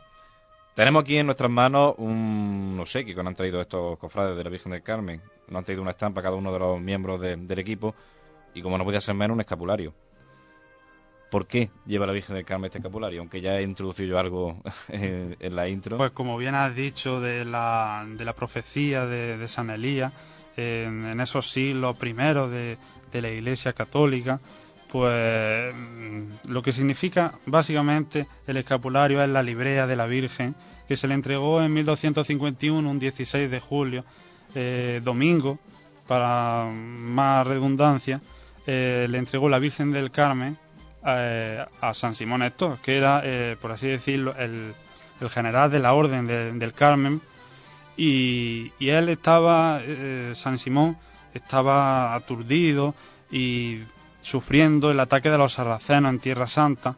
Tenemos 0.76 1.04
aquí 1.04 1.18
en 1.18 1.26
nuestras 1.26 1.52
manos 1.52 1.96
un 1.98 2.78
no 2.78 2.86
sé, 2.86 3.04
que 3.04 3.14
han 3.20 3.36
traído 3.36 3.60
estos 3.60 4.00
cofrades 4.00 4.38
de 4.38 4.44
la 4.46 4.50
Virgen 4.50 4.72
del 4.72 4.82
Carmen. 4.82 5.22
Nos 5.50 5.60
han 5.60 5.66
traído 5.66 5.82
una 5.82 5.92
estampa 5.92 6.22
cada 6.22 6.38
uno 6.38 6.54
de 6.54 6.60
los 6.60 6.80
miembros 6.80 7.20
del 7.20 7.60
equipo 7.60 7.94
y 8.54 8.62
como 8.62 8.78
no 8.78 8.86
podía 8.86 9.02
ser 9.02 9.14
menos, 9.14 9.36
un 9.36 9.42
escapulario. 9.42 9.94
¿Por 11.30 11.48
qué 11.48 11.70
lleva 11.86 12.06
la 12.06 12.14
Virgen 12.14 12.36
del 12.36 12.46
Carmen 12.46 12.68
este 12.68 12.78
escapulario? 12.78 13.20
Aunque 13.20 13.42
ya 13.42 13.60
he 13.60 13.64
introducido 13.64 14.08
yo 14.12 14.20
algo 14.20 14.64
en, 14.88 15.36
la 15.54 15.68
intro. 15.68 15.98
Pues 15.98 16.12
como 16.12 16.38
bien 16.38 16.56
has 16.56 16.74
dicho 16.74 17.20
de 17.20 17.44
la, 17.44 18.06
de 18.08 18.24
la 18.24 18.32
profecía 18.32 19.06
de, 19.06 19.46
San 19.50 19.70
Elías, 19.70 20.14
en, 20.56 21.20
esos 21.20 21.52
siglos 21.52 21.98
primeros 21.98 22.50
de, 22.50 22.78
de 23.12 23.22
la 23.22 23.30
Iglesia 23.30 23.74
Católica, 23.74 24.40
pues 24.92 25.74
mm, 25.74 26.50
lo 26.50 26.62
que 26.62 26.74
significa 26.74 27.34
básicamente 27.46 28.28
el 28.48 28.58
escapulario 28.58 29.24
es 29.24 29.30
la 29.30 29.44
librea 29.44 29.88
de 29.88 29.96
la 29.96 30.06
Virgen 30.06 30.56
que 30.88 30.98
se 30.98 31.08
le 31.08 31.14
entregó 31.14 31.62
en 31.62 31.72
1251, 31.74 32.90
un 32.90 33.00
16 33.00 33.50
de 33.50 33.60
julio, 33.62 34.04
eh, 34.54 35.00
domingo, 35.02 35.58
para 36.06 36.66
más 36.66 37.48
redundancia, 37.48 38.20
eh, 38.68 39.08
le 39.10 39.18
entregó 39.18 39.48
la 39.48 39.60
Virgen 39.60 39.94
del 39.94 40.12
Carmen 40.12 40.58
eh, 41.08 41.66
a 41.80 41.94
San 41.94 42.14
Simón 42.14 42.44
Héctor, 42.44 42.80
que 42.84 42.98
era, 42.98 43.24
por 43.62 43.72
así 43.72 43.88
decirlo, 43.88 44.36
el, 44.38 44.76
general 45.30 45.72
de 45.72 45.80
la 45.80 45.94
Orden 45.94 46.28
del 46.28 46.74
Carmen, 46.74 47.22
y, 47.96 48.74
y 48.78 48.90
él 48.90 49.08
estaba, 49.08 49.80
San 50.34 50.58
Simón, 50.58 50.98
estaba 51.34 52.14
aturdido 52.16 52.96
y 53.32 53.80
sufriendo 54.22 54.92
el 54.92 55.00
ataque 55.00 55.30
de 55.30 55.38
los 55.38 55.54
sarracenos 55.54 56.10
en 56.12 56.20
Tierra 56.20 56.48
Santa 56.48 56.98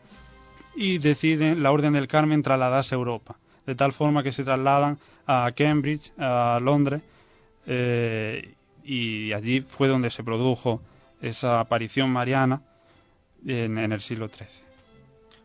y 0.76 0.98
decide 0.98 1.56
la 1.56 1.72
Orden 1.72 1.93
del 1.93 2.08
Carmen 2.08 2.41
trasladarse 2.43 2.96
a 2.96 2.98
Europa, 2.98 3.38
de 3.65 3.76
tal 3.76 3.93
forma 3.93 4.24
que 4.24 4.32
se 4.32 4.43
trasladan 4.43 4.98
a 5.28 5.52
Cambridge, 5.56 6.12
a 6.17 6.60
Londres, 6.62 7.02
eh, 7.65 8.56
y 8.84 9.32
allí 9.34 9.62
fue 9.62 9.88
donde 9.88 10.10
se 10.10 10.24
produjo 10.24 10.82
esa 11.22 11.60
aparición 11.60 12.10
mariana 12.10 12.62
en, 13.46 13.78
el 13.78 14.02
siglo 14.02 14.28
XIII. 14.28 14.73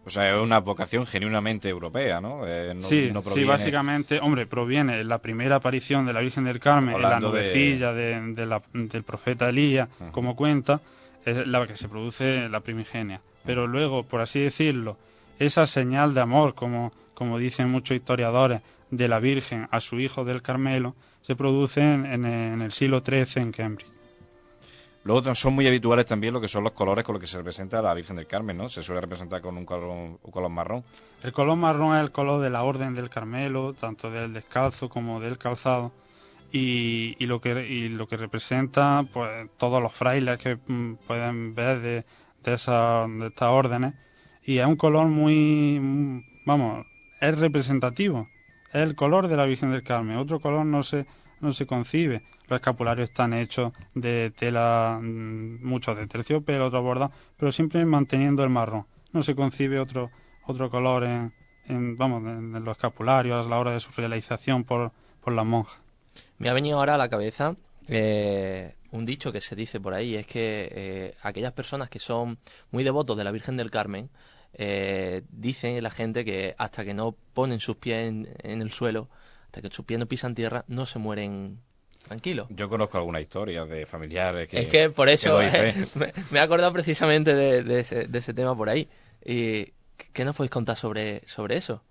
O 0.08 0.10
sea, 0.10 0.34
es 0.34 0.42
una 0.42 0.60
vocación 0.60 1.06
genuinamente 1.06 1.68
europea, 1.68 2.18
¿no? 2.18 2.46
Eh, 2.46 2.74
sí, 2.80 3.12
sí, 3.34 3.44
básicamente, 3.44 4.20
hombre, 4.20 4.46
proviene 4.46 5.04
la 5.04 5.18
primera 5.18 5.56
aparición 5.56 6.06
de 6.06 6.14
la 6.14 6.20
Virgen 6.20 6.44
del 6.44 6.58
Carmen 6.58 6.96
en 6.96 7.02
la 7.02 7.20
nubecilla 7.20 7.92
del 7.92 9.04
profeta 9.04 9.50
Elías, 9.50 9.88
como 10.10 10.34
cuenta, 10.34 10.80
es 11.26 11.46
la 11.46 11.66
que 11.66 11.76
se 11.76 11.88
produce 11.88 12.48
la 12.48 12.60
primigenia. 12.60 13.20
Pero 13.44 13.66
luego, 13.66 14.02
por 14.02 14.22
así 14.22 14.40
decirlo, 14.40 14.96
esa 15.38 15.66
señal 15.66 16.14
de 16.14 16.22
amor, 16.22 16.54
como, 16.54 16.92
como 17.12 17.38
dicen 17.38 17.68
muchos 17.68 17.96
historiadores, 17.96 18.62
de 18.90 19.08
la 19.08 19.20
Virgen 19.20 19.68
a 19.70 19.80
su 19.80 20.00
hijo 20.00 20.24
del 20.24 20.40
Carmelo, 20.40 20.94
se 21.20 21.36
produce 21.36 21.82
en, 21.82 22.24
el 22.24 22.72
siglo 22.72 23.02
XIII 23.04 23.42
en 23.42 23.52
Cambridge. 23.52 23.97
Luego 25.04 25.34
son 25.34 25.54
muy 25.54 25.66
habituales 25.66 26.06
también 26.06 26.34
lo 26.34 26.40
que 26.40 26.48
son 26.48 26.64
los 26.64 26.72
colores 26.72 27.04
con 27.04 27.14
los 27.14 27.20
que 27.20 27.26
se 27.26 27.38
representa 27.38 27.80
la 27.80 27.94
Virgen 27.94 28.16
del 28.16 28.26
Carmen, 28.26 28.56
¿no? 28.56 28.68
Se 28.68 28.82
suele 28.82 29.00
representar 29.00 29.40
con 29.40 29.56
un 29.56 29.64
color, 29.64 29.88
un 29.88 30.30
color 30.30 30.50
marrón. 30.50 30.84
El 31.22 31.32
color 31.32 31.56
marrón 31.56 31.96
es 31.96 32.02
el 32.02 32.10
color 32.10 32.42
de 32.42 32.50
la 32.50 32.62
Orden 32.62 32.94
del 32.94 33.08
Carmelo, 33.08 33.74
tanto 33.74 34.10
del 34.10 34.32
descalzo 34.32 34.88
como 34.88 35.20
del 35.20 35.38
calzado. 35.38 35.92
Y, 36.50 37.14
lo 37.26 37.40
que 37.40 37.66
y 37.68 37.90
lo 37.90 38.08
que 38.08 38.16
representa 38.16 39.04
pues 39.12 39.50
todos 39.58 39.82
los 39.82 39.92
frailes 39.92 40.38
que 40.38 40.56
mm, 40.56 40.94
pueden 41.06 41.54
ver 41.54 41.80
de, 41.80 42.04
de, 42.42 42.54
esa, 42.54 43.06
de 43.06 43.26
estas 43.28 43.50
órdenes. 43.50 43.94
Y 44.42 44.58
es 44.58 44.66
un 44.66 44.76
color 44.76 45.06
muy 45.08 45.78
mm, 45.78 46.44
vamos 46.46 46.86
es 47.20 47.38
representativo. 47.38 48.28
Es 48.72 48.82
el 48.82 48.94
color 48.94 49.28
de 49.28 49.36
la 49.36 49.44
Virgen 49.44 49.72
del 49.72 49.82
Carmen. 49.82 50.16
Otro 50.16 50.40
color 50.40 50.64
no 50.64 50.82
se 50.82 51.06
no 51.40 51.52
se 51.52 51.66
concibe 51.66 52.22
los 52.48 52.58
escapularios 52.58 53.10
están 53.10 53.32
hechos 53.32 53.72
de 53.94 54.32
tela 54.36 54.98
mm, 55.00 55.64
muchos 55.66 55.96
de 55.96 56.06
terciopelo 56.06 56.66
otros 56.66 56.82
bordados 56.82 57.16
pero 57.36 57.52
siempre 57.52 57.84
manteniendo 57.84 58.42
el 58.44 58.50
marrón. 58.50 58.86
No 59.12 59.22
se 59.22 59.34
concibe 59.34 59.78
otro 59.78 60.10
otro 60.46 60.70
color 60.70 61.04
en, 61.04 61.32
en 61.66 61.96
vamos 61.96 62.22
en, 62.24 62.52
los 62.64 62.76
escapularios 62.76 63.46
a 63.46 63.48
la 63.48 63.58
hora 63.58 63.72
de 63.72 63.80
su 63.80 63.92
realización 63.92 64.64
por 64.64 64.92
por 65.20 65.32
las 65.32 65.46
monjas 65.46 65.78
me 66.38 66.48
ha 66.48 66.52
venido 66.52 66.78
ahora 66.78 66.94
a 66.94 66.98
la 66.98 67.08
cabeza 67.08 67.50
eh, 67.88 68.74
un 68.90 69.04
dicho 69.04 69.32
que 69.32 69.40
se 69.40 69.56
dice 69.56 69.80
por 69.80 69.94
ahí, 69.94 70.14
es 70.14 70.26
que 70.26 70.68
eh, 70.70 71.14
aquellas 71.22 71.52
personas 71.52 71.88
que 71.88 71.98
son 71.98 72.38
muy 72.70 72.84
devotos 72.84 73.16
de 73.16 73.24
la 73.24 73.32
Virgen 73.32 73.56
del 73.56 73.70
Carmen, 73.70 74.10
eh, 74.54 75.22
dicen 75.30 75.82
la 75.82 75.90
gente 75.90 76.24
que 76.24 76.54
hasta 76.58 76.84
que 76.84 76.94
no 76.94 77.12
ponen 77.34 77.60
sus 77.60 77.76
pies 77.76 78.08
en, 78.08 78.62
el 78.62 78.72
suelo, 78.72 79.08
hasta 79.46 79.62
que 79.62 79.70
sus 79.70 79.84
pies 79.84 80.00
no 80.00 80.06
pisan 80.06 80.34
tierra, 80.34 80.64
no 80.68 80.86
se 80.86 80.98
mueren 80.98 81.60
tranquilos. 82.08 82.48
Yo 82.50 82.68
conozco 82.68 82.98
alguna 82.98 83.20
historia 83.20 83.64
de 83.64 83.86
familiares 83.86 84.48
que... 84.48 84.60
Es 84.60 84.68
que 84.68 84.90
por 84.90 85.08
eso 85.08 85.38
me, 85.94 86.12
he 86.32 86.40
acordado 86.40 86.72
precisamente 86.72 87.34
de, 87.34 87.80
ese, 87.80 88.06
de, 88.08 88.18
ese, 88.18 88.34
tema 88.34 88.56
por 88.56 88.68
ahí. 88.68 88.88
¿Y 89.24 89.72
qué 90.12 90.24
nos 90.24 90.34
podéis 90.34 90.50
contar 90.50 90.76
sobre, 90.76 91.26
sobre 91.26 91.56
eso? 91.56 91.82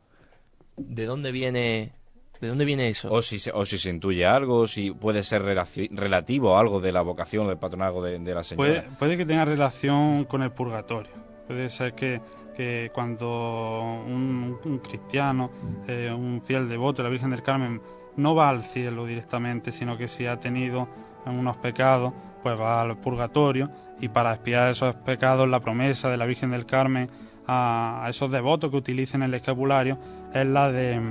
¿De 0.76 1.06
dónde 1.06 1.32
viene 1.32 1.94
¿De 2.42 2.48
dónde 2.48 2.66
viene 2.66 2.90
eso? 2.90 3.12
O 3.12 3.22
si 3.22 3.40
se, 3.40 3.52
o 3.52 3.66
si 3.66 3.78
se 3.78 3.90
intuye 3.90 4.26
algo, 4.26 4.68
si 4.68 4.92
puede 4.92 5.24
ser 5.24 5.44
relativo 5.44 6.56
a 6.56 6.60
algo 6.60 6.80
de 6.80 6.92
la 6.92 7.02
vocación 7.02 7.48
del 7.48 7.58
patronazgo 7.58 8.04
de, 8.04 8.20
la 8.34 8.44
señora. 8.44 8.86
Puede, 9.00 9.18
que 9.18 9.26
tenga 9.26 9.46
relación 9.46 10.26
con 10.26 10.44
el 10.44 10.52
purgatorio. 10.52 11.12
Puede 11.48 11.70
ser 11.70 11.94
que, 11.94 12.22
que 12.56 12.92
cuando 12.94 14.04
un, 14.06 14.82
cristiano, 14.88 15.52
eh, 15.88 16.12
un 16.16 16.42
fiel 16.42 16.70
devoto 16.70 17.02
de 17.02 17.04
la 17.04 17.10
Virgen 17.10 17.32
del 17.32 17.42
Carmen, 17.42 17.82
no 18.18 18.36
va 18.36 18.50
al 18.50 18.66
cielo 18.66 19.06
directamente, 19.06 19.72
sino 19.72 19.98
que 19.98 20.08
si 20.08 20.26
ha 20.26 20.40
tenido 20.40 20.88
unos 21.26 21.58
pecados, 21.58 22.14
pues 22.44 22.60
va 22.60 22.82
al 22.82 22.98
purgatorio 22.98 23.70
y 24.00 24.10
para 24.10 24.34
expiar 24.34 24.70
esos 24.70 24.96
pecados 24.96 25.48
la 25.48 25.60
promesa 25.60 26.10
de 26.10 26.18
la 26.18 26.26
Virgen 26.26 26.52
del 26.52 26.66
Carmen 26.66 27.10
a, 27.48 28.06
a 28.06 28.10
esos 28.10 28.30
devotos 28.32 28.70
que 28.72 28.78
utilicen 28.78 29.24
el 29.24 29.34
escapulario 29.34 29.98
es 30.34 30.46
la 30.46 30.72
de 30.72 31.02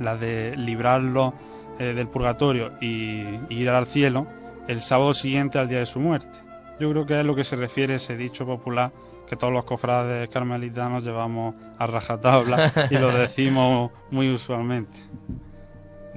la 0.00 0.16
de 0.16 0.56
librarlo 0.56 1.34
eh, 1.78 1.94
del 1.94 2.08
purgatorio 2.08 2.72
y, 2.80 3.24
ir 3.50 3.70
al 3.70 3.86
cielo 3.86 4.26
el 4.66 4.80
sábado 4.80 5.14
siguiente 5.14 5.58
al 5.58 5.68
día 5.68 5.78
de 5.78 5.86
su 5.86 6.00
muerte. 6.00 6.38
Yo 6.78 6.90
creo 6.90 7.06
que 7.06 7.18
es 7.18 7.26
lo 7.26 7.34
que 7.34 7.44
se 7.44 7.56
refiere 7.56 7.94
ese 7.94 8.16
dicho 8.16 8.46
popular 8.46 8.92
que 9.26 9.36
todos 9.36 9.52
los 9.52 9.64
cofrades 9.64 10.28
carmelitanos 10.30 11.04
llevamos 11.04 11.54
a 11.78 11.86
rajatabla 11.86 12.72
y 12.90 12.94
lo 12.94 13.08
decimos 13.16 13.90
muy 14.10 14.30
usualmente. 14.30 14.98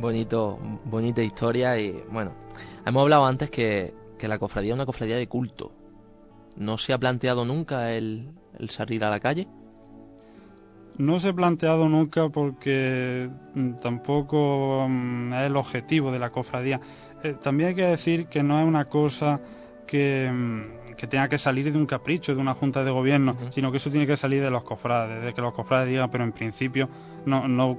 Bonito, 0.02 0.58
bonita 0.86 1.22
historia 1.22 1.80
y 1.80 2.04
bueno, 2.10 2.34
hemos 2.88 3.04
hablado 3.04 3.24
antes 3.24 3.52
que, 3.52 3.94
que 4.18 4.28
la 4.28 4.40
cofradía 4.40 4.72
es 4.72 4.76
una 4.76 4.88
cofradía 4.88 5.16
de 5.16 5.28
culto. 5.28 5.72
¿No 6.58 6.80
se 6.80 6.94
ha 6.94 6.98
planteado 6.98 7.46
nunca 7.46 7.92
el, 7.92 8.32
salir 8.68 9.06
a 9.06 9.12
la 9.12 9.20
calle? 9.20 9.48
No 10.98 11.20
se 11.20 11.30
ha 11.30 11.34
planteado 11.34 11.88
nunca 11.88 12.30
porque 12.30 13.30
mm, 13.54 13.74
tampoco 13.76 14.88
mm, 14.90 15.34
es 15.34 15.44
el 15.44 15.56
objetivo 15.56 16.12
de 16.12 16.18
la 16.18 16.32
cofradía. 16.32 16.82
Eh, 17.24 17.36
también 17.40 17.70
hay 17.70 17.76
que 17.76 17.86
decir 17.86 18.26
que 18.26 18.42
no 18.42 18.60
es 18.60 18.66
una 18.66 18.86
cosa 18.86 19.40
que, 19.86 20.32
mm, 20.32 20.81
que, 20.96 21.08
tenga 21.08 21.30
que 21.30 21.38
salir 21.38 21.72
de 21.72 21.78
un 21.78 21.86
capricho 21.86 22.36
de 22.36 22.42
una 22.42 22.54
junta 22.54 22.84
de 22.84 22.92
gobierno, 22.92 23.36
sino 23.52 23.72
que 23.72 23.78
eso 23.78 23.90
tiene 23.90 24.08
que 24.08 24.18
salir 24.18 24.42
de 24.42 24.50
los 24.50 24.64
cofrades, 24.64 25.24
de 25.24 25.34
que 25.34 25.42
los 25.42 25.54
cofrades 25.54 25.90
digan, 25.90 26.10
pero 26.10 26.24
en 26.24 26.32
principio 26.32 26.90
no, 27.26 27.48
no, 27.48 27.78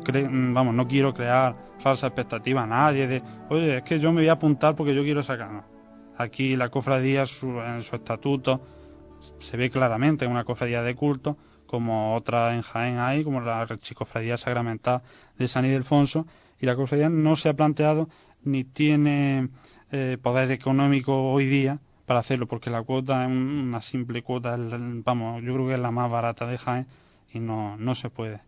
vamos, 0.52 0.74
no 0.74 0.86
quiero 0.86 1.14
crear 1.14 1.56
falsa 1.78 2.06
expectativa 2.08 2.62
a 2.62 2.66
nadie 2.66 3.06
de, 3.06 3.22
oye, 3.48 3.78
es 3.78 3.82
que 3.82 3.98
yo 3.98 4.12
me 4.12 4.22
voy 4.22 4.28
a 4.28 4.32
apuntar 4.32 4.76
porque 4.76 4.94
yo 4.94 5.02
quiero 5.02 5.22
sacar. 5.22 5.64
Aquí 6.16 6.56
la 6.56 6.68
cofradía, 6.68 7.22
en 7.22 7.82
su 7.82 7.96
estatuto, 7.96 8.60
se 9.38 9.56
ve 9.56 9.70
claramente, 9.70 10.24
en 10.24 10.30
una 10.30 10.44
cofradía 10.44 10.82
de 10.82 10.94
culto, 10.94 11.36
como 11.66 12.14
otra 12.14 12.54
en 12.54 12.62
Jaén 12.62 12.98
hay, 12.98 13.24
como 13.24 13.40
la 13.40 13.66
Chicofradía 13.80 14.36
Sacramental 14.36 15.02
de 15.38 15.48
San 15.48 15.64
Ildefonso, 15.64 16.26
y 16.60 16.66
la 16.66 16.76
cofradía 16.76 17.08
no 17.08 17.34
se 17.36 17.48
ha 17.48 17.54
planteado 17.54 18.08
ni 18.44 18.64
tiene 18.64 19.48
eh, 19.90 20.18
poder 20.20 20.50
económico 20.50 21.32
hoy 21.32 21.46
día 21.46 21.78
para 22.06 22.20
hacerlo, 22.20 22.46
porque 22.46 22.70
la 22.70 22.82
cuota 22.82 23.24
es 23.24 23.30
una 23.30 23.80
simple 23.80 24.22
cuota, 24.22 24.56
vamos, 24.58 25.42
yo 25.42 25.54
creo 25.54 25.66
que 25.68 25.74
es 25.74 25.80
la 25.80 25.90
más 25.90 26.10
barata 26.10 26.46
de 26.46 26.58
Jaén 26.58 26.86
y 27.32 27.38
no, 27.38 27.76
no 27.76 27.94
se 27.94 28.10
puede. 28.10 28.40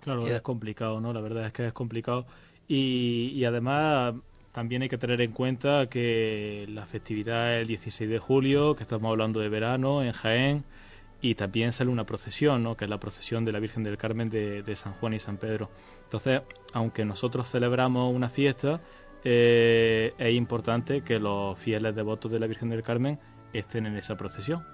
Claro, 0.00 0.26
es 0.26 0.42
complicado, 0.42 1.00
¿no? 1.00 1.12
La 1.12 1.20
verdad 1.20 1.46
es 1.46 1.52
que 1.52 1.66
es 1.66 1.72
complicado. 1.72 2.26
Y, 2.66 3.32
y 3.34 3.44
además 3.44 4.14
también 4.52 4.82
hay 4.82 4.88
que 4.88 4.98
tener 4.98 5.20
en 5.20 5.32
cuenta 5.32 5.86
que 5.88 6.66
la 6.68 6.84
festividad 6.86 7.56
es 7.56 7.62
el 7.62 7.68
16 7.68 8.10
de 8.10 8.18
julio, 8.18 8.74
que 8.74 8.82
estamos 8.82 9.10
hablando 9.10 9.40
de 9.40 9.48
verano 9.48 10.02
en 10.02 10.12
Jaén, 10.12 10.64
y 11.22 11.36
también 11.36 11.72
sale 11.72 11.88
una 11.88 12.04
procesión, 12.04 12.64
¿no? 12.64 12.76
que 12.76 12.84
es 12.84 12.90
la 12.90 12.98
procesión 12.98 13.44
de 13.44 13.52
la 13.52 13.60
Virgen 13.60 13.84
del 13.84 13.96
Carmen 13.96 14.28
de, 14.28 14.76
San 14.76 14.92
Juan 14.94 15.14
y 15.14 15.20
San 15.20 15.36
Pedro. 15.36 15.70
Entonces, 16.02 16.42
aunque 16.74 17.04
nosotros 17.04 17.48
celebramos 17.48 18.14
una 18.14 18.28
fiesta, 18.28 18.80
eh, 19.24 20.14
es 20.18 20.34
importante 20.34 21.02
que 21.02 21.18
los 21.18 21.58
fieles 21.58 21.94
devotos 21.94 22.30
de 22.30 22.38
la 22.38 22.46
Virgen 22.46 22.70
del 22.70 22.82
Carmen 22.82 23.18
estén 23.52 23.86
en 23.86 23.96
esa 23.96 24.16
procesión. 24.16 24.64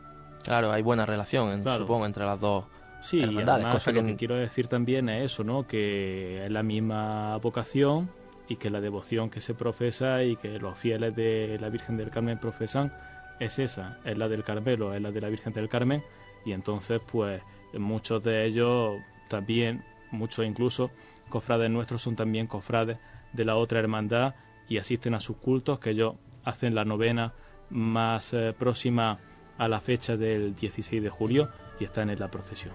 Claro, 0.42 0.72
hay 0.72 0.82
buena 0.82 1.04
relación, 1.04 1.62
supongo, 1.64 2.06
entre 2.06 2.24
las 2.24 2.40
dos 2.40 2.64
Sí, 3.00 3.22
además 3.22 3.86
lo 3.86 4.04
que 4.04 4.16
quiero 4.16 4.34
decir 4.34 4.66
también 4.66 5.08
es 5.08 5.32
eso, 5.32 5.44
¿no? 5.44 5.66
Que 5.66 6.44
es 6.44 6.50
la 6.50 6.62
misma 6.62 7.36
vocación 7.38 8.10
y 8.48 8.56
que 8.56 8.70
la 8.70 8.80
devoción 8.80 9.30
que 9.30 9.40
se 9.40 9.54
profesa 9.54 10.24
y 10.24 10.36
que 10.36 10.58
los 10.58 10.76
fieles 10.76 11.14
de 11.14 11.58
la 11.60 11.68
Virgen 11.68 11.96
del 11.96 12.10
Carmen 12.10 12.38
profesan 12.38 12.92
es 13.38 13.58
esa, 13.58 13.98
es 14.04 14.18
la 14.18 14.28
del 14.28 14.42
Carmelo, 14.42 14.94
es 14.94 15.00
la 15.00 15.12
de 15.12 15.20
la 15.20 15.28
Virgen 15.28 15.52
del 15.52 15.68
Carmen 15.68 16.02
y 16.44 16.52
entonces 16.52 17.00
pues 17.10 17.40
muchos 17.74 18.22
de 18.24 18.46
ellos 18.46 18.96
también, 19.28 19.84
muchos 20.10 20.44
incluso 20.44 20.90
cofrades 21.28 21.70
nuestros 21.70 22.02
son 22.02 22.16
también 22.16 22.46
cofrades 22.46 22.98
de 23.32 23.44
la 23.44 23.56
otra 23.56 23.80
hermandad 23.80 24.34
y 24.68 24.78
asisten 24.78 25.14
a 25.14 25.20
sus 25.20 25.36
cultos 25.36 25.78
que 25.78 25.90
ellos 25.90 26.14
hacen 26.44 26.74
la 26.74 26.84
novena 26.84 27.32
más 27.70 28.32
eh, 28.32 28.54
próxima 28.58 29.18
a 29.58 29.68
la 29.68 29.80
fecha 29.80 30.16
del 30.16 30.54
16 30.54 31.02
de 31.02 31.10
julio 31.10 31.50
y 31.80 31.84
están 31.84 32.10
en 32.10 32.18
la 32.18 32.30
procesión. 32.30 32.74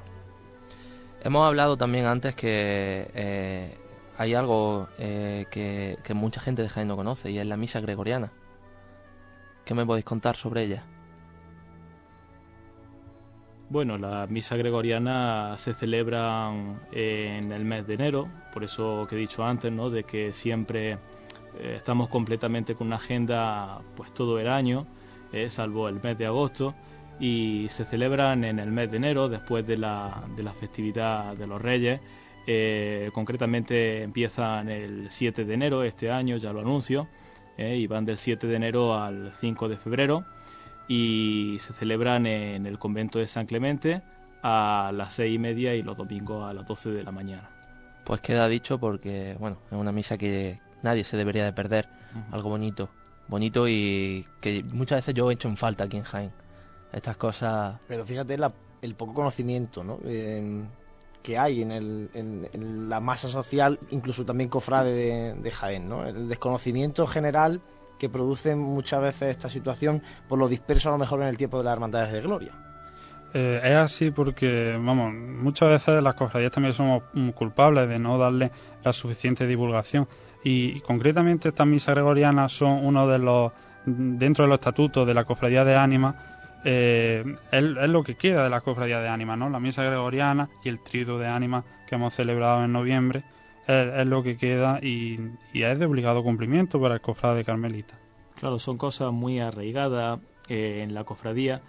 Hemos 1.22 1.48
hablado 1.48 1.78
también 1.78 2.06
antes 2.06 2.36
que 2.36 3.10
eh, 3.14 3.78
hay 4.18 4.34
algo 4.34 4.90
eh, 5.00 5.46
que, 5.50 6.14
mucha 6.14 6.42
gente 6.42 6.62
de 6.62 6.70
Jaén 6.70 6.88
no 6.88 6.96
conoce 6.96 7.32
y 7.32 7.40
es 7.40 7.46
la 7.46 7.58
misa 7.58 7.80
gregoriana. 7.80 8.32
¿Qué 9.66 9.74
me 9.74 9.86
podéis 9.86 10.06
contar 10.06 10.36
sobre 10.36 10.64
ella? 10.64 10.84
Bueno, 13.70 13.98
la 13.98 14.28
misa 14.28 14.56
gregoriana 14.56 15.56
se 15.58 15.74
celebra 15.74 16.52
en 16.92 17.52
el 17.52 17.66
mes 17.66 17.88
de 17.88 17.96
enero, 17.96 18.30
por 18.54 18.64
eso 18.64 19.08
que 19.10 19.16
he 19.16 19.20
dicho 19.20 19.44
antes, 19.44 19.72
¿no? 19.72 19.90
De 19.90 20.04
que 20.04 20.32
siempre 20.32 20.92
eh, 21.60 21.76
estamos 21.78 22.08
completamente 22.10 22.76
con 22.76 22.88
una 22.88 22.98
agenda, 22.98 23.82
pues 23.96 24.14
todo 24.14 24.40
el 24.40 24.48
año, 24.48 24.86
eh, 25.32 25.50
salvo 25.50 25.88
el 25.88 26.02
mes 26.04 26.18
de 26.18 26.26
agosto, 26.26 26.76
y 27.20 27.68
se 27.70 27.86
celebran 27.86 28.44
en 28.44 28.60
el 28.60 28.70
mes 28.70 28.92
de 28.92 28.98
enero, 28.98 29.30
después 29.30 29.66
de 29.66 29.78
la, 29.78 30.24
de 30.36 30.44
la 30.44 30.54
festividad 30.54 31.36
de 31.36 31.48
los 31.48 31.62
Reyes. 31.62 32.00
Eh, 32.46 33.10
concretamente 33.14 34.04
empiezan 34.04 34.70
el 34.70 35.10
7 35.10 35.46
de 35.46 35.54
enero 35.54 35.84
este 35.84 36.12
año, 36.12 36.38
ya 36.38 36.52
lo 36.54 36.60
anuncio, 36.60 37.08
y 37.58 37.88
van 37.88 38.04
del 38.06 38.18
7 38.18 38.48
de 38.48 38.56
enero 38.56 38.96
al 38.96 39.34
5 39.34 39.70
de 39.70 39.78
febrero 39.78 40.26
y 40.88 41.58
se 41.60 41.74
celebran 41.74 42.26
en 42.26 42.66
el 42.66 42.80
convento 42.80 43.20
de 43.20 43.28
San 43.28 43.46
Clemente 43.46 44.02
a 44.42 44.92
las 44.94 45.14
seis 45.14 45.36
y 45.36 45.40
media 45.40 45.74
y 45.74 45.82
los 45.82 45.98
domingos 45.98 46.50
a 46.50 46.54
las 46.54 46.66
12 46.66 46.92
de 46.92 47.04
la 47.04 47.12
mañana. 47.12 47.50
Pues 48.04 48.20
queda 48.20 48.48
dicho 48.50 48.78
porque, 48.78 49.38
bueno, 49.40 49.58
es 49.72 49.78
una 49.78 49.92
misa 49.92 50.18
que 50.18 50.60
nadie 50.82 51.04
se 51.04 51.16
debería 51.16 51.46
de 51.46 51.54
perder, 51.54 51.88
algo 52.32 52.50
bonito, 52.50 52.90
bonito 53.28 53.68
y 53.68 54.26
que 54.42 54.64
muchas 54.74 54.98
veces 55.00 55.16
yo 55.16 55.32
he 55.32 55.34
hecho 55.34 55.48
en 55.48 55.56
falta 55.56 55.86
aquí 55.86 55.98
en 55.98 56.04
Jaén. 56.04 56.32
Estas 56.92 57.16
cosas... 57.18 57.80
Pero 57.88 58.06
fíjate 58.06 58.38
el 58.82 58.96
poco 58.96 59.14
conocimiento 59.14 59.84
¿no? 59.84 60.00
que 60.04 61.38
hay 61.38 61.62
en, 61.62 61.72
el, 61.72 62.10
en, 62.14 62.90
la 62.90 63.00
masa 63.00 63.30
social, 63.30 63.80
incluso 63.92 64.26
también 64.26 64.50
cofrade 64.50 64.94
de, 64.94 65.34
de 65.36 65.52
Jaén, 65.52 65.88
¿no? 65.88 66.06
El 66.06 66.28
desconocimiento 66.28 67.08
general 67.08 67.62
que 68.00 68.10
producen 68.10 68.60
muchas 68.60 69.02
veces 69.02 69.30
esta 69.30 69.50
situación 69.50 70.02
por 70.28 70.40
lo 70.40 70.48
disperso 70.48 70.90
a 70.90 70.92
lo 70.94 70.98
mejor 70.98 71.22
en 71.22 71.28
el 71.28 71.38
tiempo 71.38 71.58
de 71.58 71.64
las 71.64 71.74
hermandades 71.74 72.12
de 72.12 72.22
gloria. 72.22 72.52
Eh, 73.34 73.62
es 73.64 73.76
así 73.76 74.12
porque, 74.12 74.78
vamos, 74.80 75.12
muchas 75.14 75.70
veces 75.70 76.04
las 76.04 76.14
cofradías 76.14 76.52
también 76.52 76.74
somos 76.74 77.04
culpables 77.34 77.90
de 77.90 77.98
no 77.98 78.18
darle 78.18 78.52
la 78.84 78.94
suficiente 78.94 79.48
divulgación. 79.48 80.08
Y, 80.44 80.82
concretamente 80.82 81.50
estas 81.50 81.66
misas 81.66 81.96
gregorianas 81.96 82.52
son 82.52 82.86
uno 82.86 83.08
de 83.08 83.18
los, 83.18 83.52
dentro 83.86 84.44
de 84.46 84.50
los 84.50 84.60
estatutos 84.60 85.08
de 85.08 85.14
la 85.14 85.24
cofradía 85.24 85.66
de 85.66 85.76
ánima, 85.76 86.16
eh, 86.66 87.24
es, 87.52 87.64
lo 87.64 88.04
que 88.04 88.16
queda 88.16 88.44
de 88.44 88.50
la 88.50 88.62
cofradía 88.62 89.00
de 89.00 89.10
ánima, 89.10 89.36
¿no? 89.36 89.50
La 89.50 89.60
misa 89.60 89.84
gregoriana 89.84 90.50
y 90.64 90.70
el 90.70 90.80
trido 90.80 91.18
de 91.18 91.28
ánima 91.28 91.64
que 91.88 91.96
hemos 91.96 92.14
celebrado 92.14 92.64
en 92.64 92.72
noviembre 92.72 93.24
es, 93.68 94.08
lo 94.08 94.24
que 94.24 94.38
queda 94.38 94.80
y, 94.82 95.18
es 95.54 95.80
de 95.80 95.86
obligado 95.86 96.24
cumplimiento 96.24 96.80
para 96.80 96.96
el 96.96 97.02
cofrade 97.02 97.44
carmelita. 97.44 97.98
Claro, 98.36 98.60
son 98.60 98.78
cosas 98.78 99.12
muy 99.12 99.40
arraigadas 99.40 100.20
eh, 100.50 100.82
en 100.84 100.94
la 100.94 101.04
cofradía 101.04 101.62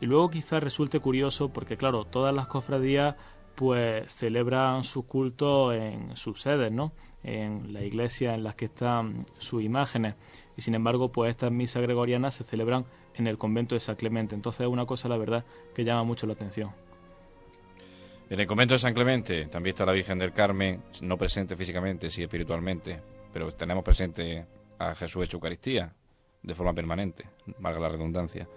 y 0.00 0.06
luego 0.06 0.30
quizás 0.30 0.62
resulte 0.62 1.00
curioso 1.00 1.52
porque 1.52 1.76
claro, 1.76 2.04
todas 2.04 2.34
las 2.34 2.46
cofradías 2.46 3.16
pues 3.54 4.10
celebran 4.10 4.82
su 4.82 5.06
culto 5.06 5.74
en 5.74 6.16
sus 6.16 6.40
sedes, 6.40 6.72
¿no? 6.72 6.92
En 7.22 7.72
la 7.72 7.82
iglesia 7.82 8.34
en 8.34 8.44
las 8.44 8.54
que 8.54 8.64
están 8.64 9.26
sus 9.38 9.62
imágenes 9.62 10.14
y 10.56 10.62
sin 10.62 10.74
embargo 10.74 11.12
pues 11.12 11.30
estas 11.30 11.52
misas 11.52 11.82
gregorianas 11.82 12.34
se 12.34 12.44
celebran 12.44 12.86
en 13.14 13.26
el 13.26 13.36
convento 13.36 13.74
de 13.74 13.80
San 13.80 13.96
Clemente. 13.96 14.34
Entonces 14.34 14.62
es 14.62 14.68
una 14.68 14.86
cosa 14.86 15.08
la 15.08 15.18
verdad 15.18 15.44
que 15.74 15.84
llama 15.84 16.04
mucho 16.04 16.26
la 16.26 16.32
atención. 16.32 16.70
En 18.32 18.40
el 18.40 18.46
convento 18.46 18.72
de 18.72 18.78
San 18.78 18.94
Clemente 18.94 19.44
también 19.44 19.74
está 19.74 19.84
la 19.84 19.92
Virgen 19.92 20.18
del 20.18 20.32
Carmen, 20.32 20.82
no 21.02 21.18
presente 21.18 21.54
físicamente, 21.54 22.08
sí 22.08 22.22
espiritualmente, 22.22 22.98
pero 23.30 23.52
tenemos 23.52 23.84
presente 23.84 24.46
a 24.78 24.94
Jesús 24.94 25.24
hecho 25.24 25.36
Eucaristía 25.36 25.92
de 26.42 26.54
forma 26.54 26.72
permanente, 26.72 27.26
valga 27.58 27.80
la 27.80 27.90
redundancia. 27.90 28.48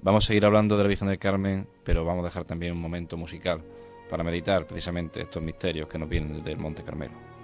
Vamos 0.00 0.24
a 0.24 0.28
seguir 0.28 0.46
hablando 0.46 0.78
de 0.78 0.84
la 0.84 0.88
Virgen 0.88 1.08
del 1.08 1.18
Carmen, 1.18 1.68
pero 1.84 2.06
vamos 2.06 2.22
a 2.22 2.28
dejar 2.28 2.46
también 2.46 2.72
un 2.72 2.80
momento 2.80 3.18
musical 3.18 3.62
para 4.08 4.24
meditar 4.24 4.66
precisamente 4.66 5.20
estos 5.20 5.42
misterios 5.42 5.86
que 5.86 5.98
nos 5.98 6.08
vienen 6.08 6.42
del 6.42 6.56
Monte 6.56 6.82
Carmelo. 6.82 7.41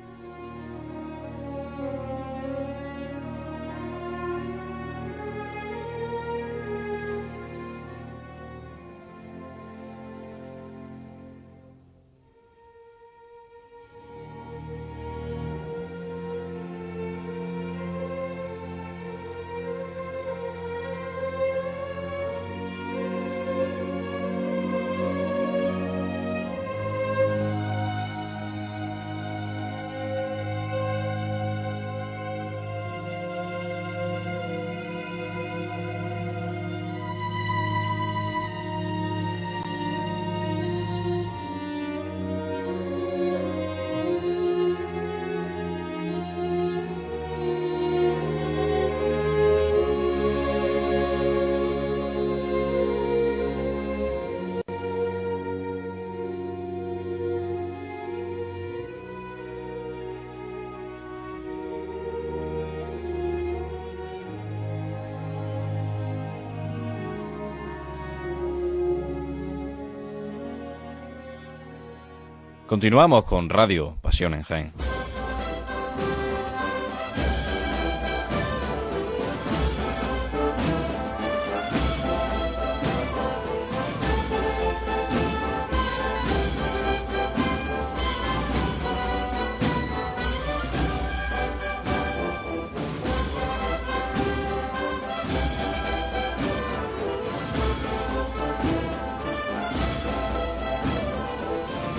Continuamos 72.68 73.24
con 73.24 73.48
Radio 73.48 73.96
Pasión 74.02 74.34
en 74.34 74.42
Jaén. 74.42 74.97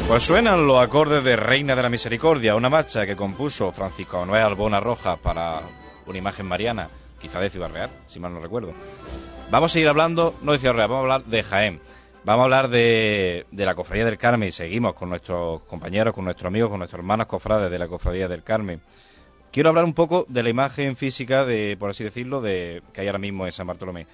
Pues 0.09 0.23
suenan 0.23 0.65
los 0.65 0.81
acordes 0.81 1.23
de 1.23 1.35
Reina 1.35 1.75
de 1.75 1.83
la 1.83 1.89
Misericordia, 1.89 2.55
una 2.55 2.67
marcha 2.67 3.05
que 3.05 3.15
compuso 3.15 3.71
Francisco 3.71 4.17
Manuel 4.17 4.41
Albona 4.41 4.79
Rojas 4.79 5.19
para 5.19 5.61
una 6.07 6.17
imagen 6.17 6.47
mariana, 6.47 6.89
quizá 7.19 7.39
de 7.39 7.51
Ciudad 7.51 7.71
Real, 7.71 7.91
si 8.07 8.19
mal 8.19 8.33
no 8.33 8.39
recuerdo. 8.39 8.73
Vamos 9.51 9.71
a 9.71 9.73
seguir 9.73 9.87
hablando, 9.87 10.33
no 10.41 10.53
de 10.53 10.57
Ciudad 10.57 10.73
Real, 10.73 10.87
vamos 10.87 11.01
a 11.01 11.13
hablar 11.13 11.25
de 11.25 11.43
Jaén. 11.43 11.79
Vamos 12.23 12.41
a 12.41 12.43
hablar 12.45 12.69
de, 12.69 13.45
la 13.51 13.75
Cofradía 13.75 14.03
del 14.03 14.17
Carmen 14.17 14.49
y 14.49 14.51
seguimos 14.51 14.95
con 14.95 15.09
nuestros 15.09 15.61
compañeros, 15.61 16.15
con 16.15 16.25
nuestros 16.25 16.47
amigos, 16.47 16.71
con 16.71 16.79
nuestros 16.79 16.97
hermanos 16.97 17.27
cofrades 17.27 17.69
de 17.69 17.77
la 17.77 17.87
Cofradía 17.87 18.27
del 18.27 18.41
Carmen. 18.41 18.81
Quiero 19.51 19.69
hablar 19.69 19.85
un 19.85 19.93
poco 19.93 20.25
de 20.27 20.41
la 20.41 20.49
imagen 20.49 20.95
física, 20.95 21.45
de, 21.45 21.77
por 21.77 21.91
así 21.91 22.03
decirlo, 22.03 22.41
de, 22.41 22.81
que 22.93 23.01
hay 23.01 23.07
ahora 23.07 23.19
mismo 23.19 23.45
en 23.45 23.51
San 23.51 23.67
Bartolomé. 23.67 24.07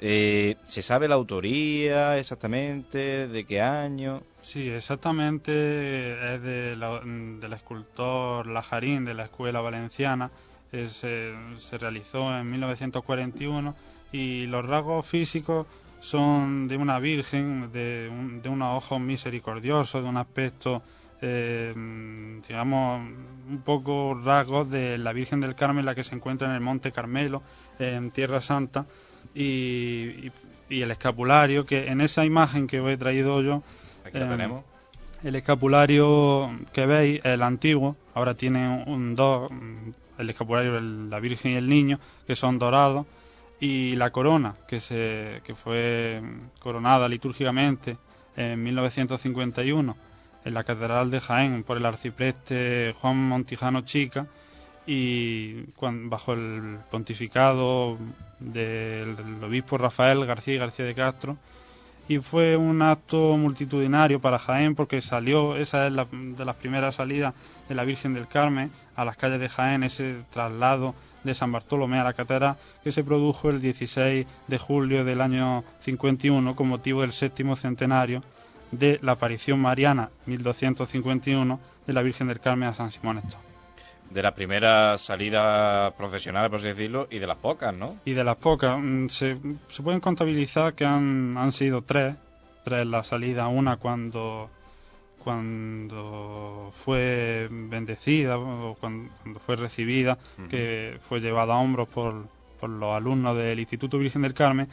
Eh, 0.00 0.56
¿Se 0.64 0.82
sabe 0.82 1.08
la 1.08 1.16
autoría 1.16 2.18
exactamente? 2.18 3.26
¿De 3.26 3.44
qué 3.44 3.60
año? 3.60 4.22
Sí, 4.42 4.68
exactamente 4.68 5.50
es 6.34 6.42
de 6.42 6.76
del 7.40 7.52
escultor 7.52 8.46
Lajarín 8.46 9.04
de 9.04 9.14
la 9.14 9.24
Escuela 9.24 9.60
Valenciana. 9.60 10.30
se, 10.70 11.34
realizó 11.78 12.36
en 12.36 12.50
1941 12.50 13.74
y 14.12 14.46
los 14.46 14.64
rasgos 14.64 15.04
físicos 15.04 15.66
son 16.00 16.68
de 16.68 16.76
una 16.76 17.00
virgen, 17.00 17.72
de, 17.72 18.08
de 18.42 18.48
unos 18.48 18.76
ojos 18.76 19.00
misericordiosos, 19.00 20.02
de 20.02 20.08
un 20.08 20.16
aspecto, 20.16 20.80
eh, 21.20 21.74
digamos, 22.46 23.00
un 23.48 23.62
poco 23.64 24.14
rasgos 24.14 24.70
de 24.70 24.96
la 24.96 25.12
Virgen 25.12 25.40
del 25.40 25.56
Carmen, 25.56 25.84
la 25.84 25.96
que 25.96 26.04
se 26.04 26.14
encuentra 26.14 26.48
en 26.48 26.54
el 26.54 26.60
Monte 26.60 26.92
Carmelo, 26.92 27.42
en 27.80 28.12
Tierra 28.12 28.40
Santa 28.40 28.86
y, 29.34 30.30
el 30.70 30.90
escapulario, 30.90 31.64
que 31.64 31.88
en 31.88 32.00
esa 32.00 32.24
imagen 32.24 32.66
que 32.66 32.80
os 32.80 32.90
he 32.90 32.96
traído 32.96 33.40
yo, 33.42 33.62
Aquí 34.04 34.18
tenemos. 34.18 34.64
el 35.24 35.34
escapulario 35.36 36.50
que 36.72 36.86
veis, 36.86 37.24
el 37.24 37.42
antiguo, 37.42 37.96
ahora 38.14 38.34
tiene 38.34 38.84
un 38.86 39.14
dos, 39.14 39.50
el 40.18 40.30
escapulario 40.30 40.74
de 40.74 40.80
la 40.80 41.20
Virgen 41.20 41.52
y 41.52 41.54
el 41.56 41.68
Niño, 41.68 41.98
que 42.26 42.36
son 42.36 42.58
dorados, 42.58 43.06
y 43.60 43.96
la 43.96 44.10
corona, 44.10 44.54
que, 44.68 44.80
se, 44.80 45.40
que 45.44 45.54
fue 45.54 46.22
coronada 46.60 47.08
litúrgicamente 47.08 47.96
en 48.36 48.62
1951 48.62 49.96
en 50.44 50.54
la 50.54 50.64
Catedral 50.64 51.10
de 51.10 51.20
Jaén 51.20 51.64
por 51.64 51.76
el 51.76 51.86
arcipreste 51.86 52.94
Juan 53.00 53.16
Montijano 53.16 53.82
Chica, 53.82 54.26
y 54.90 55.66
bajo 55.80 56.32
el 56.32 56.78
pontificado 56.90 57.98
del 58.40 59.16
obispo 59.44 59.76
Rafael 59.76 60.24
García 60.24 60.54
y 60.54 60.58
García 60.58 60.86
de 60.86 60.94
Castro. 60.94 61.36
Y 62.08 62.20
fue 62.20 62.56
un 62.56 62.80
acto 62.80 63.36
multitudinario 63.36 64.18
para 64.18 64.38
Jaén 64.38 64.74
porque 64.74 65.02
salió, 65.02 65.56
esa 65.56 65.88
es 65.88 65.92
la, 65.92 66.06
de 66.10 66.42
las 66.42 66.56
primeras 66.56 66.94
salidas 66.94 67.34
de 67.68 67.74
la 67.74 67.84
Virgen 67.84 68.14
del 68.14 68.28
Carmen 68.28 68.70
a 68.96 69.04
las 69.04 69.18
calles 69.18 69.40
de 69.40 69.50
Jaén, 69.50 69.82
ese 69.82 70.22
traslado 70.30 70.94
de 71.22 71.34
San 71.34 71.52
Bartolomé 71.52 71.98
a 71.98 72.04
la 72.04 72.14
catedral 72.14 72.56
que 72.82 72.90
se 72.90 73.04
produjo 73.04 73.50
el 73.50 73.60
16 73.60 74.26
de 74.46 74.58
julio 74.58 75.04
del 75.04 75.20
año 75.20 75.64
51 75.80 76.56
con 76.56 76.66
motivo 76.66 77.02
del 77.02 77.12
séptimo 77.12 77.56
centenario 77.56 78.22
de 78.70 78.98
la 79.02 79.12
aparición 79.12 79.60
mariana 79.60 80.08
1251 80.24 81.60
de 81.86 81.92
la 81.92 82.00
Virgen 82.00 82.28
del 82.28 82.40
Carmen 82.40 82.70
a 82.70 82.74
San 82.74 82.90
Simón 82.90 83.18
Esto 83.18 83.47
de 84.10 84.22
la 84.22 84.34
primera 84.34 84.96
salida 84.98 85.92
profesional, 85.96 86.48
por 86.48 86.58
así 86.58 86.68
decirlo, 86.68 87.08
y 87.10 87.18
de 87.18 87.26
las 87.26 87.36
pocas, 87.36 87.74
¿no? 87.74 87.96
Y 88.04 88.12
de 88.12 88.24
las 88.24 88.36
pocas. 88.36 88.78
Mm, 88.80 89.08
se, 89.08 89.36
se 89.68 89.82
pueden 89.82 90.00
contabilizar 90.00 90.74
que 90.74 90.84
han, 90.84 91.36
han 91.36 91.52
sido 91.52 91.82
tres, 91.82 92.16
tres 92.64 92.86
la 92.86 93.04
salida. 93.04 93.48
Una 93.48 93.76
cuando, 93.76 94.50
cuando 95.22 96.70
fue 96.72 97.48
bendecida 97.50 98.38
o 98.38 98.76
cuando, 98.80 99.10
fue 99.44 99.56
recibida, 99.56 100.18
que 100.48 100.98
fue 101.02 101.20
llevada 101.20 101.54
a 101.54 101.58
hombros 101.58 101.88
por, 101.88 102.26
por 102.60 102.70
los 102.70 102.96
alumnos 102.96 103.36
del 103.36 103.60
Instituto 103.60 103.98
Virgen 103.98 104.22
del 104.22 104.34
Carmen. 104.34 104.68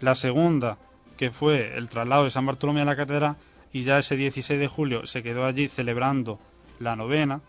La 0.00 0.14
segunda, 0.14 0.76
que 1.16 1.30
fue 1.30 1.76
el 1.76 1.88
traslado 1.88 2.24
de 2.24 2.30
San 2.30 2.44
Bartolomé 2.44 2.82
a 2.82 2.84
la 2.84 2.96
catedral, 2.96 3.36
y 3.72 3.82
ya 3.82 3.98
ese 3.98 4.16
16 4.16 4.60
de 4.60 4.68
julio 4.68 5.06
se 5.06 5.22
quedó 5.22 5.46
allí 5.46 5.68
celebrando 5.68 6.38
la 6.78 6.96
novena 6.96 7.40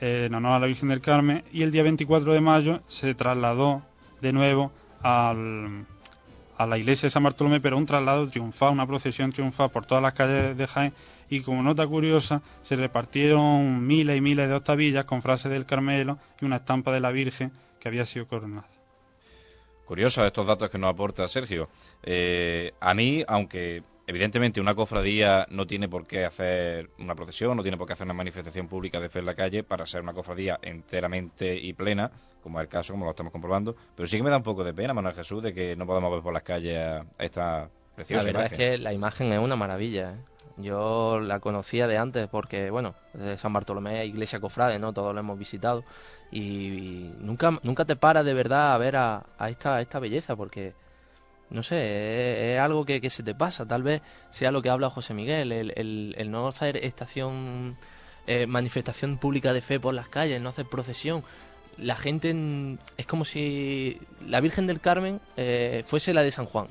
en 0.00 0.34
honor 0.34 0.52
a 0.52 0.58
la 0.58 0.66
Virgen 0.66 0.88
del 0.88 1.00
Carmen 1.00 1.44
y 1.52 1.62
el 1.62 1.72
día 1.72 1.82
24 1.82 2.32
de 2.32 2.40
mayo 2.40 2.80
se 2.88 3.14
trasladó 3.14 3.82
de 4.20 4.32
nuevo 4.32 4.72
al, 5.02 5.86
a 6.58 6.66
la 6.66 6.78
iglesia 6.78 7.06
de 7.06 7.10
San 7.10 7.22
Bartolomé, 7.22 7.60
pero 7.60 7.76
un 7.76 7.86
traslado 7.86 8.28
triunfal, 8.28 8.72
una 8.72 8.86
procesión 8.86 9.32
triunfal 9.32 9.70
por 9.70 9.86
todas 9.86 10.02
las 10.02 10.14
calles 10.14 10.56
de 10.56 10.66
Jaén 10.66 10.92
y 11.28 11.40
como 11.40 11.62
nota 11.62 11.86
curiosa 11.86 12.42
se 12.62 12.76
repartieron 12.76 13.86
miles 13.86 14.16
y 14.16 14.20
miles 14.20 14.48
de 14.48 14.54
octavillas 14.54 15.04
con 15.04 15.22
frases 15.22 15.50
del 15.50 15.66
Carmelo 15.66 16.18
y 16.40 16.44
una 16.44 16.56
estampa 16.56 16.92
de 16.92 17.00
la 17.00 17.10
Virgen 17.10 17.52
que 17.80 17.88
había 17.88 18.06
sido 18.06 18.26
coronada. 18.26 18.66
Curiosos 19.84 20.26
estos 20.26 20.46
datos 20.46 20.68
que 20.68 20.78
nos 20.78 20.90
aporta 20.90 21.28
Sergio. 21.28 21.68
Eh, 22.02 22.72
a 22.80 22.92
mí, 22.92 23.22
aunque 23.28 23.84
evidentemente 24.06 24.60
una 24.60 24.74
cofradía 24.74 25.46
no 25.50 25.66
tiene 25.66 25.88
por 25.88 26.06
qué 26.06 26.24
hacer 26.24 26.90
una 26.98 27.14
procesión, 27.14 27.56
no 27.56 27.62
tiene 27.62 27.76
por 27.76 27.86
qué 27.86 27.94
hacer 27.94 28.06
una 28.06 28.14
manifestación 28.14 28.68
pública 28.68 29.00
de 29.00 29.08
fe 29.08 29.18
en 29.18 29.26
la 29.26 29.34
calle 29.34 29.64
para 29.64 29.86
ser 29.86 30.02
una 30.02 30.14
cofradía 30.14 30.58
enteramente 30.62 31.56
y 31.56 31.72
plena, 31.72 32.10
como 32.42 32.60
es 32.60 32.64
el 32.64 32.68
caso, 32.68 32.92
como 32.92 33.04
lo 33.04 33.10
estamos 33.10 33.32
comprobando. 33.32 33.76
Pero 33.96 34.06
sí 34.06 34.16
que 34.16 34.22
me 34.22 34.30
da 34.30 34.36
un 34.36 34.42
poco 34.44 34.62
de 34.62 34.72
pena, 34.72 34.94
Manuel 34.94 35.14
Jesús, 35.14 35.42
de 35.42 35.52
que 35.52 35.74
no 35.76 35.86
podamos 35.86 36.12
ver 36.12 36.22
por 36.22 36.32
las 36.32 36.44
calles 36.44 36.76
a 36.78 37.04
esta 37.18 37.68
preciosa 37.96 38.26
La 38.26 38.32
verdad 38.32 38.52
es 38.52 38.58
que 38.58 38.78
la 38.78 38.92
imagen 38.92 39.32
es 39.32 39.40
una 39.40 39.56
maravilla. 39.56 40.12
¿eh? 40.12 40.16
Yo 40.58 41.18
la 41.18 41.40
conocía 41.40 41.88
de 41.88 41.98
antes 41.98 42.28
porque, 42.28 42.70
bueno, 42.70 42.94
de 43.12 43.36
San 43.36 43.52
Bartolomé, 43.52 44.06
iglesia 44.06 44.40
cofrade, 44.40 44.78
¿no? 44.78 44.92
Todos 44.92 45.12
lo 45.12 45.20
hemos 45.20 45.38
visitado. 45.38 45.84
Y, 46.30 47.12
nunca, 47.18 47.58
nunca 47.62 47.84
te 47.84 47.96
paras 47.96 48.24
de 48.24 48.34
verdad 48.34 48.72
a 48.74 48.78
ver 48.78 48.96
a, 48.96 49.26
a 49.36 49.50
esta, 49.50 49.76
a 49.76 49.80
esta 49.80 49.98
belleza 49.98 50.36
porque 50.36 50.74
no 51.50 51.62
sé, 51.62 52.54
es, 52.54 52.60
algo 52.60 52.84
que, 52.84 53.08
se 53.10 53.22
te 53.22 53.34
pasa. 53.34 53.66
Tal 53.66 53.82
vez 53.82 54.02
sea 54.30 54.50
lo 54.50 54.62
que 54.62 54.70
habla 54.70 54.90
José 54.90 55.14
Miguel, 55.14 55.52
el, 55.52 56.14
el, 56.16 56.30
no 56.30 56.48
hacer 56.48 56.76
estación, 56.78 57.76
eh, 58.26 58.46
manifestación 58.46 59.18
pública 59.18 59.52
de 59.52 59.60
fe 59.60 59.78
por 59.78 59.94
las 59.94 60.08
calles, 60.08 60.40
no 60.40 60.48
hacer 60.48 60.66
procesión. 60.66 61.24
La 61.78 61.94
gente 61.94 62.34
es 62.96 63.06
como 63.06 63.24
si 63.24 64.00
la 64.26 64.40
Virgen 64.40 64.66
del 64.66 64.80
Carmen 64.80 65.20
eh, 65.36 65.82
fuese 65.84 66.14
la 66.14 66.22
de 66.22 66.30
San 66.30 66.46
Juan. 66.46 66.68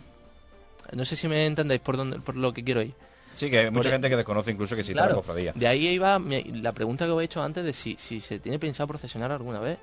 No 0.93 1.05
sé 1.05 1.15
si 1.15 1.27
me 1.27 1.45
entendéis 1.45 1.81
por, 1.81 1.97
dónde, 1.97 2.19
por 2.19 2.35
lo 2.35 2.53
que 2.53 2.63
quiero 2.63 2.81
ir. 2.81 2.93
Sí, 3.33 3.49
que 3.49 3.59
hay 3.59 3.71
mucha 3.71 3.89
gente 3.89 4.09
que 4.09 4.15
desconoce 4.15 4.51
incluso 4.51 4.75
que 4.75 4.81
existe 4.81 4.99
la 4.99 5.13
cofradía. 5.13 5.51
De 5.53 5.67
ahí 5.67 5.87
iba 5.87 6.19
la 6.19 6.71
pregunta 6.71 7.05
que 7.05 7.11
os 7.11 7.21
he 7.21 7.25
hecho 7.25 7.43
antes 7.43 7.65
de 7.65 7.73
si, 7.73 7.97
si 7.97 8.21
se 8.21 8.39
tiene 8.39 8.59
pensado 8.59 8.87
procesionar 8.87 9.31
alguna 9.31 9.59
vez. 9.59 9.77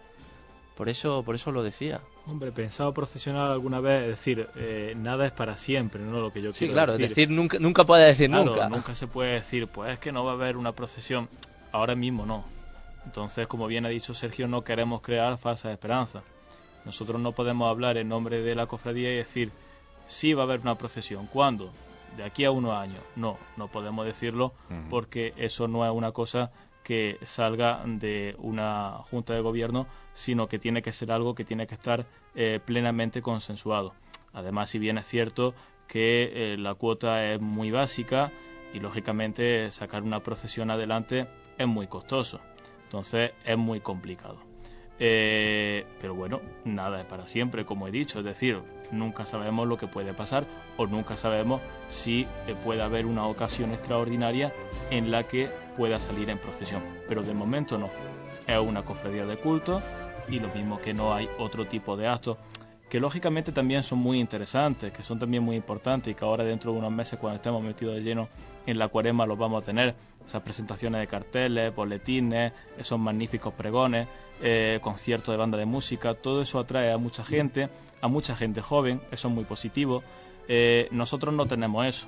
Por 0.76 0.88
eso, 0.88 1.22
por 1.22 1.34
eso 1.34 1.52
lo 1.52 1.62
decía. 1.62 2.00
Hombre, 2.26 2.50
pensado 2.50 2.94
profesional 2.94 3.52
alguna 3.52 3.80
vez, 3.80 4.02
es 4.02 4.08
decir, 4.08 4.48
eh, 4.56 4.94
nada 4.96 5.26
es 5.26 5.32
para 5.32 5.56
siempre, 5.56 6.00
¿no? 6.02 6.20
Lo 6.20 6.32
que 6.32 6.40
yo 6.40 6.52
sí, 6.52 6.60
quiero 6.60 6.74
claro, 6.74 6.92
decir. 6.92 7.08
decir 7.08 7.30
nunca, 7.30 7.58
nunca 7.58 7.84
puede 7.84 8.06
decir 8.06 8.30
claro, 8.30 8.46
nunca. 8.46 8.68
Nunca 8.68 8.94
se 8.94 9.06
puede 9.06 9.34
decir, 9.34 9.68
pues 9.68 9.92
es 9.92 9.98
que 9.98 10.12
no 10.12 10.24
va 10.24 10.32
a 10.32 10.34
haber 10.34 10.56
una 10.56 10.72
procesión. 10.72 11.28
Ahora 11.72 11.94
mismo 11.94 12.26
no. 12.26 12.44
Entonces, 13.04 13.46
como 13.46 13.66
bien 13.66 13.86
ha 13.86 13.88
dicho 13.88 14.14
Sergio, 14.14 14.48
no 14.48 14.62
queremos 14.62 15.02
crear 15.02 15.36
falsas 15.38 15.72
esperanzas. 15.72 16.22
Nosotros 16.84 17.20
no 17.20 17.32
podemos 17.32 17.70
hablar 17.70 17.96
en 17.96 18.08
nombre 18.08 18.42
de 18.42 18.54
la 18.54 18.66
cofradía 18.66 19.12
y 19.12 19.16
decir, 19.16 19.50
sí 20.06 20.34
va 20.34 20.42
a 20.42 20.44
haber 20.44 20.60
una 20.60 20.76
procesión. 20.76 21.26
¿Cuándo? 21.26 21.70
De 22.16 22.24
aquí 22.24 22.44
a 22.44 22.50
unos 22.50 22.74
años. 22.74 23.00
No, 23.16 23.38
no 23.56 23.68
podemos 23.68 24.04
decirlo 24.04 24.52
porque 24.90 25.32
eso 25.36 25.68
no 25.68 25.86
es 25.86 25.92
una 25.92 26.12
cosa 26.12 26.50
que 26.82 27.18
salga 27.22 27.82
de 27.86 28.34
una 28.38 28.98
junta 29.10 29.34
de 29.34 29.40
gobierno, 29.40 29.86
sino 30.12 30.48
que 30.48 30.58
tiene 30.58 30.82
que 30.82 30.92
ser 30.92 31.12
algo 31.12 31.34
que 31.34 31.44
tiene 31.44 31.66
que 31.66 31.74
estar 31.74 32.06
eh, 32.34 32.60
plenamente 32.64 33.22
consensuado. 33.22 33.94
Además, 34.32 34.70
si 34.70 34.78
bien 34.78 34.98
es 34.98 35.06
cierto 35.06 35.54
que 35.86 36.30
eh, 36.54 36.56
la 36.58 36.74
cuota 36.74 37.32
es 37.32 37.40
muy 37.40 37.70
básica 37.70 38.32
y 38.72 38.80
lógicamente 38.80 39.70
sacar 39.70 40.02
una 40.02 40.20
procesión 40.20 40.70
adelante 40.70 41.28
es 41.58 41.66
muy 41.66 41.86
costoso, 41.86 42.40
entonces 42.84 43.32
es 43.44 43.58
muy 43.58 43.80
complicado. 43.80 44.38
Eh, 44.98 45.84
pero 46.00 46.14
bueno, 46.14 46.40
nada 46.64 47.00
es 47.00 47.06
para 47.06 47.26
siempre, 47.26 47.64
como 47.64 47.88
he 47.88 47.90
dicho, 47.90 48.20
es 48.20 48.24
decir, 48.24 48.62
nunca 48.92 49.26
sabemos 49.26 49.66
lo 49.66 49.76
que 49.76 49.88
puede 49.88 50.14
pasar 50.14 50.44
o 50.76 50.86
nunca 50.86 51.16
sabemos 51.16 51.60
si 51.88 52.26
puede 52.64 52.82
haber 52.82 53.06
una 53.06 53.26
ocasión 53.26 53.72
extraordinaria 53.72 54.52
en 54.90 55.10
la 55.10 55.26
que 55.26 55.50
pueda 55.76 55.98
salir 55.98 56.30
en 56.30 56.38
procesión. 56.38 56.82
Pero 57.08 57.22
de 57.22 57.34
momento 57.34 57.78
no. 57.78 57.90
Es 58.46 58.58
una 58.58 58.82
cofradía 58.82 59.24
de 59.24 59.36
culto 59.36 59.80
y 60.28 60.40
lo 60.40 60.48
mismo 60.48 60.76
que 60.76 60.94
no 60.94 61.14
hay 61.14 61.28
otro 61.38 61.66
tipo 61.66 61.96
de 61.96 62.08
actos 62.08 62.38
que 62.92 63.00
lógicamente 63.00 63.52
también 63.52 63.82
son 63.82 64.00
muy 64.00 64.20
interesantes, 64.20 64.92
que 64.92 65.02
son 65.02 65.18
también 65.18 65.42
muy 65.42 65.56
importantes 65.56 66.12
y 66.12 66.14
que 66.14 66.26
ahora 66.26 66.44
dentro 66.44 66.72
de 66.72 66.78
unos 66.78 66.92
meses 66.92 67.18
cuando 67.18 67.36
estemos 67.36 67.62
metidos 67.62 67.94
de 67.94 68.02
lleno 68.02 68.28
en 68.66 68.78
la 68.78 68.88
cuaresma 68.88 69.24
los 69.24 69.38
vamos 69.38 69.62
a 69.62 69.64
tener, 69.64 69.94
esas 70.26 70.42
presentaciones 70.42 71.00
de 71.00 71.06
carteles, 71.06 71.74
boletines, 71.74 72.52
esos 72.76 72.98
magníficos 72.98 73.54
pregones, 73.54 74.08
eh, 74.42 74.78
conciertos 74.82 75.32
de 75.32 75.38
banda 75.38 75.56
de 75.56 75.64
música, 75.64 76.12
todo 76.12 76.42
eso 76.42 76.58
atrae 76.58 76.92
a 76.92 76.98
mucha 76.98 77.24
gente, 77.24 77.70
a 78.02 78.08
mucha 78.08 78.36
gente 78.36 78.60
joven, 78.60 79.00
eso 79.10 79.28
es 79.28 79.34
muy 79.34 79.44
positivo. 79.44 80.02
Eh, 80.46 80.88
nosotros 80.90 81.32
no 81.32 81.46
tenemos 81.46 81.86
eso. 81.86 82.06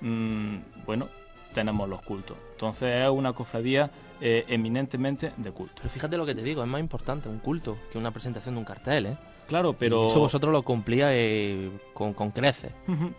Mm, 0.00 0.60
bueno, 0.86 1.08
tenemos 1.52 1.88
los 1.88 2.02
cultos. 2.02 2.36
Entonces 2.52 3.04
es 3.04 3.10
una 3.10 3.32
cofradía 3.32 3.90
eh, 4.20 4.44
eminentemente 4.48 5.32
de 5.36 5.50
culto. 5.50 5.74
Pero 5.76 5.88
fíjate 5.88 6.16
lo 6.16 6.26
que 6.26 6.34
te 6.34 6.42
digo, 6.42 6.62
es 6.62 6.68
más 6.68 6.80
importante 6.80 7.28
un 7.28 7.38
culto 7.38 7.76
que 7.90 7.98
una 7.98 8.10
presentación 8.10 8.54
de 8.54 8.58
un 8.60 8.64
cartel, 8.64 9.06
¿eh? 9.06 9.16
Claro, 9.46 9.74
pero... 9.74 10.06
eso 10.08 10.18
vosotros 10.18 10.52
lo 10.52 10.62
cumplíais 10.62 11.16
eh, 11.16 11.70
con, 11.94 12.14
con 12.14 12.32
creces. 12.32 12.72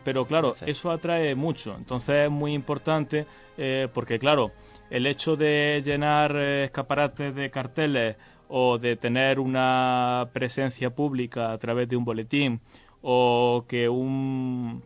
Pero 0.03 0.25
claro, 0.25 0.55
eso 0.65 0.91
atrae 0.91 1.35
mucho. 1.35 1.75
Entonces 1.77 2.25
es 2.25 2.31
muy 2.31 2.53
importante 2.53 3.25
eh, 3.57 3.87
porque, 3.93 4.19
claro, 4.19 4.51
el 4.89 5.07
hecho 5.07 5.37
de 5.37 5.81
llenar 5.85 6.35
escaparates 6.35 7.33
de 7.33 7.49
carteles 7.49 8.17
o 8.49 8.77
de 8.77 8.95
tener 8.95 9.39
una 9.39 10.29
presencia 10.33 10.89
pública 10.89 11.51
a 11.51 11.57
través 11.57 11.87
de 11.87 11.95
un 11.95 12.05
boletín 12.05 12.59
o 13.01 13.65
que 13.67 13.87
un, 13.87 14.83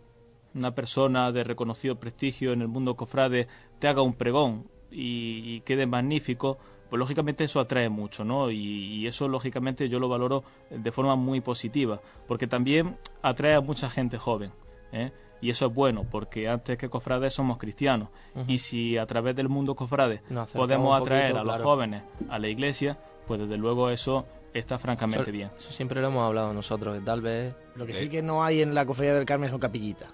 una 0.53 0.75
persona 0.75 1.31
de 1.31 1.43
reconocido 1.43 1.99
prestigio 1.99 2.53
en 2.53 2.61
el 2.61 2.67
mundo 2.67 2.95
cofrade 2.95 3.47
te 3.79 3.87
haga 3.87 4.01
un 4.01 4.13
pregón 4.13 4.67
y, 4.91 5.61
quede 5.61 5.85
magnífico, 5.85 6.57
pues 6.89 6.99
lógicamente 6.99 7.45
eso 7.45 7.59
atrae 7.59 7.89
mucho, 7.89 8.25
¿no? 8.25 8.51
Y, 8.51 9.07
eso 9.07 9.27
lógicamente 9.27 9.87
yo 9.87 9.99
lo 9.99 10.09
valoro 10.09 10.43
de 10.69 10.91
forma 10.91 11.15
muy 11.15 11.41
positiva, 11.41 12.01
porque 12.27 12.47
también 12.47 12.97
atrae 13.21 13.53
a 13.53 13.61
mucha 13.61 13.89
gente 13.89 14.17
joven, 14.17 14.51
¿eh? 14.91 15.11
Y 15.41 15.49
eso 15.49 15.65
es 15.65 15.73
bueno, 15.73 16.05
porque 16.09 16.47
antes 16.47 16.77
que 16.77 16.87
cofrades 16.87 17.33
somos 17.33 17.57
cristianos. 17.57 18.09
Y 18.45 18.59
si 18.59 18.97
a 18.97 19.07
través 19.07 19.35
del 19.35 19.49
mundo 19.49 19.75
cofrade 19.75 20.21
podemos 20.53 21.01
atraer 21.01 21.35
a 21.35 21.43
los 21.43 21.59
jóvenes 21.61 22.03
a 22.29 22.37
la 22.37 22.47
iglesia, 22.47 22.99
pues 23.25 23.39
desde 23.39 23.57
luego 23.57 23.89
eso 23.89 24.27
está 24.53 24.77
francamente 24.77 25.31
bien. 25.31 25.49
Eso 25.57 25.71
siempre 25.71 25.99
lo 25.99 26.07
hemos 26.07 26.23
hablado 26.23 26.53
nosotros, 26.53 26.95
que 26.95 27.01
tal 27.01 27.21
vez... 27.21 27.55
Lo 27.75 27.87
que 27.87 27.93
sí 27.93 28.07
que 28.07 28.21
no 28.21 28.43
hay 28.43 28.61
en 28.61 28.75
la 28.75 28.85
cofradía 28.85 29.15
del 29.15 29.25
Carmen 29.25 29.49
son 29.49 29.59
capillitas. 29.59 30.09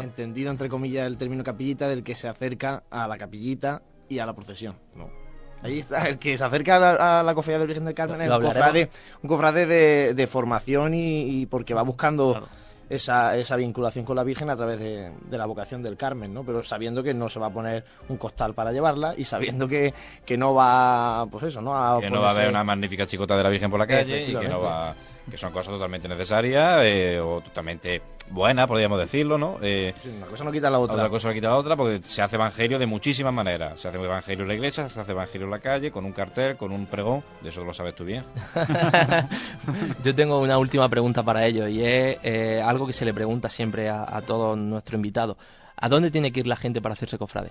Entendido 0.00 0.50
entre 0.50 0.68
comillas 0.68 1.06
el 1.06 1.16
término 1.16 1.44
capillita 1.44 1.88
del 1.88 2.02
que 2.02 2.16
se 2.16 2.28
acerca 2.28 2.84
a 2.90 3.08
la 3.08 3.18
capillita 3.18 3.82
y 4.08 4.18
a 4.18 4.26
la 4.26 4.34
procesión. 4.34 4.76
No. 4.94 5.10
Ahí 5.62 5.78
está, 5.78 6.06
el 6.08 6.18
que 6.18 6.36
se 6.36 6.44
acerca 6.44 6.76
a 6.76 7.22
la, 7.22 7.34
cofradía 7.34 7.58
del 7.58 7.68
Virgen 7.68 7.86
del 7.86 7.94
Carmen 7.94 8.20
es 8.20 8.30
un 8.30 8.42
cofrade, 8.42 8.90
un 9.22 9.28
cofrade 9.28 10.14
de, 10.14 10.26
formación 10.26 10.92
y, 10.94 11.46
porque 11.46 11.72
va 11.72 11.80
buscando 11.82 12.46
esa, 12.90 13.36
esa 13.38 13.56
vinculación 13.56 14.04
con 14.04 14.16
la 14.16 14.24
Virgen 14.24 14.50
a 14.50 14.56
través 14.56 14.78
de, 14.78 15.10
la 15.30 15.46
vocación 15.46 15.82
del 15.82 15.96
Carmen, 15.96 16.34
¿no? 16.34 16.44
Pero 16.44 16.62
sabiendo 16.64 17.02
que 17.02 17.14
no 17.14 17.30
se 17.30 17.40
va 17.40 17.46
a 17.46 17.50
poner 17.50 17.84
un 18.08 18.18
costal 18.18 18.52
para 18.52 18.72
llevarla 18.72 19.14
y 19.16 19.24
sabiendo 19.24 19.66
que, 19.66 19.94
que 20.26 20.36
no 20.36 20.52
va, 20.52 21.26
pues 21.30 21.44
eso, 21.44 21.62
¿no? 21.62 21.74
A 21.74 21.98
que 21.98 22.10
no 22.10 22.20
va 22.20 22.28
a 22.28 22.32
haber 22.32 22.50
una 22.50 22.62
magnífica 22.62 23.06
chicota 23.06 23.34
de 23.34 23.42
la 23.42 23.48
Virgen 23.48 23.70
por 23.70 23.80
la 23.80 23.86
calle 23.86 24.22
y 24.22 24.36
que 24.36 24.48
no 24.48 24.60
va 24.60 24.94
que 25.30 25.38
son 25.38 25.52
cosas 25.52 25.72
totalmente 25.72 26.08
necesarias 26.08 26.80
eh, 26.84 27.18
o 27.18 27.40
totalmente 27.40 28.02
buenas, 28.30 28.66
podríamos 28.66 28.98
decirlo, 28.98 29.38
¿no? 29.38 29.58
Eh, 29.62 29.94
una 30.16 30.26
cosa 30.26 30.44
no 30.44 30.52
quita 30.52 30.70
la 30.70 30.78
otra. 30.78 30.96
Otra 30.96 31.08
cosa 31.08 31.28
no 31.28 31.34
quita 31.34 31.48
la 31.48 31.56
otra 31.56 31.76
porque 31.76 32.02
se 32.02 32.22
hace 32.22 32.36
evangelio 32.36 32.78
de 32.78 32.86
muchísimas 32.86 33.32
maneras. 33.32 33.80
Se 33.80 33.88
hace 33.88 33.98
evangelio 33.98 34.42
en 34.42 34.48
la 34.48 34.54
iglesia, 34.54 34.88
se 34.88 35.00
hace 35.00 35.12
evangelio 35.12 35.46
en 35.46 35.50
la 35.50 35.58
calle, 35.58 35.90
con 35.90 36.04
un 36.04 36.12
cartel, 36.12 36.56
con 36.56 36.72
un 36.72 36.86
pregón, 36.86 37.22
de 37.42 37.48
eso 37.48 37.64
lo 37.64 37.72
sabes 37.72 37.94
tú 37.94 38.04
bien. 38.04 38.24
Yo 40.04 40.14
tengo 40.14 40.40
una 40.40 40.58
última 40.58 40.88
pregunta 40.88 41.22
para 41.22 41.46
ellos 41.46 41.68
y 41.68 41.84
es 41.84 42.18
eh, 42.22 42.62
algo 42.64 42.86
que 42.86 42.92
se 42.92 43.04
le 43.04 43.14
pregunta 43.14 43.48
siempre 43.48 43.88
a, 43.88 44.04
a 44.04 44.22
todos 44.22 44.56
nuestros 44.56 44.96
invitados. 44.96 45.36
¿A 45.76 45.88
dónde 45.88 46.10
tiene 46.10 46.32
que 46.32 46.40
ir 46.40 46.46
la 46.46 46.56
gente 46.56 46.80
para 46.80 46.92
hacerse 46.92 47.18
cofrade? 47.18 47.50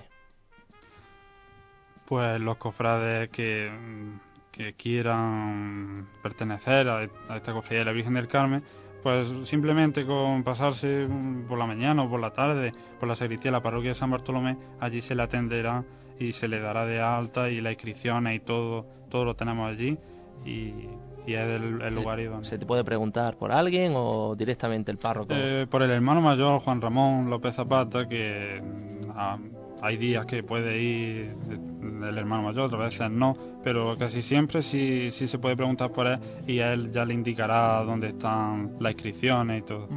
Pues 2.06 2.40
los 2.40 2.58
cofrades 2.58 3.30
que 3.30 3.72
que 4.54 4.74
quieran 4.74 6.08
pertenecer 6.22 6.88
a, 6.88 7.04
esta 7.04 7.54
cofradía 7.54 7.80
de 7.80 7.86
la 7.86 7.92
Virgen 7.92 8.14
del 8.14 8.28
Carmen, 8.28 8.64
pues 9.04 9.28
simplemente 9.44 10.06
con 10.06 10.44
pasarse 10.44 11.08
por 11.48 11.60
la 11.60 11.66
mañana 11.66 12.04
o 12.04 12.10
por 12.10 12.22
la 12.22 12.32
tarde 12.32 12.72
por 13.00 13.10
la 13.10 13.16
sacristía 13.16 13.52
de 13.52 13.58
la 13.58 13.62
parroquia 13.62 13.90
de 13.90 13.96
San 13.96 14.10
Bartolomé, 14.10 14.58
allí 14.80 15.02
se 15.02 15.14
le 15.14 15.24
atenderá 15.24 15.84
y 16.20 16.32
se 16.32 16.48
le 16.48 16.60
dará 16.60 16.86
de 16.86 17.02
alta 17.02 17.50
y 17.50 17.60
la 17.60 17.72
inscripción 17.72 18.28
y 18.32 18.40
todo, 18.40 18.86
todo 19.10 19.26
lo 19.26 19.36
tenemos 19.36 19.70
allí 19.70 19.98
y, 20.46 20.88
es 21.26 21.40
el, 21.40 21.96
lugar 21.96 22.20
idóneo. 22.20 22.44
¿Se 22.44 22.58
te 22.58 22.66
puede 22.66 22.84
preguntar 22.84 23.38
por 23.38 23.52
alguien 23.52 23.94
o 23.96 24.36
directamente 24.36 24.92
el 24.92 24.98
párroco? 24.98 25.34
Eh, 25.34 25.68
por 25.70 25.82
el 25.82 25.92
hermano 25.92 26.22
mayor 26.22 26.60
Juan 26.60 26.82
Ramón 26.82 27.30
López 27.30 27.56
Zapata, 27.56 28.10
que 28.10 28.62
ah, 29.16 29.38
hay 29.84 29.98
días 29.98 30.26
que 30.26 30.44
puede 30.44 30.82
ir 30.82 31.36
el 32.08 32.18
hermano 32.18 32.44
mayor, 32.44 32.68
otras 32.68 32.80
veces 32.80 33.12
no, 33.12 33.38
pero 33.66 33.98
casi 33.98 34.22
siempre 34.22 34.62
sí, 34.62 35.12
sí 35.12 35.28
se 35.28 35.40
puede 35.40 35.58
preguntar 35.58 35.92
por 35.92 36.08
él 36.08 36.20
y 36.48 36.60
él 36.60 36.90
ya 36.90 37.04
le 37.04 37.14
indicará 37.14 37.84
dónde 37.84 38.08
están 38.08 38.78
las 38.80 38.94
inscripciones 38.94 39.60
y 39.60 39.66
todo. 39.66 39.90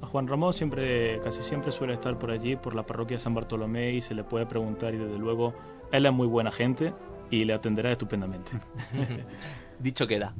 A 0.00 0.06
Juan 0.06 0.28
Ramón 0.28 0.52
siempre, 0.52 1.18
casi 1.24 1.42
siempre 1.42 1.72
suele 1.72 1.94
estar 1.94 2.16
por 2.16 2.30
allí, 2.30 2.54
por 2.54 2.76
la 2.76 2.86
parroquia 2.86 3.16
de 3.16 3.20
San 3.20 3.34
Bartolomé 3.34 3.92
y 3.94 4.00
se 4.02 4.14
le 4.14 4.22
puede 4.22 4.46
preguntar 4.46 4.94
y 4.94 4.98
desde 4.98 5.18
luego 5.18 5.52
él 5.90 6.06
es 6.06 6.12
muy 6.12 6.28
buena 6.28 6.52
gente 6.52 6.94
y 7.28 7.44
le 7.44 7.54
atenderá 7.54 7.90
estupendamente. 7.90 8.52
Dicho 9.80 10.06
queda. 10.06 10.32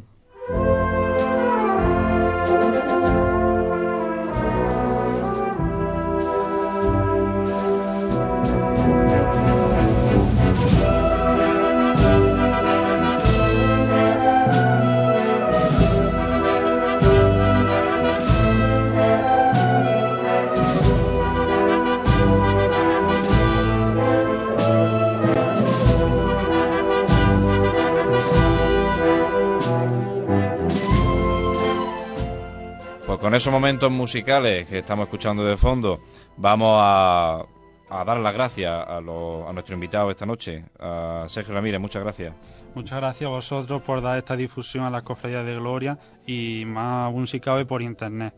Con 33.29 33.35
esos 33.35 33.53
momentos 33.53 33.91
musicales 33.91 34.67
que 34.69 34.79
estamos 34.79 35.05
escuchando 35.05 35.45
de 35.45 35.59
fondo, 35.59 36.01
vamos 36.39 36.79
a, 36.83 37.45
dar 37.91 38.17
las 38.21 38.33
gracias 38.33 38.73
a, 38.73 39.03
nuestro 39.03 39.75
invitado 39.75 40.11
esta 40.11 40.25
noche, 40.25 40.65
a 40.81 41.27
Sergio 41.29 41.53
Ramírez. 41.53 41.79
Muchas 41.79 42.03
gracias. 42.03 42.35
Muchas 42.75 42.97
gracias 42.99 43.29
a 43.29 43.31
vosotros 43.31 43.83
por 43.83 44.01
dar 44.01 44.17
esta 44.17 44.35
difusión 44.35 44.85
a 44.85 44.89
las 44.89 45.03
cofradías 45.03 45.45
de 45.45 45.57
Gloria 45.57 45.99
y 46.27 46.65
más 46.67 47.05
aún 47.05 47.27
si 47.27 47.39
cabe 47.39 47.67
por 47.67 47.83
internet, 47.83 48.35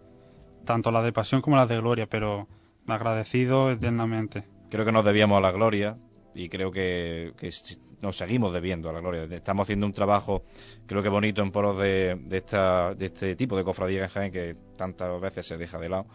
tanto 0.64 0.90
las 0.90 1.04
de 1.04 1.12
Pasión 1.12 1.40
como 1.40 1.54
las 1.54 1.68
de 1.68 1.76
Gloria, 1.76 2.08
pero 2.08 2.48
agradecido 2.88 3.70
eternamente. 3.70 4.42
Creo 4.70 4.84
que 4.84 4.90
nos 4.90 5.04
debíamos 5.04 5.38
a 5.38 5.40
la 5.40 5.52
Gloria 5.52 5.98
y 6.34 6.48
creo 6.48 6.72
que, 6.72 7.32
que 7.38 7.52
nos 8.00 8.16
seguimos 8.16 8.52
debiendo 8.52 8.90
a 8.90 8.92
la 8.92 9.00
gloria. 9.00 9.24
Estamos 9.24 9.64
haciendo 9.64 9.86
un 9.86 9.92
trabajo, 9.92 10.42
creo 10.86 11.02
que 11.02 11.08
bonito, 11.08 11.42
en 11.42 11.50
poros 11.50 11.78
de, 11.78 12.16
de, 12.16 12.36
esta, 12.36 12.94
de 12.94 13.06
este 13.06 13.36
tipo 13.36 13.56
de 13.56 13.64
cofradía 13.64 14.02
en 14.02 14.08
Jaén 14.08 14.32
que 14.32 14.56
tantas 14.76 15.20
veces 15.20 15.46
se 15.46 15.56
deja 15.56 15.78
de 15.78 15.88
lado 15.88 16.06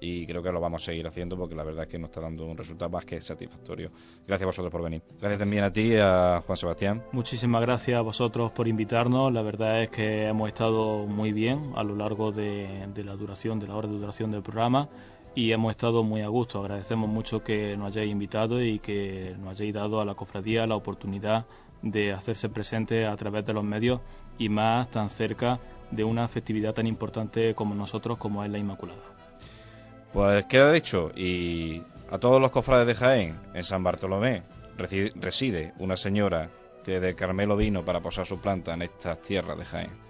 y 0.00 0.26
creo 0.26 0.42
que 0.42 0.52
lo 0.52 0.60
vamos 0.60 0.82
a 0.82 0.86
seguir 0.86 1.06
haciendo 1.06 1.36
porque 1.36 1.54
la 1.54 1.64
verdad 1.64 1.84
es 1.84 1.88
que 1.88 1.98
nos 1.98 2.10
está 2.10 2.20
dando 2.20 2.44
un 2.46 2.56
resultado 2.56 2.90
más 2.90 3.04
que 3.04 3.20
satisfactorio. 3.20 3.90
Gracias 4.26 4.42
a 4.42 4.46
vosotros 4.46 4.70
por 4.70 4.82
venir. 4.82 5.02
Gracias 5.18 5.38
también 5.38 5.64
a 5.64 5.72
ti 5.72 5.94
a 5.96 6.42
Juan 6.46 6.56
Sebastián. 6.56 7.02
Muchísimas 7.12 7.62
gracias 7.62 7.98
a 7.98 8.02
vosotros 8.02 8.52
por 8.52 8.68
invitarnos. 8.68 9.32
La 9.32 9.42
verdad 9.42 9.82
es 9.82 9.90
que 9.90 10.26
hemos 10.26 10.48
estado 10.48 11.06
muy 11.06 11.32
bien 11.32 11.72
a 11.76 11.82
lo 11.82 11.96
largo 11.96 12.32
de, 12.32 12.86
de 12.92 13.04
la 13.04 13.16
duración, 13.16 13.58
de 13.58 13.68
la 13.68 13.76
hora 13.76 13.88
de 13.88 13.94
duración 13.94 14.30
del 14.30 14.42
programa 14.42 14.88
y 15.34 15.52
hemos 15.52 15.70
estado 15.70 16.02
muy 16.02 16.22
a 16.22 16.28
gusto. 16.28 16.60
Agradecemos 16.60 17.08
mucho 17.08 17.42
que 17.42 17.76
nos 17.76 17.88
hayáis 17.88 18.10
invitado 18.10 18.62
y 18.62 18.78
que 18.78 19.34
nos 19.38 19.50
hayáis 19.50 19.74
dado 19.74 20.00
a 20.00 20.04
la 20.04 20.14
cofradía 20.14 20.66
la 20.66 20.76
oportunidad 20.76 21.46
de 21.82 22.12
hacerse 22.12 22.48
presente 22.48 23.06
a 23.06 23.16
través 23.16 23.44
de 23.44 23.52
los 23.52 23.64
medios 23.64 24.00
y 24.38 24.48
más 24.48 24.90
tan 24.90 25.10
cerca 25.10 25.60
de 25.90 26.04
una 26.04 26.28
festividad 26.28 26.72
tan 26.72 26.86
importante 26.86 27.54
como 27.54 27.74
nosotros 27.74 28.18
como 28.18 28.44
es 28.44 28.50
la 28.50 28.58
Inmaculada. 28.58 29.02
Pues 30.12 30.44
queda 30.46 30.72
dicho 30.72 31.10
y 31.14 31.82
a 32.10 32.18
todos 32.18 32.40
los 32.40 32.50
cofrades 32.50 32.86
de 32.86 32.94
Jaén, 32.94 33.38
en 33.54 33.64
San 33.64 33.82
Bartolomé, 33.82 34.42
reside 34.76 35.74
una 35.78 35.96
señora 35.96 36.50
que 36.84 37.00
de 37.00 37.14
Carmelo 37.14 37.56
vino 37.56 37.84
para 37.84 38.00
posar 38.00 38.26
su 38.26 38.38
planta 38.40 38.74
en 38.74 38.82
estas 38.82 39.20
tierras 39.20 39.58
de 39.58 39.64
Jaén. 39.64 40.03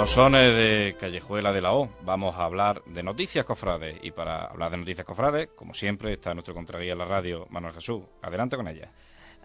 Los 0.00 0.12
sones 0.12 0.56
de 0.56 0.96
Callejuela 0.98 1.52
de 1.52 1.60
la 1.60 1.74
O 1.74 1.90
vamos 2.06 2.34
a 2.36 2.44
hablar 2.44 2.82
de 2.86 3.02
noticias 3.02 3.44
cofrades 3.44 3.98
y 4.02 4.12
para 4.12 4.46
hablar 4.46 4.70
de 4.70 4.78
noticias 4.78 5.04
cofrades, 5.06 5.50
como 5.54 5.74
siempre, 5.74 6.14
está 6.14 6.32
nuestro 6.32 6.54
contraguía 6.54 6.92
en 6.92 6.98
la 6.98 7.04
radio, 7.04 7.46
Manuel 7.50 7.74
Jesús. 7.74 8.00
Adelante 8.22 8.56
con 8.56 8.66
ella. 8.66 8.88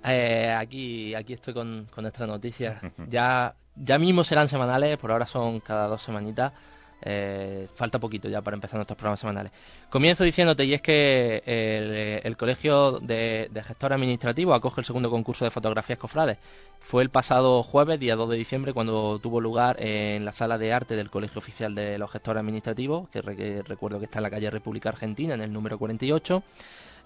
Eh, 0.01 0.56
aquí, 0.58 1.14
aquí 1.14 1.34
estoy 1.34 1.53
con, 1.53 1.88
con 1.93 2.03
nuestras 2.03 2.30
noticias. 2.30 2.82
ya, 3.10 3.53
ya 3.76 3.99
mismo 3.99 4.24
serán 4.24 4.47
semanales, 4.47 4.97
por 4.97 5.12
ahora 5.12 5.26
son 5.26 5.60
cada 5.60 5.88
dos 5.88 6.01
semanitas. 6.01 6.53
Eh, 7.02 7.68
falta 7.76 8.00
poquito 8.00 8.30
ya 8.30 8.41
para 8.41 8.56
empezar 8.56 8.78
nuestros 8.78 8.98
programas 8.98 9.20
semanales. 9.20 9.52
Comienzo 9.89 10.24
diciéndote, 10.24 10.66
y 10.66 10.74
es 10.74 10.82
que 10.82 11.41
el, 12.24 12.38
Colegio 12.38 13.00
de, 13.00 13.50
de 13.52 13.64
Gestor 13.64 13.93
Administrativo 13.93 14.54
acoge 14.54 14.82
el 14.82 14.86
segundo 14.86 15.10
concurso 15.10 15.46
de 15.46 15.52
fotografías 15.52 16.00
cofrades. 16.00 16.38
Fue 16.80 17.02
el 17.02 17.10
pasado 17.10 17.64
jueves, 17.64 18.00
día 18.00 18.16
2 18.16 18.30
de 18.30 18.38
diciembre, 18.38 18.74
cuando 18.74 19.20
tuvo 19.20 19.41
lugar 19.41 19.82
en 19.82 20.24
la 20.24 20.32
sala 20.32 20.58
de 20.58 20.72
arte 20.72 20.96
del 20.96 21.10
Colegio 21.10 21.39
Oficial 21.39 21.74
de 21.74 21.98
los 21.98 22.12
Gestores 22.12 22.41
Administrativos, 22.41 23.10
que, 23.10 23.22
recuerdo 23.64 23.98
que 24.00 24.06
está 24.06 24.20
en 24.20 24.24
la 24.24 24.30
calle 24.30 24.52
República 24.52 24.89
Argentina, 24.89 25.34
en 25.34 25.41
el 25.41 25.52
número 25.52 25.80
48. 25.80 26.43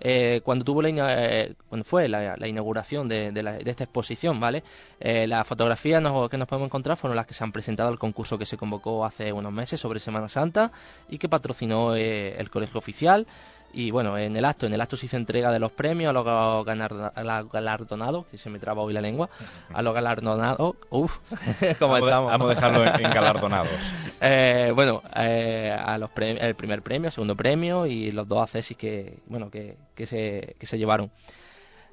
Eh, 0.01 0.41
cuando 0.43 0.65
tuvo 0.65 0.81
la 0.81 0.89
eh, 0.89 1.55
cuando 1.67 1.83
fue 1.83 2.07
la, 2.07 2.47
inauguración 2.47 3.07
de, 3.07 3.33
esta 3.65 3.83
exposición, 3.83 4.39
¿vale? 4.39 4.63
Eh, 4.99 5.27
las 5.27 5.47
fotografías 5.47 6.01
que 6.29 6.37
nos 6.37 6.47
podemos 6.47 6.67
encontrar 6.67 6.97
fueron 6.97 7.15
las 7.15 7.27
que 7.27 7.33
se 7.33 7.43
han 7.43 7.51
presentado 7.51 7.89
al 7.89 7.99
concurso 7.99 8.37
que 8.37 8.45
se 8.45 8.57
convocó 8.57 9.05
hace 9.05 9.33
unos 9.33 9.51
meses 9.51 9.79
sobre 9.79 9.99
Semana 9.99 10.27
Santa 10.27 10.71
y 11.09 11.17
que 11.17 11.29
patrocinó 11.29 11.95
el 11.95 12.49
Colegio 12.49 12.77
Oficial. 12.77 13.27
Y 13.73 13.91
bueno, 13.91 14.17
en 14.17 14.35
el 14.35 14.45
acto, 14.45 14.65
en 14.65 14.73
el 14.73 14.81
acto 14.81 14.97
se 14.97 15.05
hizo 15.05 15.17
entrega 15.17 15.51
de 15.51 15.59
los 15.59 15.71
premios 15.71 16.09
a 16.09 16.13
los 16.13 17.51
galardonados, 17.51 18.25
que 18.27 18.37
se 18.37 18.49
me 18.49 18.59
traba 18.59 18.81
hoy 18.81 18.93
la 18.93 19.01
lengua, 19.01 19.29
a 19.73 19.81
los 19.81 19.93
galardonados, 19.93 20.75
uff, 20.89 21.19
¿cómo 21.79 21.97
estamos? 21.97 22.31
Vamos 22.31 22.47
a 22.47 22.55
dejarlo 22.55 22.85
en, 22.85 23.11
galardonados. 23.11 23.69
Eh, 24.21 24.71
bueno, 24.75 25.01
eh, 25.15 25.73
a 25.79 25.97
los 25.97 26.09
el 26.17 26.55
primer 26.55 26.81
premio, 26.81 27.07
el 27.07 27.13
segundo 27.13 27.35
premio 27.35 27.85
y 27.85 28.11
los 28.11 28.27
dos 28.27 28.43
accesis 28.43 28.75
que, 28.75 29.19
bueno, 29.27 29.49
que, 29.49 29.77
que, 29.95 30.05
se, 30.05 30.55
que 30.59 30.65
se 30.65 30.77
llevaron. 30.77 31.09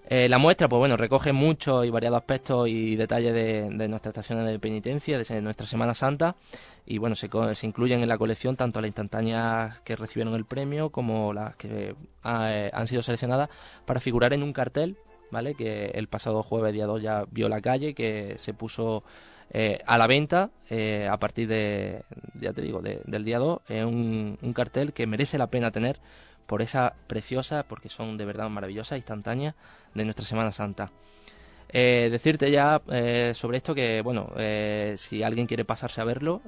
Eh, 0.08 0.28
la 0.28 0.38
muestra, 0.38 0.68
pues 0.68 0.78
bueno, 0.78 0.96
recoge 0.96 1.32
muchos 1.32 1.84
y 1.84 1.90
variados 1.90 2.18
aspectos 2.18 2.68
y 2.68 2.94
detalles 2.94 3.34
de, 3.34 3.88
nuestras 3.88 4.12
estaciones 4.12 4.46
de 4.46 4.58
penitencia, 4.60 5.18
de 5.18 5.40
nuestra 5.42 5.66
Semana 5.66 5.94
Santa, 5.94 6.36
y 6.84 6.98
bueno, 6.98 7.16
se, 7.16 7.28
se, 7.54 7.66
incluyen 7.66 8.02
en 8.02 8.08
la 8.08 8.16
colección 8.16 8.54
tanto 8.54 8.80
las 8.80 8.88
instantáneas 8.88 9.80
que 9.80 9.96
recibieron 9.96 10.34
el 10.34 10.44
premio 10.44 10.90
como 10.90 11.32
las 11.32 11.56
que 11.56 11.96
ah, 12.22 12.52
eh, 12.52 12.70
han 12.72 12.86
sido 12.86 13.02
seleccionadas 13.02 13.50
para 13.84 13.98
figurar 13.98 14.32
en 14.32 14.44
un 14.44 14.52
cartel, 14.52 14.96
¿vale? 15.32 15.56
Que 15.56 15.86
el 15.86 16.06
pasado 16.06 16.44
jueves, 16.44 16.72
día 16.72 16.86
2, 16.86 17.02
ya 17.02 17.24
vio 17.28 17.48
la 17.48 17.60
calle, 17.60 17.92
que 17.92 18.38
se 18.38 18.54
puso 18.54 19.02
eh, 19.50 19.80
a 19.86 19.98
la 19.98 20.06
venta 20.06 20.50
a 21.10 21.18
partir 21.18 21.48
de, 21.48 22.04
ya 22.40 22.52
te 22.52 22.62
digo, 22.62 22.80
del 22.80 23.24
día 23.24 23.40
2, 23.40 23.58
un, 23.84 24.38
un 24.40 24.52
cartel 24.52 24.92
que 24.92 25.08
merece 25.08 25.36
la 25.36 25.48
pena 25.48 25.72
tener 25.72 25.98
por 26.46 26.62
esa 26.62 26.94
preciosa, 27.06 27.64
porque 27.64 27.88
son 27.88 28.16
de 28.16 28.24
verdad 28.24 28.48
maravillosas, 28.48 28.98
instantáneas 28.98 29.54
de 29.94 30.04
nuestra 30.04 30.24
Semana 30.24 30.52
Santa. 30.52 30.90
Eh, 31.68 32.08
decirte 32.12 32.50
ya 32.50 32.80
eh, 32.88 33.32
sobre 33.34 33.56
esto 33.56 33.74
que, 33.74 34.00
bueno, 34.00 34.30
eh, 34.36 34.94
si 34.96 35.22
alguien 35.22 35.46
quiere 35.46 35.64
pasarse 35.64 36.00
a 36.00 36.04
verlo, 36.04 36.40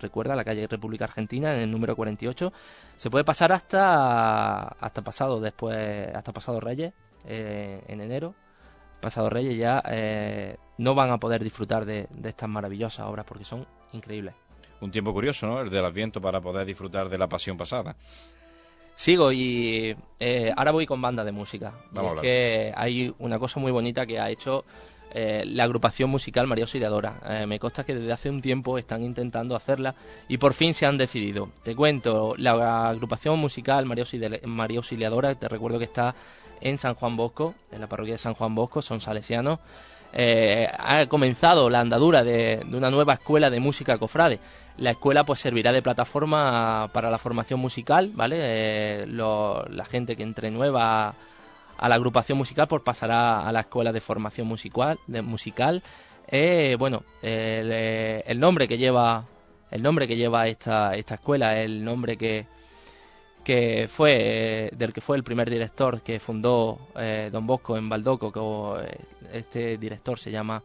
recuerda 0.00 0.34
la 0.34 0.44
calle 0.44 0.66
República 0.66 1.04
Argentina 1.04 1.54
en 1.54 1.60
el 1.60 1.70
número 1.70 1.94
48, 1.94 2.52
se 2.96 3.10
puede 3.10 3.24
pasar 3.24 3.52
hasta 3.52 4.62
hasta 4.62 5.02
pasado 5.02 5.40
después, 5.40 6.14
hasta 6.14 6.32
pasado 6.32 6.60
Reyes 6.60 6.92
en 7.26 8.00
enero, 8.00 8.34
pasado 9.00 9.30
Reyes 9.30 9.56
ya 9.56 9.82
no 10.78 10.94
van 10.94 11.10
a 11.10 11.18
poder 11.18 11.44
disfrutar 11.44 11.84
de, 11.84 12.08
de 12.10 12.28
estas 12.28 12.48
maravillosas 12.48 13.06
obras 13.06 13.26
porque 13.26 13.44
son 13.44 13.66
increíbles. 13.92 14.34
Un 14.80 14.90
tiempo 14.90 15.12
curioso, 15.12 15.46
¿no? 15.46 15.60
El 15.60 15.70
del 15.70 15.84
Adviento 15.84 16.20
para 16.20 16.40
poder 16.40 16.66
disfrutar 16.66 17.10
de 17.10 17.18
la 17.18 17.28
Pasión 17.28 17.58
pasada. 17.58 17.96
Sigo 19.00 19.32
y 19.32 19.96
eh, 20.18 20.52
ahora 20.54 20.72
voy 20.72 20.84
con 20.84 21.00
banda 21.00 21.24
de 21.24 21.32
música. 21.32 21.72
Vamos 21.90 22.16
es 22.16 22.20
que 22.20 22.72
hay 22.76 23.14
una 23.18 23.38
cosa 23.38 23.58
muy 23.58 23.72
bonita 23.72 24.04
que 24.04 24.20
ha 24.20 24.28
hecho 24.28 24.66
eh, 25.14 25.42
la 25.46 25.64
agrupación 25.64 26.10
musical 26.10 26.46
María 26.46 26.64
Auxiliadora. 26.64 27.14
Eh, 27.26 27.46
me 27.46 27.58
consta 27.58 27.82
que 27.82 27.94
desde 27.94 28.12
hace 28.12 28.28
un 28.28 28.42
tiempo 28.42 28.76
están 28.76 29.02
intentando 29.02 29.56
hacerla 29.56 29.94
y 30.28 30.36
por 30.36 30.52
fin 30.52 30.74
se 30.74 30.84
han 30.84 30.98
decidido. 30.98 31.48
Te 31.62 31.74
cuento, 31.74 32.34
la 32.36 32.90
agrupación 32.90 33.38
musical 33.38 33.86
María, 33.86 34.04
Auxiliadora, 34.76 35.34
te 35.34 35.48
recuerdo 35.48 35.78
que 35.78 35.84
está 35.84 36.14
en 36.60 36.76
San 36.76 36.94
Juan 36.94 37.16
Bosco, 37.16 37.54
en 37.72 37.80
la 37.80 37.88
parroquia 37.88 38.12
de 38.12 38.18
San 38.18 38.34
Juan 38.34 38.54
Bosco, 38.54 38.82
son 38.82 39.00
salesianos. 39.00 39.60
ha 40.12 41.06
comenzado 41.08 41.70
la 41.70 41.80
andadura 41.80 42.22
de, 42.22 42.60
de, 42.66 42.76
una 42.76 42.90
nueva 42.90 43.14
escuela 43.14 43.48
de 43.48 43.60
música 43.60 43.96
cofrade. 43.96 44.40
La 44.80 44.92
escuela 44.92 45.24
pues 45.26 45.40
servirá 45.40 45.72
de 45.72 45.82
plataforma 45.82 46.88
para 46.94 47.10
la 47.10 47.18
formación 47.18 47.60
musical, 47.60 48.12
¿vale? 48.14 48.36
Eh, 48.40 49.06
la 49.06 49.84
gente 49.84 50.16
que 50.16 50.22
entre 50.22 50.50
nueva 50.50 51.14
a 51.76 51.88
la 51.88 51.94
agrupación 51.94 52.38
musical 52.38 52.66
pues 52.66 52.82
pasará 52.82 53.46
a 53.46 53.52
la 53.52 53.60
escuela 53.60 53.92
de 53.92 54.00
formación 54.00 54.46
musical. 54.46 54.98
De 55.06 55.20
musical. 55.20 55.82
Eh, 56.26 56.76
bueno, 56.78 57.04
eh, 57.20 58.22
el, 58.26 58.40
nombre 58.40 58.66
que 58.66 58.78
lleva 58.78 59.26
el 59.70 59.82
nombre 59.82 60.08
que 60.08 60.16
lleva 60.16 60.48
esta, 60.48 60.96
esta 60.96 61.16
escuela, 61.16 61.60
el 61.60 61.84
nombre 61.84 62.16
que, 62.16 62.46
que 63.44 63.86
fue 63.86 64.70
del 64.74 64.94
que 64.94 65.02
fue 65.02 65.18
el 65.18 65.24
primer 65.24 65.50
director 65.50 66.00
que 66.00 66.18
fundó 66.18 66.78
Don 67.30 67.46
Bosco 67.46 67.76
en 67.76 67.86
Baldoco, 67.90 68.32
que 68.32 68.98
este 69.30 69.76
director 69.76 70.18
se 70.18 70.30
llama 70.30 70.62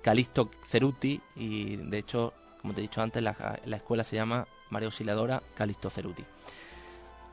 Calixto 0.00 0.50
Ceruti 0.64 1.20
y 1.36 1.76
de 1.76 1.98
hecho 1.98 2.32
como 2.62 2.74
te 2.74 2.80
he 2.80 2.82
dicho 2.82 3.02
antes, 3.02 3.22
la, 3.22 3.58
escuela 3.76 4.04
se 4.04 4.16
llama 4.16 4.46
María 4.70 4.86
Auxiliadora 4.86 5.42
Calixto 5.54 5.90
Ceruti. 5.90 6.24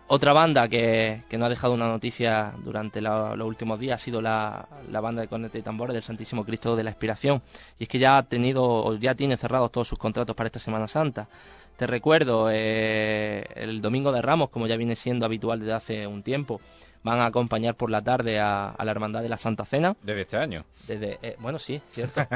Otra 0.07 0.33
banda 0.33 0.67
que, 0.67 1.21
que 1.29 1.37
nos 1.37 1.45
ha 1.45 1.49
dejado 1.49 1.75
una 1.75 1.87
noticia 1.87 2.55
durante 2.63 2.99
los 2.99 3.39
últimos 3.41 3.79
días 3.79 4.01
ha 4.01 4.03
sido 4.03 4.23
la, 4.23 4.67
banda 4.91 5.21
de 5.21 5.27
corneta 5.27 5.59
y 5.59 5.61
tambores 5.61 5.93
del 5.93 6.01
Santísimo 6.01 6.43
Cristo 6.43 6.75
de 6.75 6.83
la 6.83 6.89
Inspiración. 6.89 7.43
Y 7.77 7.83
es 7.83 7.89
que 7.89 7.99
ya 7.99 8.17
ha 8.17 8.23
tenido, 8.23 8.95
ya 8.95 9.13
tiene 9.13 9.37
cerrados 9.37 9.71
todos 9.71 9.87
sus 9.87 9.99
contratos 9.99 10.35
para 10.35 10.47
esta 10.47 10.59
Semana 10.59 10.87
Santa. 10.87 11.29
Te 11.77 11.85
recuerdo, 11.85 12.49
eh, 12.51 13.45
el 13.53 13.83
Domingo 13.83 14.11
de 14.11 14.23
Ramos, 14.23 14.49
como 14.49 14.65
ya 14.65 14.77
viene 14.77 14.95
siendo 14.95 15.27
habitual 15.27 15.59
desde 15.59 15.73
hace 15.73 16.07
un 16.07 16.23
tiempo, 16.23 16.59
van 17.03 17.19
a 17.19 17.27
acompañar 17.27 17.75
por 17.75 17.89
la 17.89 18.01
tarde 18.01 18.39
a, 18.39 18.75
la 18.83 18.91
Hermandad 18.91 19.21
de 19.21 19.29
la 19.29 19.37
Santa 19.37 19.65
Cena. 19.65 19.95
Desde 20.01 20.21
este 20.21 20.37
año. 20.37 20.65
Desde, 20.87 21.19
eh, 21.21 21.35
bueno, 21.39 21.59
sí, 21.59 21.81
cierto. 21.91 22.21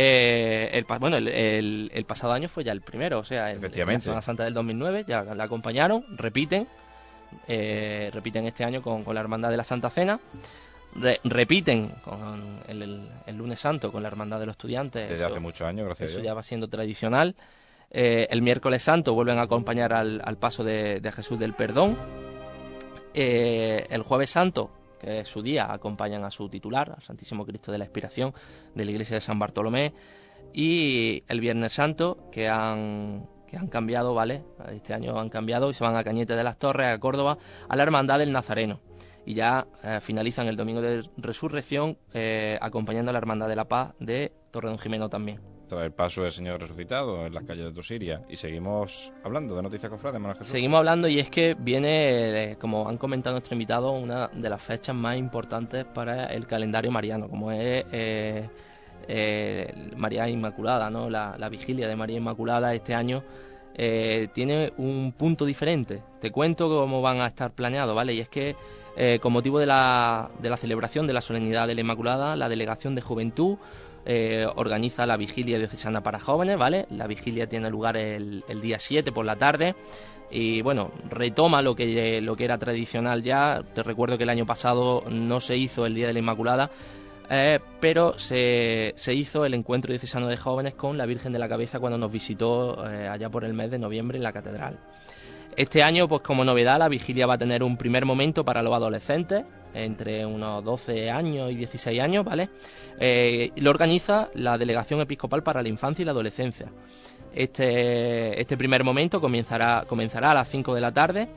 Eh, 0.00 0.70
el, 0.74 0.84
bueno, 1.00 1.16
el, 1.16 2.04
pasado 2.06 2.32
año 2.32 2.48
fue 2.48 2.62
ya 2.62 2.70
el 2.70 2.82
primero, 2.82 3.18
o 3.18 3.24
sea, 3.24 3.50
en, 3.50 3.60
la 3.60 4.00
Semana 4.00 4.22
Santa 4.22 4.44
del 4.44 4.54
2009 4.54 5.04
ya 5.08 5.22
la 5.22 5.44
acompañaron, 5.44 6.04
repiten, 6.16 6.68
eh, 7.48 8.08
repiten 8.12 8.46
este 8.46 8.62
año 8.62 8.80
con, 8.80 9.02
la 9.12 9.20
Hermandad 9.20 9.50
de 9.50 9.56
la 9.56 9.64
Santa 9.64 9.90
Cena. 9.90 10.20
repiten 11.24 11.88
con 12.04 12.60
el, 12.68 13.36
lunes 13.36 13.58
santo 13.58 13.90
con 13.90 14.02
la 14.02 14.08
hermandad 14.08 14.38
de 14.38 14.46
los 14.46 14.52
estudiantes 14.52 15.08
desde 15.08 15.24
hace 15.24 15.40
muchos 15.40 15.66
años 15.66 15.86
gracias 15.86 16.12
eso 16.12 16.20
a 16.20 16.22
ya 16.22 16.34
va 16.34 16.42
siendo 16.42 16.68
tradicional 16.68 17.36
el 17.90 18.42
miércoles 18.42 18.82
santo 18.82 19.14
vuelven 19.14 19.38
a 19.38 19.42
acompañar 19.42 19.92
al, 19.92 20.36
paso 20.38 20.64
de, 20.64 21.12
Jesús 21.14 21.38
del 21.38 21.54
Perdón 21.54 21.96
eh, 23.20 23.86
el 23.90 24.02
jueves 24.02 24.30
santo, 24.30 24.70
que 25.00 25.18
es 25.20 25.28
su 25.28 25.42
día, 25.42 25.72
acompañan 25.72 26.24
a 26.24 26.30
su 26.30 26.48
titular, 26.48 26.92
al 26.96 27.02
Santísimo 27.02 27.44
Cristo 27.44 27.72
de 27.72 27.78
la 27.78 27.84
Expiración 27.84 28.32
de 28.76 28.84
la 28.84 28.92
iglesia 28.92 29.16
de 29.16 29.20
San 29.20 29.40
Bartolomé. 29.40 29.92
Y 30.52 31.24
el 31.26 31.40
viernes 31.40 31.72
santo, 31.72 32.28
que 32.30 32.48
han, 32.48 33.26
cambiado, 33.70 34.14
¿vale? 34.14 34.44
Este 34.70 34.94
año 34.94 35.18
han 35.18 35.30
cambiado 35.30 35.68
y 35.68 35.74
se 35.74 35.82
van 35.82 35.96
a 35.96 36.04
Cañete 36.04 36.36
de 36.36 36.44
las 36.44 36.58
Torres, 36.58 36.94
a 36.94 37.00
Córdoba, 37.00 37.38
a 37.68 37.74
la 37.74 37.82
Hermandad 37.82 38.20
del 38.20 38.30
Nazareno. 38.30 38.80
Y 39.26 39.34
ya 39.34 39.66
eh, 39.82 39.98
finalizan 40.00 40.46
el 40.46 40.56
domingo 40.56 40.80
de 40.80 41.02
resurrección 41.16 41.98
eh, 42.14 42.56
acompañando 42.60 43.10
a 43.10 43.12
la 43.12 43.18
Hermandad 43.18 43.48
de 43.48 43.56
la 43.56 43.66
Paz 43.66 43.94
de 43.98 44.32
Torre 44.52 44.68
Don 44.68 44.78
Jimeno 44.78 45.08
también 45.08 45.57
tras 45.68 45.84
el 45.84 45.92
paso 45.92 46.22
del 46.22 46.32
Señor 46.32 46.60
resucitado 46.60 47.26
en 47.26 47.34
las 47.34 47.44
calles 47.44 47.66
de 47.66 47.72
Tosiria. 47.72 48.22
Y 48.28 48.36
seguimos 48.36 49.12
hablando 49.22 49.54
de 49.54 49.62
Noticias 49.62 49.90
Cofrades, 49.90 50.20
Jesús. 50.32 50.48
Seguimos 50.48 50.78
hablando 50.78 51.06
y 51.06 51.20
es 51.20 51.30
que 51.30 51.54
viene, 51.58 52.52
eh, 52.52 52.56
como 52.56 52.88
han 52.88 52.96
comentado 52.96 53.34
nuestro 53.34 53.54
invitado, 53.54 53.92
una 53.92 54.28
de 54.28 54.50
las 54.50 54.60
fechas 54.60 54.96
más 54.96 55.16
importantes 55.16 55.84
para 55.84 56.26
el 56.26 56.46
calendario 56.46 56.90
mariano, 56.90 57.28
como 57.28 57.52
es 57.52 57.84
eh, 57.92 58.48
eh, 59.06 59.92
María 59.96 60.28
Inmaculada, 60.28 60.90
¿no? 60.90 61.08
La, 61.08 61.48
vigilia 61.50 61.86
de 61.86 61.96
María 61.96 62.16
Inmaculada 62.16 62.74
este 62.74 62.94
año. 62.94 63.22
tiene 63.76 64.72
un 64.78 65.12
punto 65.16 65.44
diferente. 65.44 66.02
Te 66.20 66.32
cuento 66.32 66.68
cómo 66.68 67.00
van 67.00 67.20
a 67.20 67.26
estar 67.26 67.52
planeados, 67.52 67.94
¿vale? 67.94 68.14
Y 68.14 68.20
es 68.20 68.28
que 68.28 68.56
con 69.20 69.32
motivo 69.32 69.60
de 69.60 69.66
la, 69.66 70.28
de 70.40 70.50
la 70.50 70.56
celebración 70.56 71.06
de 71.06 71.12
la 71.12 71.20
solemnidad 71.20 71.68
de 71.68 71.76
la 71.76 71.82
Inmaculada, 71.82 72.34
la 72.34 72.48
Delegación 72.48 72.96
de 72.96 73.00
Juventud 73.00 73.58
eh, 74.10 74.46
organiza 74.56 75.04
la 75.04 75.18
vigilia 75.18 75.58
diocesana 75.58 76.02
para 76.02 76.18
jóvenes, 76.18 76.56
¿vale? 76.56 76.86
La 76.88 77.06
vigilia 77.06 77.46
tiene 77.46 77.68
lugar 77.68 77.98
el, 77.98 78.42
día 78.62 78.78
7 78.78 79.12
por 79.12 79.26
la 79.26 79.36
tarde 79.36 79.74
y 80.30 80.62
bueno, 80.62 80.90
retoma 81.10 81.60
lo 81.60 81.76
que, 81.76 82.22
lo 82.22 82.34
que 82.34 82.46
era 82.46 82.56
tradicional 82.56 83.22
ya. 83.22 83.62
Te 83.74 83.82
recuerdo 83.82 84.16
que 84.16 84.24
el 84.24 84.30
año 84.30 84.46
pasado 84.46 85.04
no 85.10 85.40
se 85.40 85.58
hizo 85.58 85.84
el 85.84 85.94
Día 85.94 86.06
de 86.06 86.14
la 86.14 86.20
Inmaculada, 86.20 86.70
eh, 87.28 87.60
pero 87.80 88.18
se, 88.18 88.94
se, 88.96 89.12
hizo 89.14 89.44
el 89.44 89.52
encuentro 89.52 89.92
diocesano 89.92 90.26
de 90.26 90.38
jóvenes 90.38 90.72
con 90.72 90.96
la 90.96 91.04
Virgen 91.04 91.34
de 91.34 91.38
la 91.38 91.48
Cabeza 91.50 91.78
cuando 91.78 91.98
nos 91.98 92.10
visitó 92.10 92.90
eh, 92.90 93.08
allá 93.08 93.28
por 93.28 93.44
el 93.44 93.52
mes 93.52 93.70
de 93.70 93.78
noviembre 93.78 94.16
en 94.16 94.24
la 94.24 94.32
catedral. 94.32 94.78
Este 95.58 95.82
año, 95.82 96.06
pues 96.06 96.22
como 96.22 96.44
novedad, 96.44 96.78
la 96.78 96.88
vigilia 96.88 97.26
va 97.26 97.34
a 97.34 97.38
tener 97.38 97.64
un 97.64 97.76
primer 97.76 98.04
momento 98.04 98.44
para 98.44 98.62
los 98.62 98.72
adolescentes, 98.72 99.44
entre 99.74 100.24
unos 100.24 100.62
12 100.62 101.10
años 101.10 101.50
y 101.50 101.56
16 101.56 102.00
años, 102.00 102.24
¿vale? 102.24 102.48
Eh, 103.00 103.50
lo 103.56 103.70
organiza 103.70 104.28
la 104.34 104.56
Delegación 104.56 105.00
Episcopal 105.00 105.42
para 105.42 105.60
la 105.60 105.68
Infancia 105.68 106.02
y 106.02 106.04
la 106.04 106.12
Adolescencia. 106.12 106.68
Este, 107.34 108.40
este 108.40 108.56
primer 108.56 108.84
momento 108.84 109.20
comenzará, 109.20 109.84
comenzará 109.88 110.30
a 110.30 110.34
las 110.34 110.48
5 110.48 110.76
de 110.76 110.80
la 110.80 110.92
tarde. 110.92 111.28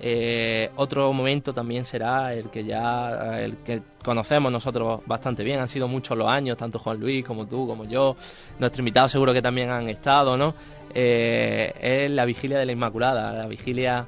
Eh, 0.00 0.70
otro 0.76 1.12
momento 1.12 1.54
también 1.54 1.84
será 1.84 2.34
el 2.34 2.50
que 2.50 2.64
ya 2.64 3.40
el 3.40 3.56
que 3.58 3.82
conocemos 4.02 4.52
nosotros 4.52 5.00
bastante 5.06 5.44
bien, 5.44 5.60
han 5.60 5.68
sido 5.68 5.88
muchos 5.88 6.16
los 6.18 6.28
años, 6.28 6.56
tanto 6.56 6.78
Juan 6.78 7.00
Luis 7.00 7.24
como 7.24 7.46
tú, 7.46 7.66
como 7.66 7.84
yo, 7.84 8.16
nuestros 8.58 8.80
invitados 8.80 9.12
seguro 9.12 9.32
que 9.32 9.42
también 9.42 9.70
han 9.70 9.88
estado, 9.88 10.36
¿no? 10.36 10.54
Eh, 10.94 11.72
es 11.80 12.10
la 12.10 12.24
vigilia 12.24 12.58
de 12.58 12.66
la 12.66 12.72
Inmaculada, 12.72 13.32
la 13.32 13.46
vigilia 13.46 14.06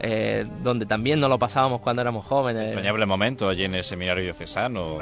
eh, 0.00 0.46
donde 0.62 0.86
también 0.86 1.18
nos 1.18 1.28
lo 1.28 1.38
pasábamos 1.38 1.80
cuando 1.80 2.02
éramos 2.02 2.24
jóvenes. 2.24 2.66
Extrañable 2.66 3.04
momento 3.04 3.48
allí 3.48 3.64
en 3.64 3.74
el 3.74 3.82
seminario 3.82 4.22
diocesano. 4.22 4.98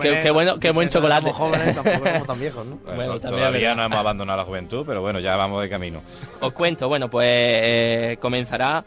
Qué, 0.00 0.20
qué, 0.22 0.30
bueno, 0.30 0.60
qué 0.60 0.70
buen 0.70 0.88
chocolate. 0.88 1.32
jóvenes, 1.32 1.74
tampoco 1.74 2.06
éramos 2.06 2.26
tan 2.28 2.40
viejos, 2.40 2.64
¿no? 2.64 2.76
Bueno, 2.94 3.18
todavía 3.18 3.74
no 3.74 3.84
hemos 3.84 3.98
abandonado 3.98 4.38
la 4.38 4.44
juventud, 4.44 4.84
pero 4.86 5.00
bueno, 5.00 5.18
ya 5.18 5.34
vamos 5.34 5.62
de 5.62 5.68
camino. 5.68 6.00
Os 6.40 6.52
cuento, 6.52 6.88
bueno, 6.88 7.10
pues 7.10 7.26
eh, 7.28 8.18
comenzará 8.20 8.84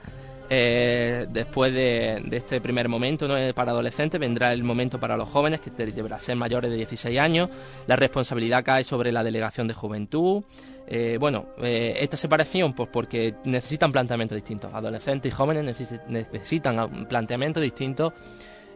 eh, 0.49 1.27
después 1.29 1.71
de, 1.73 2.23
este 2.31 2.59
primer 2.59 2.89
momento 2.89 3.27
¿no? 3.27 3.35
para 3.53 3.71
adolescentes, 3.71 4.19
vendrá 4.19 4.51
el 4.51 4.63
momento 4.63 4.99
para 4.99 5.15
los 5.15 5.29
jóvenes, 5.29 5.59
que 5.59 5.69
deberá 5.69 6.17
ser 6.17 6.35
mayores 6.35 6.71
de 6.71 6.77
16 6.77 7.19
años. 7.19 7.49
La 7.87 7.95
responsabilidad 7.95 8.63
cae 8.63 8.83
sobre 8.83 9.11
la 9.11 9.23
delegación 9.23 9.67
de 9.67 9.73
juventud. 9.73 10.43
Eh, 10.87 11.17
bueno, 11.19 11.45
eh, 11.61 11.97
esta 11.99 12.17
separación, 12.17 12.73
pues 12.73 12.89
porque 12.91 13.35
necesitan 13.43 13.91
planteamientos 13.91 14.35
distintos. 14.35 14.73
Adolescentes 14.73 15.31
y 15.31 15.35
jóvenes 15.35 15.77
necesitan 16.07 17.07
planteamientos 17.07 17.61
distintos 17.61 18.13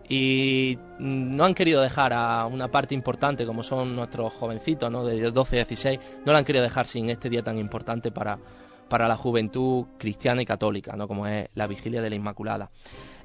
y 0.07 0.77
no 0.99 1.45
han 1.45 1.55
querido 1.55 1.81
dejar 1.81 2.13
a 2.13 2.45
una 2.45 2.67
parte 2.67 2.93
importante 2.93 3.45
como 3.45 3.63
son 3.63 3.95
nuestros 3.95 4.33
jovencitos, 4.33 4.91
¿no? 4.91 5.05
De 5.05 5.31
12 5.31 5.55
a 5.55 5.59
16, 5.59 5.99
no 6.25 6.33
la 6.33 6.39
han 6.39 6.45
querido 6.45 6.63
dejar 6.63 6.85
sin 6.85 7.09
este 7.09 7.29
día 7.29 7.41
tan 7.41 7.57
importante 7.57 8.11
para, 8.11 8.37
para 8.93 9.07
la 9.07 9.17
juventud 9.17 9.87
cristiana 9.97 10.43
y 10.43 10.45
católica, 10.45 10.95
¿no? 10.95 11.07
Como 11.07 11.25
es 11.25 11.49
la 11.55 11.65
Vigilia 11.65 11.99
de 11.99 12.11
la 12.11 12.15
Inmaculada. 12.15 12.69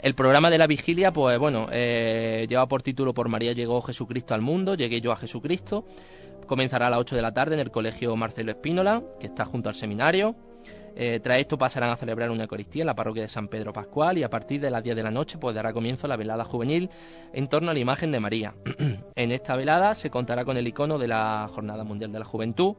El 0.01 0.15
programa 0.15 0.49
de 0.49 0.57
la 0.57 0.67
vigilia, 0.67 1.13
pues 1.13 1.39
bueno, 1.39 1.67
eh, 1.71 2.47
lleva 2.49 2.67
por 2.67 2.81
título 2.81 3.13
Por 3.13 3.29
María 3.29 3.53
llegó 3.53 3.83
Jesucristo 3.83 4.33
al 4.33 4.41
mundo, 4.41 4.77
llegué 4.77 5.03
yo 5.03 5.13
a 5.13 5.17
Jesucristo. 5.17 5.85
Comenzará 6.47 6.87
a 6.87 6.91
las 6.91 7.01
8 7.01 7.17
de 7.17 7.21
la 7.21 7.35
tarde 7.35 7.53
en 7.53 7.61
el 7.61 7.71
Colegio 7.71 8.17
Marcelo 8.17 8.51
Espínola, 8.51 9.03
que 9.21 9.27
está 9.27 9.45
junto 9.45 9.69
al 9.69 9.75
seminario. 9.75 10.37
Eh, 10.97 11.21
tras 11.23 11.39
esto 11.39 11.59
pasarán 11.59 11.91
a 11.91 11.97
celebrar 11.97 12.31
una 12.31 12.45
Eucaristía 12.45 12.85
en 12.85 12.87
la 12.87 12.95
parroquia 12.95 13.25
de 13.25 13.29
San 13.29 13.49
Pedro 13.49 13.75
Pascual 13.75 14.17
y 14.17 14.23
a 14.23 14.31
partir 14.31 14.63
de 14.63 14.71
las 14.71 14.83
10 14.83 14.97
de 14.97 15.03
la 15.03 15.11
noche 15.11 15.37
pues 15.37 15.55
dará 15.55 15.75
comienzo 15.75 16.09
la 16.09 16.17
velada 16.17 16.45
juvenil 16.45 16.89
en 17.35 17.47
torno 17.47 17.71
a 17.71 17.75
la 17.75 17.79
imagen 17.79 18.11
de 18.11 18.21
María. 18.21 18.55
en 19.15 19.33
esta 19.33 19.55
velada 19.55 19.95
se 19.95 20.09
contará 20.09 20.47
con 20.47 20.57
el 20.57 20.67
icono 20.67 20.99
de 20.99 21.09
la 21.09 21.47
Jornada 21.53 21.85
Mundial 21.85 22.11
de 22.11 22.21
la 22.21 22.25
Juventud, 22.25 22.77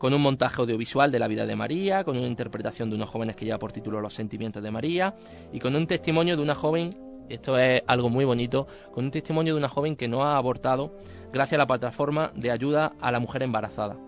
con 0.00 0.14
un 0.14 0.22
montaje 0.22 0.62
audiovisual 0.62 1.12
de 1.12 1.18
la 1.18 1.28
vida 1.28 1.44
de 1.44 1.54
María, 1.54 2.04
con 2.04 2.16
una 2.16 2.26
interpretación 2.26 2.88
de 2.88 2.96
unos 2.96 3.10
jóvenes 3.10 3.36
que 3.36 3.44
lleva 3.44 3.58
por 3.58 3.70
título 3.70 4.00
Los 4.00 4.14
sentimientos 4.14 4.62
de 4.62 4.70
María 4.70 5.14
y 5.52 5.58
con 5.58 5.76
un 5.76 5.86
testimonio 5.86 6.38
de 6.38 6.42
una 6.42 6.54
joven 6.54 6.90
esto 7.28 7.58
es 7.58 7.82
algo 7.86 8.08
muy 8.08 8.24
bonito, 8.24 8.66
con 8.92 9.04
un 9.04 9.10
testimonio 9.10 9.52
de 9.52 9.58
una 9.58 9.68
joven 9.68 9.96
que 9.96 10.08
no 10.08 10.24
ha 10.24 10.38
abortado 10.38 10.96
gracias 11.32 11.54
a 11.54 11.58
la 11.58 11.66
plataforma 11.66 12.32
de 12.34 12.50
ayuda 12.50 12.94
a 12.98 13.12
la 13.12 13.20
mujer 13.20 13.42
embarazada. 13.42 13.98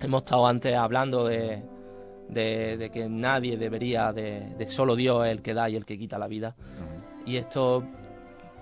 Hemos 0.00 0.22
estado 0.22 0.46
antes 0.46 0.76
hablando 0.76 1.24
de, 1.24 1.64
de, 2.28 2.90
que 2.92 3.08
nadie 3.08 3.56
debería, 3.56 4.12
de, 4.12 4.54
de, 4.58 4.70
solo 4.70 4.96
Dios 4.96 5.24
es 5.24 5.32
el 5.32 5.40
que 5.40 5.54
da 5.54 5.70
y 5.70 5.76
el 5.76 5.86
que 5.86 5.98
quita 5.98 6.18
la 6.18 6.28
vida. 6.28 6.54
Y 7.24 7.36
esto 7.36 7.82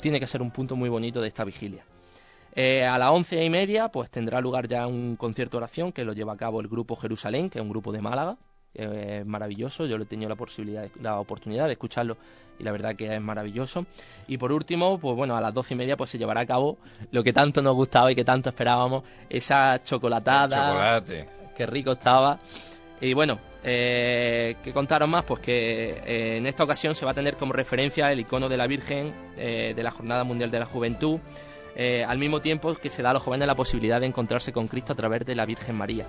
tiene 0.00 0.20
que 0.20 0.28
ser 0.28 0.40
un 0.40 0.52
punto 0.52 0.76
muy 0.76 0.88
bonito 0.88 1.20
de 1.20 1.26
esta 1.28 1.44
vigilia. 1.44 1.84
Eh, 2.57 2.84
a 2.84 2.98
las 2.98 3.11
once 3.11 3.42
y 3.42 3.50
media 3.50 3.88
pues 3.88 4.11
tendrá 4.11 4.40
lugar 4.40 4.68
ya 4.68 4.86
un 4.86 5.16
concierto 5.16 5.57
de 5.57 5.64
oración 5.64 5.92
que 5.92 6.05
lo 6.05 6.12
lleva 6.12 6.34
a 6.34 6.36
cabo 6.36 6.61
el 6.61 6.68
grupo 6.68 6.94
Jerusalén, 6.94 7.50
que 7.50 7.59
es 7.59 7.62
un 7.62 7.70
grupo 7.70 7.90
de 7.92 8.00
Málaga, 8.00 8.36
es 8.74 9.24
maravilloso, 9.24 9.86
yo 9.86 9.98
le 9.98 10.05
he 10.05 10.07
tenido 10.07 10.28
la 10.28 10.36
posibilidad, 10.36 10.88
la 11.00 11.20
oportunidad 11.20 11.66
de 11.66 11.72
escucharlo 11.72 12.16
y 12.59 12.64
la 12.64 12.72
verdad 12.72 12.94
que 12.96 13.14
es 13.14 13.20
maravilloso. 13.20 13.86
Y 14.26 14.38
por 14.38 14.52
último, 14.52 14.98
pues 14.98 15.16
bueno, 15.16 15.36
a 15.36 15.40
las 15.40 15.55
doce 15.55 15.74
y 15.74 15.76
media 15.76 15.96
pues 15.96 16.11
se 16.11 16.18
llevará 16.18 16.40
a 16.40 16.46
cabo 16.46 16.78
lo 17.11 17.22
que 17.22 17.32
tanto 17.32 17.62
nos 17.62 17.74
gustaba 17.74 18.11
y 18.12 18.14
que 18.14 18.24
tanto 18.24 18.48
esperábamos, 18.48 19.05
esa 19.28 19.82
chocolatada. 19.82 20.48
chocolate. 20.48 21.28
Qué 21.57 21.66
rico 21.66 21.92
estaba. 21.92 22.38
Y 23.00 23.14
bueno, 23.14 23.38
eh, 23.62 24.57
¿qué 24.62 24.72
contaros 24.72 25.09
más? 25.09 25.24
Pues 25.24 25.40
que 25.40 25.90
eh, 26.07 26.36
en 26.36 26.46
esta 26.46 26.64
ocasión 26.64 26.94
se 26.94 27.05
va 27.05 27.12
a 27.12 27.14
tener 27.14 27.36
como 27.36 27.52
referencia 27.52 28.11
el 28.12 28.20
icono 28.20 28.48
de 28.48 28.57
la 28.57 28.66
Virgen 28.66 29.14
eh, 29.36 29.72
de 29.74 29.82
la 29.82 29.90
Jornada 29.90 30.24
Mundial 30.24 30.50
de 30.50 30.59
la 30.59 30.66
Juventud, 30.66 31.18
eh, 31.76 32.04
al 32.06 32.18
mismo 32.18 32.40
tiempo 32.40 32.74
que 32.74 32.90
se 32.90 33.02
da 33.02 33.10
a 33.10 33.12
los 33.14 33.22
jóvenes 33.22 33.46
la 33.46 33.54
posibilidad 33.54 34.00
de 34.00 34.06
encontrarse 34.06 34.52
con 34.52 34.68
Cristo 34.68 34.92
a 34.92 34.96
través 34.96 35.24
de 35.24 35.34
la 35.34 35.46
Virgen 35.46 35.76
María. 35.76 36.06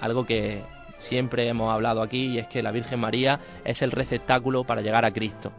Algo 0.00 0.24
que 0.24 0.62
siempre 0.98 1.48
hemos 1.48 1.72
hablado 1.72 2.02
aquí 2.02 2.26
y 2.26 2.38
es 2.38 2.46
que 2.46 2.62
la 2.62 2.72
Virgen 2.72 3.00
María 3.00 3.40
es 3.64 3.82
el 3.82 3.90
receptáculo 3.90 4.64
para 4.64 4.80
llegar 4.80 5.04
a 5.04 5.12
Cristo. 5.12 5.52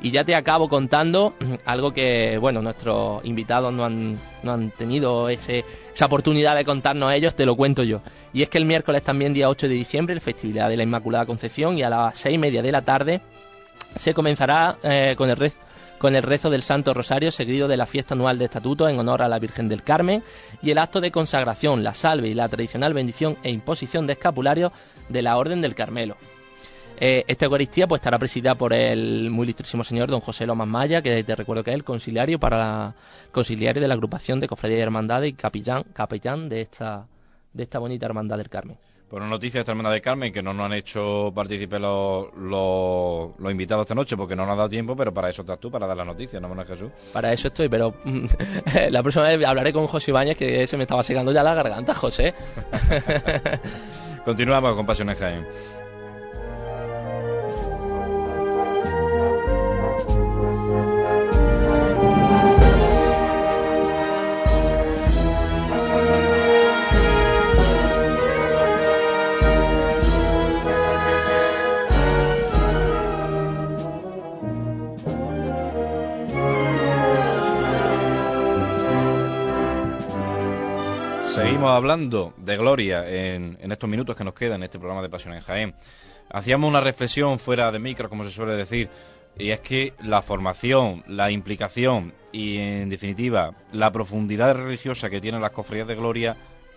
Y 0.00 0.10
ya 0.10 0.24
te 0.24 0.34
acabo 0.34 0.68
contando 0.68 1.34
algo 1.64 1.92
que, 1.92 2.36
bueno, 2.38 2.60
nuestros 2.60 3.24
invitados 3.24 3.72
no 3.72 3.84
han, 3.84 4.70
tenido 4.76 5.28
ese, 5.28 5.64
esa 5.94 6.06
oportunidad 6.06 6.54
de 6.56 6.64
contarnos 6.64 7.12
ellos, 7.12 7.34
te 7.34 7.46
lo 7.46 7.56
cuento 7.56 7.82
yo. 7.82 8.02
Y 8.32 8.42
es 8.42 8.48
que 8.48 8.58
el 8.58 8.66
miércoles 8.66 9.02
también, 9.02 9.32
día 9.32 9.48
8 9.48 9.66
de 9.68 9.74
diciembre, 9.74 10.14
el 10.14 10.20
festividad 10.20 10.68
de 10.68 10.76
la 10.76 10.82
Inmaculada 10.82 11.26
Concepción, 11.26 11.78
y 11.78 11.82
a 11.82 11.88
las 11.88 12.18
seis 12.18 12.34
y 12.34 12.38
media 12.38 12.62
de 12.62 12.72
la 12.72 12.82
tarde 12.82 13.22
se 13.94 14.12
comenzará 14.12 14.76
eh, 14.82 15.14
con, 15.16 15.30
el 15.30 15.36
con 16.04 16.14
el 16.14 16.22
rezo 16.22 16.50
del 16.50 16.60
Santo 16.60 16.92
Rosario, 16.92 17.32
seguido 17.32 17.66
de 17.66 17.78
la 17.78 17.86
fiesta 17.86 18.12
anual 18.12 18.36
de 18.36 18.44
estatuto 18.44 18.90
en 18.90 18.98
honor 18.98 19.22
a 19.22 19.28
la 19.28 19.38
Virgen 19.38 19.70
del 19.70 19.82
Carmen, 19.82 20.22
y 20.60 20.70
el 20.70 20.76
acto 20.76 21.00
de 21.00 21.10
consagración, 21.10 21.82
la 21.82 21.94
salve 21.94 22.28
y 22.28 22.34
la 22.34 22.46
tradicional 22.46 22.92
bendición 22.92 23.38
e 23.42 23.48
imposición 23.50 24.06
de 24.06 24.12
escapulario 24.12 24.70
de 25.08 25.22
la 25.22 25.38
Orden 25.38 25.62
del 25.62 25.74
Carmelo. 25.74 26.18
Eh, 26.98 27.24
esta 27.26 27.46
Eucaristía 27.46 27.88
pues 27.88 28.00
estará 28.00 28.18
presidida 28.18 28.54
por 28.54 28.74
el 28.74 29.30
muy 29.30 29.44
ilustrísimo 29.44 29.82
señor 29.82 30.10
don 30.10 30.20
José 30.20 30.44
Lomas 30.44 30.68
Maya, 30.68 31.00
que 31.00 31.24
te 31.24 31.36
recuerdo 31.36 31.64
que 31.64 31.70
es 31.70 31.76
el 31.76 31.84
conciliario 31.84 32.38
para 32.38 32.58
la, 32.58 32.94
conciliario 33.32 33.80
de 33.80 33.88
la 33.88 33.94
agrupación 33.94 34.40
de 34.40 34.48
Cofradía 34.48 34.76
y 34.76 34.82
Hermandad 34.82 35.22
y 35.22 35.32
capellán, 35.32 35.84
capellán 35.94 36.50
de 36.50 36.60
esta 36.60 37.06
de 37.54 37.62
esta 37.62 37.78
bonita 37.78 38.04
hermandad 38.04 38.36
del 38.36 38.50
Carmen. 38.50 38.76
Bueno, 39.14 39.28
noticia 39.28 39.58
de 39.58 39.60
esta 39.60 39.70
hermandad 39.70 39.92
del 39.92 40.00
Carmen 40.02 40.32
que 40.32 40.42
no 40.42 40.52
nos 40.52 40.66
han 40.66 40.72
hecho 40.72 41.30
partícipe 41.32 41.78
los, 41.78 42.34
los, 42.34 43.30
invitados 43.48 43.84
esta 43.84 43.94
noche 43.94 44.16
porque 44.16 44.34
no 44.34 44.44
nos 44.44 44.54
ha 44.54 44.56
dado 44.56 44.68
tiempo, 44.68 44.96
pero 44.96 45.14
para 45.14 45.30
eso 45.30 45.42
estás 45.42 45.60
tú, 45.60 45.70
para 45.70 45.86
dar 45.86 45.96
la 45.96 46.04
noticia, 46.04 46.40
¿no, 46.40 46.48
Manuel 46.48 46.66
Jesús? 46.66 46.90
Para 47.12 47.32
eso 47.32 47.46
estoy, 47.46 47.68
pero 47.68 47.94
la 48.90 49.02
próxima 49.04 49.28
vez 49.28 49.44
hablaré 49.44 49.72
con 49.72 49.86
José 49.86 50.10
Ibáñez 50.10 50.36
que 50.36 50.66
se 50.66 50.76
me 50.76 50.82
estaba 50.82 51.04
secando 51.04 51.30
ya 51.30 51.44
la 51.44 51.54
garganta, 51.54 51.94
José. 51.94 52.34
Continuamos 54.24 54.74
con 54.74 54.84
Pasiones 54.84 55.16
Jaime. 55.16 55.46
Seguimos 81.64 81.78
hablando 81.78 82.34
de 82.36 82.58
Gloria 82.58 83.08
en, 83.08 83.56
estos 83.72 83.88
minutos 83.88 84.14
que 84.14 84.22
nos 84.22 84.34
quedan 84.34 84.56
en 84.56 84.64
este 84.64 84.78
programa 84.78 85.00
de 85.00 85.08
Pasión 85.08 85.32
en 85.32 85.40
Jaén. 85.40 85.74
Hacíamos 86.28 86.68
una 86.68 86.82
reflexión 86.82 87.38
fuera 87.38 87.72
de 87.72 87.78
micro, 87.78 88.10
como 88.10 88.22
se 88.24 88.30
suele 88.30 88.52
decir, 88.52 88.90
y 89.38 89.48
es 89.48 89.60
que 89.60 89.94
la 90.02 90.20
formación, 90.20 91.02
la 91.06 91.30
implicación 91.30 92.12
y, 92.32 92.58
en 92.58 92.90
definitiva, 92.90 93.54
la 93.72 93.90
profundidad 93.90 94.54
religiosa 94.54 95.08
que 95.08 95.22
tienen 95.22 95.40
las 95.40 95.52
cofradías 95.52 95.88
de 95.88 95.94
Gloria 95.94 96.36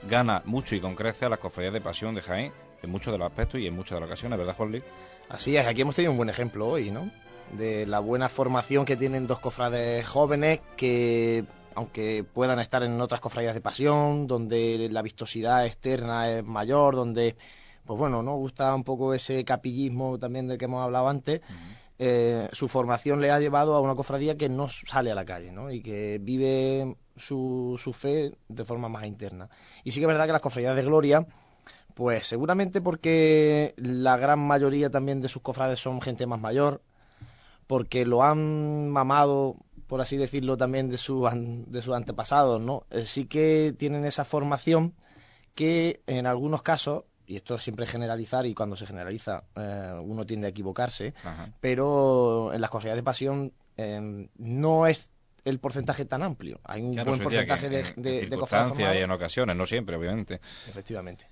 gana 0.09 0.41
mucho 0.45 0.73
y 0.73 0.79
con 0.79 0.95
crece 0.95 1.25
a 1.25 1.29
las 1.29 1.39
cofradías 1.39 1.73
de 1.73 1.81
Pasión 1.81 2.15
de 2.15 2.21
Jaén 2.21 2.53
en 2.81 2.89
muchos 2.89 3.11
de 3.11 3.17
los 3.17 3.27
aspectos 3.27 3.59
y 3.59 3.67
en 3.67 3.75
muchas 3.75 3.97
de 3.97 3.99
las 3.99 4.07
ocasiones, 4.07 4.39
¿verdad, 4.39 4.55
Juan? 4.55 4.81
Así 5.27 5.57
es, 5.57 5.67
aquí 5.67 5.81
hemos 5.81 5.95
tenido 5.95 6.13
un 6.13 6.17
buen 6.17 6.29
ejemplo 6.29 6.65
hoy, 6.65 6.91
¿no? 6.91 7.11
De 7.51 7.85
la 7.85 7.99
buena 7.99 8.29
formación 8.29 8.85
que 8.85 8.95
tienen 8.95 9.27
dos 9.27 9.39
cofrades 9.39 10.07
jóvenes 10.07 10.61
que 10.77 11.43
aunque 11.77 12.25
puedan 12.33 12.59
estar 12.59 12.81
en 12.81 12.99
otras 12.99 13.21
cofradías 13.21 13.53
de 13.53 13.61
pasión, 13.61 14.25
donde 14.25 14.89
la 14.91 15.03
vistosidad 15.03 15.63
externa 15.63 16.27
es 16.27 16.43
mayor, 16.43 16.95
donde, 16.95 17.35
pues 17.85 17.99
bueno, 17.99 18.23
¿no? 18.23 18.35
Gusta 18.35 18.73
un 18.73 18.83
poco 18.83 19.13
ese 19.13 19.45
capillismo 19.45 20.17
también 20.17 20.47
del 20.47 20.57
que 20.57 20.65
hemos 20.65 20.83
hablado 20.83 21.07
antes. 21.07 21.41
Eh, 21.99 22.49
su 22.51 22.67
formación 22.67 23.21
le 23.21 23.29
ha 23.29 23.39
llevado 23.39 23.75
a 23.75 23.81
una 23.81 23.93
cofradía 23.93 24.35
que 24.35 24.49
no 24.49 24.67
sale 24.69 25.11
a 25.11 25.15
la 25.15 25.23
calle, 25.23 25.51
¿no? 25.51 25.69
Y 25.69 25.83
que 25.83 26.17
vive 26.19 26.95
su, 27.15 27.79
su 27.79 27.93
fe 27.93 28.35
de 28.47 28.65
forma 28.65 28.89
más 28.89 29.05
interna. 29.05 29.47
Y 29.83 29.91
sí 29.91 29.99
que 29.99 30.05
es 30.05 30.07
verdad 30.07 30.25
que 30.25 30.31
las 30.31 30.41
cofradías 30.41 30.75
de 30.75 30.81
gloria, 30.81 31.27
pues 31.93 32.25
seguramente 32.25 32.81
porque 32.81 33.75
la 33.77 34.17
gran 34.17 34.39
mayoría 34.39 34.89
también 34.89 35.21
de 35.21 35.29
sus 35.29 35.43
cofrades 35.43 35.79
son 35.79 36.01
gente 36.01 36.25
más 36.25 36.41
mayor, 36.41 36.81
porque 37.67 38.03
lo 38.03 38.23
han 38.23 38.89
mamado 38.89 39.57
por 39.87 40.01
así 40.01 40.17
decirlo, 40.17 40.57
también 40.57 40.89
de, 40.89 40.97
su, 40.97 41.27
de 41.67 41.81
sus 41.81 41.93
antepasados, 41.95 42.61
¿no? 42.61 42.83
Eh, 42.91 43.05
sí 43.05 43.25
que 43.25 43.73
tienen 43.77 44.05
esa 44.05 44.25
formación 44.25 44.93
que 45.55 46.01
en 46.07 46.27
algunos 46.27 46.61
casos, 46.61 47.05
y 47.25 47.35
esto 47.35 47.55
es 47.55 47.63
siempre 47.63 47.87
generalizar 47.87 48.45
y 48.45 48.53
cuando 48.53 48.75
se 48.75 48.85
generaliza 48.85 49.43
eh, 49.55 49.99
uno 50.01 50.25
tiende 50.25 50.47
a 50.47 50.49
equivocarse, 50.49 51.13
pero 51.59 52.53
en 52.53 52.61
las 52.61 52.69
cofradías 52.69 52.97
de 52.97 53.03
pasión 53.03 53.53
eh, 53.77 54.29
no 54.37 54.87
es 54.87 55.11
el 55.45 55.59
porcentaje 55.59 56.05
tan 56.05 56.23
amplio. 56.23 56.59
Hay 56.65 56.81
un 56.81 56.95
buen 56.95 57.19
porcentaje 57.19 57.69
de, 57.69 57.83
de, 57.95 58.19
en, 58.23 58.97
y 58.97 59.01
en 59.01 59.11
ocasiones, 59.11 59.55
no 59.55 59.65
siempre, 59.65 59.95
obviamente. 59.95 60.41
Efectivamente. 60.67 61.27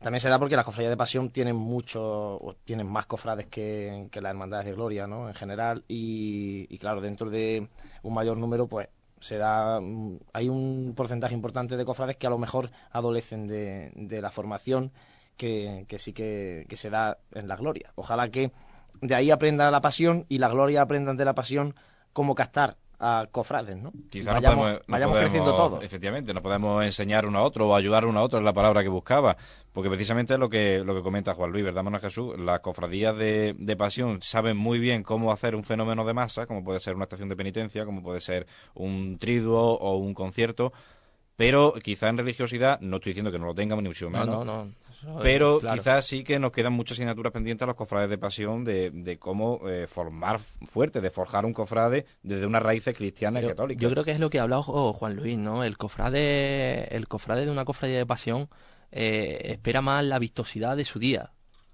También 0.00 0.20
se 0.20 0.28
da 0.28 0.38
porque 0.38 0.54
las 0.54 0.64
cofradías 0.64 0.90
de 0.92 0.96
pasión 0.96 1.30
tienen 1.30 1.56
mucho, 1.56 2.56
tienen 2.64 2.86
más 2.86 3.06
cofrades 3.06 3.46
que, 3.46 4.08
las 4.12 4.30
hermandades 4.30 4.66
de 4.66 4.72
gloria, 4.72 5.06
¿no? 5.08 5.28
En 5.28 5.34
general, 5.34 5.84
y, 5.88 6.78
claro, 6.78 7.00
dentro 7.00 7.30
de 7.30 7.68
un 8.02 8.14
mayor 8.14 8.36
número, 8.36 8.68
pues 8.68 8.88
se 9.20 9.36
da, 9.36 9.80
mm, 9.80 10.20
hay 10.32 10.48
un 10.48 10.94
porcentaje 10.96 11.34
importante 11.34 11.76
de 11.76 11.84
cofrades 11.84 12.16
que 12.16 12.28
a 12.28 12.30
lo 12.30 12.38
mejor 12.38 12.70
adolecen 12.92 13.48
de, 13.48 13.90
de 13.96 14.22
la 14.22 14.30
formación 14.30 14.92
que, 15.36 15.84
que 15.88 15.98
sí 15.98 16.12
que, 16.12 16.66
que, 16.68 16.76
se 16.76 16.90
da 16.90 17.18
en 17.32 17.48
la 17.48 17.56
gloria. 17.56 17.92
Ojalá 17.96 18.30
que 18.30 18.52
de 19.00 19.14
ahí 19.16 19.32
aprenda 19.32 19.70
la 19.72 19.80
pasión 19.80 20.26
y 20.28 20.38
la 20.38 20.48
gloria 20.48 20.82
aprendan 20.82 21.16
de 21.16 21.24
la 21.24 21.34
pasión 21.34 21.74
cómo 22.12 22.36
castar 22.36 22.76
a 23.00 23.28
cofrades, 23.30 23.76
¿no? 23.76 23.92
Quizá 24.10 24.32
vayamos, 24.32 24.80
podemos, 24.86 25.18
creciendo 25.18 25.54
todos. 25.54 25.84
Efectivamente, 25.84 26.34
no 26.34 26.42
podemos 26.42 26.84
enseñar 26.84 27.26
uno 27.26 27.38
a 27.38 27.42
otro 27.42 27.68
o 27.68 27.76
ayudar 27.76 28.04
uno 28.04 28.18
a 28.20 28.22
otro, 28.22 28.38
es 28.38 28.44
la 28.44 28.52
palabra 28.52 28.82
que 28.82 28.88
buscaba, 28.88 29.36
porque 29.72 29.88
precisamente 29.88 30.34
es 30.34 30.40
lo 30.40 30.48
que, 30.48 30.82
lo 30.84 30.94
que 30.94 31.02
comenta 31.02 31.34
Juan 31.34 31.52
Luis, 31.52 31.64
¿verdad, 31.64 31.84
Mano 31.84 32.00
Jesús? 32.00 32.36
Las 32.38 32.60
cofradías 32.60 33.16
de, 33.16 33.54
de 33.56 33.76
pasión 33.76 34.20
saben 34.22 34.56
muy 34.56 34.80
bien 34.80 35.04
cómo 35.04 35.30
hacer 35.30 35.54
un 35.54 35.62
fenómeno 35.62 36.04
de 36.04 36.14
masa, 36.14 36.46
como 36.46 36.64
puede 36.64 36.80
ser 36.80 36.96
una 36.96 37.04
estación 37.04 37.28
de 37.28 37.36
penitencia, 37.36 37.84
como 37.84 38.02
puede 38.02 38.20
ser 38.20 38.46
un 38.74 39.18
triduo 39.18 39.74
o 39.74 39.96
un 39.96 40.14
concierto, 40.14 40.72
pero 41.36 41.74
quizá 41.74 42.08
en 42.08 42.18
religiosidad, 42.18 42.80
no 42.80 42.96
estoy 42.96 43.10
diciendo 43.10 43.30
que 43.30 43.38
no 43.38 43.46
lo 43.46 43.54
tengamos 43.54 43.84
ni 43.84 43.90
mucho 43.90 44.10
menos, 44.10 44.26
no, 44.26 44.44
no, 44.44 44.64
no. 44.64 44.72
Pero 45.22 45.60
quizás 45.60 46.06
sí 46.06 46.24
que 46.24 46.38
nos 46.38 46.52
quedan 46.52 46.72
muchas 46.72 46.96
asignaturas 46.96 47.32
pendientes 47.32 47.62
a 47.62 47.66
los 47.66 47.76
cofrades 47.76 48.10
de 48.10 48.18
pasión 48.18 48.64
de, 48.64 49.16
cómo 49.20 49.68
eh, 49.68 49.86
formar 49.86 50.38
fuerte, 50.38 51.00
de 51.00 51.10
forjar 51.10 51.44
un 51.44 51.52
cofrade 51.52 52.06
desde 52.22 52.46
unas 52.46 52.62
raíces 52.62 52.96
cristianas 52.96 53.44
y 53.44 53.48
católicas. 53.48 53.82
Yo 53.82 53.90
creo 53.90 54.04
que 54.04 54.12
es 54.12 54.20
lo 54.20 54.30
que 54.30 54.38
ha 54.38 54.42
hablado 54.42 54.62
Juan 54.62 55.16
Luis, 55.16 55.38
¿no? 55.38 55.64
El 55.64 55.76
cofrade, 55.76 56.94
el 56.94 57.08
cofrade 57.08 57.44
de 57.44 57.50
una 57.50 57.64
cofradía 57.64 57.98
de 57.98 58.06
pasión 58.06 58.48
eh, 58.90 59.52
espera 59.52 59.82
más 59.82 60.04
la 60.04 60.18
vistosidad 60.18 60.76
de 60.76 60.84
su 60.84 60.98
día 60.98 61.32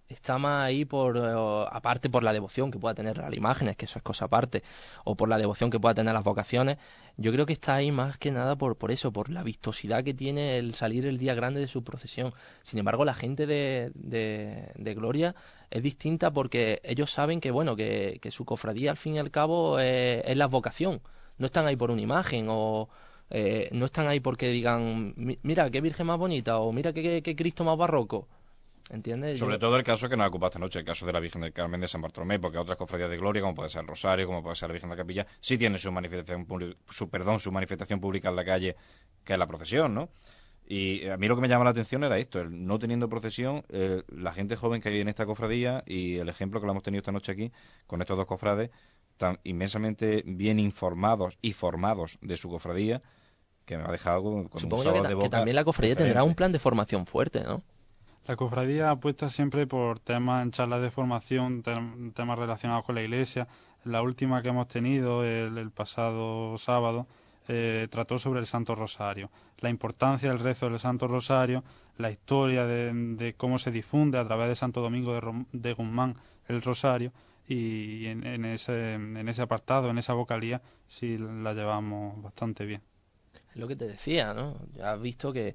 está 0.09 0.39
más 0.39 0.65
ahí 0.65 0.85
por 0.85 1.17
eh, 1.17 1.67
aparte 1.71 2.11
por 2.11 2.23
la 2.23 2.33
devoción 2.33 2.71
que 2.71 2.79
pueda 2.79 2.95
tener 2.95 3.19
las 3.19 3.35
imágenes, 3.35 3.77
que 3.77 3.87
eso 3.87 3.99
es 3.99 4.03
cosa 4.03 4.27
aparte, 4.27 4.63
o 5.05 5.17
por 5.17 5.29
la 5.29 5.39
devoción 5.39 5.71
que 5.71 5.81
pueda 5.81 5.95
tener 5.95 6.15
las 6.15 6.25
vocaciones, 6.25 6.79
yo 7.17 7.33
creo 7.33 7.47
que 7.47 7.53
está 7.53 7.77
ahí 7.77 7.91
más 7.93 8.19
que 8.19 8.31
nada 8.31 8.57
por, 8.57 8.77
por 8.77 8.91
eso, 8.91 9.13
por 9.13 9.31
la 9.31 9.43
vistosidad 9.43 10.05
que 10.05 10.15
tiene 10.15 10.59
el 10.59 10.75
salir 10.75 11.07
el 11.07 11.19
día 11.19 11.35
grande 11.35 11.61
de 11.61 11.69
su 11.69 11.85
procesión. 11.85 12.33
Sin 12.63 12.79
embargo, 12.79 13.05
la 13.05 13.15
gente 13.15 13.47
de, 13.47 13.93
de, 13.95 14.95
Gloria 14.95 15.35
es 15.71 15.83
distinta 15.83 16.33
porque 16.33 16.81
ellos 16.85 17.11
saben 17.11 17.41
que, 17.41 17.51
bueno, 17.51 17.77
que, 17.77 18.19
que 18.21 18.31
su 18.31 18.45
cofradía 18.45 18.91
al 18.91 18.97
fin 18.97 19.15
y 19.15 19.19
al 19.19 19.31
cabo 19.31 19.79
eh, 19.81 20.23
es 20.27 20.37
la 20.37 20.47
vocación. 20.47 21.01
No 21.39 21.47
están 21.47 21.67
ahí 21.67 21.77
por 21.77 21.91
una 21.91 22.01
imagen 22.03 22.47
o... 22.49 22.89
Eh, 23.31 23.71
no 23.73 23.87
están 23.87 24.07
ahí 24.07 24.21
porque 24.21 24.51
digan, 24.51 25.15
mira 25.17 25.71
qué 25.71 25.81
virgen 25.81 26.07
más 26.07 26.19
bonita 26.19 26.59
o 26.59 26.73
mira 26.73 26.93
qué, 26.93 27.23
qué 27.23 27.35
Cristo 27.35 27.65
más 27.65 27.77
barroco 27.77 28.29
¿Entiendes? 28.91 29.39
Sobre 29.39 29.59
todo 29.59 29.77
el 29.77 29.83
caso 29.83 30.09
que 30.09 30.17
nos 30.17 30.29
ocupa 30.29 30.47
esta 30.47 30.59
noche, 30.59 30.79
el 30.79 30.85
caso 30.85 31.07
de 31.07 31.13
la 31.13 31.21
Virgen 31.21 31.41
del 31.41 31.53
Carmen 31.53 31.81
de 31.81 31.89
San 31.89 32.03
Bartolomé, 32.03 32.39
porque 32.39 32.59
otras 32.59 32.77
cofradías 32.77 33.09
de 33.09 33.17
gloria, 33.17 33.41
como 33.41 33.55
puede 33.55 33.71
ser 33.71 33.81
el 33.81 33.89
Rosario, 33.89 34.27
como 34.27 34.43
puede 34.43 34.57
ser 34.57 34.69
la 34.69 34.75
Virgen 34.75 34.91
de 34.91 34.97
la 34.97 35.03
Capilla, 35.03 35.27
sí 35.41 35.57
tienen 35.57 35.79
su 35.79 35.91
manifestación, 35.91 36.47
su, 36.91 37.09
perdón, 37.09 37.41
su 37.41 37.51
manifestación 37.51 37.99
pública 37.99 38.29
en 38.29 38.37
la 38.37 38.45
calle, 38.45 38.77
que 39.25 39.33
es 39.33 39.39
la 39.39 39.47
procesión, 39.47 39.95
¿no? 39.95 40.11
Y 40.67 41.07
a 41.09 41.17
mí 41.17 41.29
lo 41.29 41.35
que 41.35 41.43
me 41.43 41.49
llama 41.49 41.65
la 41.65 41.71
atención 41.71 42.05
era 42.05 42.19
esto, 42.19 42.41
el 42.41 42.67
no 42.67 42.79
teniendo 42.79 43.09
procesión, 43.09 43.65
la 44.09 44.33
gente 44.33 44.57
joven 44.57 44.81
que 44.81 44.89
hay 44.89 45.01
en 45.01 45.09
esta 45.09 45.27
cofradía 45.27 45.83
y 45.87 46.17
el 46.17 46.29
ejemplo 46.29 46.61
que 46.61 46.67
lo 46.67 46.73
hemos 46.73 46.83
tenido 46.83 47.01
esta 47.01 47.13
noche 47.13 47.33
aquí 47.33 47.53
con 47.87 48.01
estos 48.01 48.17
dos 48.17 48.27
cofrades, 48.27 48.71
tan 49.19 49.39
inmensamente 49.45 50.23
bien 50.27 50.59
informados 50.59 51.39
y 51.43 51.53
formados 51.53 52.19
de 52.23 52.37
su 52.37 52.49
cofradía, 52.49 53.03
que 53.67 53.77
me 53.77 53.85
ha 53.85 53.91
dejado 53.91 54.23
con, 54.23 54.51
Supongo 54.59 54.85
que, 54.85 55.17
que 55.17 55.29
también 55.29 55.55
la 55.55 55.65
cofradía 55.65 55.97
tendrá 55.97 56.25
un 56.25 56.35
plan 56.35 56.53
de 56.53 56.59
formación 56.59 57.05
fuerte, 57.05 57.43
¿no? 57.45 57.63
La 58.27 58.37
cofradía 58.37 58.91
apuesta 58.91 59.29
siempre 59.29 59.67
por 59.67 59.99
temas 59.99 60.43
en 60.43 60.51
charlas 60.51 60.81
de 60.81 60.91
formación, 60.91 61.63
temas 61.63 62.39
relacionados 62.39 62.87
con 62.87 62.95
la 62.95 63.03
iglesia. 63.03 63.49
La 63.85 64.01
última 64.01 64.41
que 64.41 64.49
hemos 64.49 64.67
tenido 64.67 65.25
el, 65.25 65.71
pasado 65.71 66.57
sábado 66.57 67.07
eh, 67.49 67.87
trató 67.91 68.19
sobre 68.19 68.41
el 68.41 68.47
Santo 68.47 68.75
Rosario, 68.75 69.31
la 69.59 69.69
importancia 69.69 70.31
del 70.31 70.39
rezo 70.39 70.71
del 70.71 70.79
Santo 70.79 71.07
Rosario, 71.07 71.65
la 71.99 72.11
historia 72.11 72.65
de, 72.65 73.35
cómo 73.37 73.59
se 73.59 73.71
difunde 73.71 74.17
a 74.17 74.25
través 74.25 74.49
de 74.49 74.55
Santo 74.55 74.81
Domingo 74.81 75.13
de, 75.13 75.45
de 75.53 75.75
Guzmán 75.75 76.17
el 76.49 76.63
Rosario 76.63 77.13
y 77.47 78.07
en, 78.07 78.47
ese, 78.47 78.95
en 78.95 79.29
ese 79.29 79.43
apartado, 79.43 79.91
en 79.91 79.99
esa 79.99 80.15
vocalía, 80.15 80.63
sí 80.89 81.19
la 81.19 81.53
llevamos 81.53 82.23
bastante 82.23 82.65
bien. 82.65 82.81
Es 83.51 83.57
lo 83.57 83.69
que 83.69 83.77
te 83.77 83.87
decía, 83.87 84.33
¿no? 84.33 84.57
Ya 84.75 84.93
has 84.93 85.01
visto 85.01 85.31
que 85.31 85.55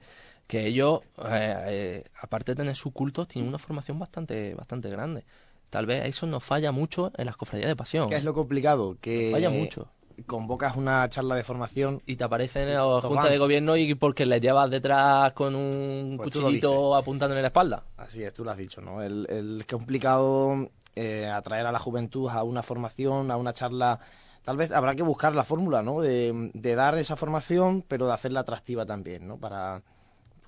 que 0.50 0.66
ellos, 0.66 1.02
eh, 1.26 1.56
eh, 1.68 2.04
aparte 2.20 2.54
de 2.54 2.56
tener 2.56 2.76
su 2.76 2.89
culto, 2.89 3.28
tienen 3.28 3.50
una 3.50 3.60
formación 3.60 4.00
bastante, 4.00 4.56
bastante 4.56 4.89
grande. 4.89 5.24
Tal 5.70 5.86
vez 5.86 6.08
eso 6.08 6.26
nos 6.26 6.43
falla 6.43 6.72
mucho 6.72 7.12
en 7.16 7.28
las 7.28 7.38
cofradías 7.38 7.70
de 7.70 7.76
pasión. 7.76 8.10
¿Qué 8.10 8.16
es 8.16 8.24
lo 8.24 8.34
complicado? 8.34 8.97
Que 9.00 9.30
falla 9.32 9.52
mucho. 9.52 9.91
Convocas 10.26 10.76
una 10.76 11.08
charla 11.08 11.36
de 11.36 11.43
formación 11.43 12.02
y 12.08 12.16
te 12.16 12.24
aparece 12.24 12.64
en 12.64 12.74
la 12.74 13.00
Junta 13.00 13.30
de 13.30 13.38
Gobierno 13.38 13.78
y 13.78 13.93
porque 13.93 14.26
le 14.26 14.39
llevas 14.39 14.72
detrás 14.72 15.34
con 15.34 15.54
un 15.54 16.16
pues 16.18 16.34
cuchillito 16.34 16.95
apuntando 16.95 17.36
en 17.36 17.43
la 17.43 17.50
espalda. 17.50 17.84
Así 17.95 18.24
es, 18.24 18.34
tú 18.34 18.43
lo 18.43 18.50
has 18.50 18.58
dicho, 18.58 18.82
¿no? 18.82 19.04
El, 19.04 19.28
el 19.30 19.68
complicado 19.70 20.72
eh, 20.95 21.28
atraer 21.28 21.68
a 21.68 21.72
la 21.72 21.80
juventud 21.80 22.28
a 22.28 22.41
una 22.41 22.64
formación, 22.64 23.30
a 23.30 23.38
una 23.38 23.54
charla 23.54 24.00
tal 24.43 24.58
vez 24.58 24.72
habrá 24.72 24.95
que 24.95 25.04
buscar 25.04 25.36
la 25.36 25.43
fórmula, 25.43 25.84
¿no? 25.84 26.02
De, 26.02 26.50
de, 26.56 26.74
dar 26.74 26.97
esa 26.97 27.16
formación, 27.16 27.86
pero 27.88 28.08
de 28.08 28.14
hacerla 28.14 28.39
atractiva 28.39 28.88
también, 28.88 29.28
¿no? 29.28 29.38
Para, 29.38 29.84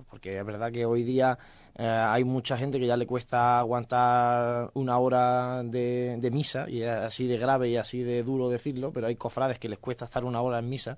porque 0.09 0.37
es 0.37 0.45
verdad 0.45 0.71
que 0.71 0.85
hoy 0.85 1.03
día 1.03 1.37
eh, 1.75 1.87
hay 1.87 2.23
mucha 2.23 2.57
gente 2.57 2.79
que 2.79 2.85
ya 2.85 2.97
le 2.97 3.07
cuesta 3.07 3.59
aguantar 3.59 4.71
una 4.73 4.97
hora 4.97 5.63
de, 5.63 6.29
misa, 6.31 6.69
y 6.69 6.83
es 6.83 6.89
así 6.89 7.27
de 7.27 7.37
grave 7.37 7.69
y 7.69 7.77
así 7.77 8.03
de 8.03 8.23
duro 8.23 8.49
decirlo, 8.49 8.91
pero 8.91 9.07
hay 9.07 9.15
cofrades 9.15 9.59
que 9.59 9.69
les 9.69 9.79
cuesta 9.79 10.05
estar 10.05 10.23
una 10.23 10.41
hora 10.41 10.59
en 10.59 10.69
misa, 10.69 10.97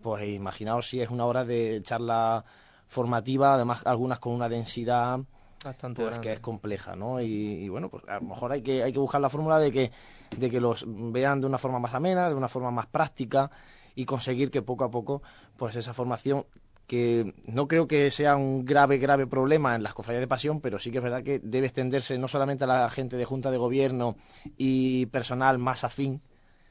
pues 0.00 0.26
imaginaos 0.28 0.88
si 0.88 1.00
es 1.00 1.10
una 1.10 1.26
hora 1.26 1.44
de 1.44 1.80
charla 1.82 2.44
formativa, 2.88 3.54
además 3.54 3.82
algunas 3.84 4.18
con 4.18 4.32
una 4.32 4.48
densidad 4.48 5.20
bastante 5.64 6.02
pues, 6.02 6.18
que 6.18 6.32
es 6.32 6.40
compleja, 6.40 6.96
¿no? 6.96 7.20
Y, 7.20 7.68
bueno, 7.68 7.88
pues 7.88 8.02
a 8.08 8.14
lo 8.14 8.22
mejor 8.22 8.52
hay 8.52 8.62
que 8.62 8.82
hay 8.82 8.92
que 8.92 8.98
buscar 8.98 9.20
la 9.20 9.30
fórmula 9.30 9.58
de 9.58 9.70
que 9.70 9.92
de 10.36 10.50
que 10.50 10.60
los 10.60 10.84
vean 10.86 11.40
de 11.40 11.46
una 11.46 11.58
forma 11.58 11.78
más 11.78 11.94
amena, 11.94 12.28
de 12.28 12.34
una 12.34 12.48
forma 12.48 12.70
más 12.70 12.86
práctica 12.86 13.50
y 13.94 14.04
conseguir 14.04 14.50
que 14.50 14.62
poco 14.62 14.84
a 14.84 14.90
poco 14.90 15.22
pues 15.56 15.76
esa 15.76 15.94
formación 15.94 16.46
que 16.92 17.32
no 17.46 17.68
creo 17.68 17.88
que 17.88 18.10
sea 18.10 18.36
un 18.36 18.66
grave, 18.66 18.98
grave 18.98 19.26
problema 19.26 19.74
en 19.74 19.82
las 19.82 19.94
cofradías 19.94 20.20
de 20.20 20.28
pasión, 20.28 20.60
pero 20.60 20.78
sí 20.78 20.90
que 20.90 20.98
es 20.98 21.02
verdad 21.02 21.22
que 21.22 21.38
debe 21.38 21.66
extenderse 21.66 22.18
no 22.18 22.28
solamente 22.28 22.64
a 22.64 22.66
la 22.66 22.90
gente 22.90 23.16
de 23.16 23.24
Junta 23.24 23.50
de 23.50 23.56
Gobierno 23.56 24.14
y 24.58 25.06
personal 25.06 25.56
más 25.56 25.84
afín, 25.84 26.20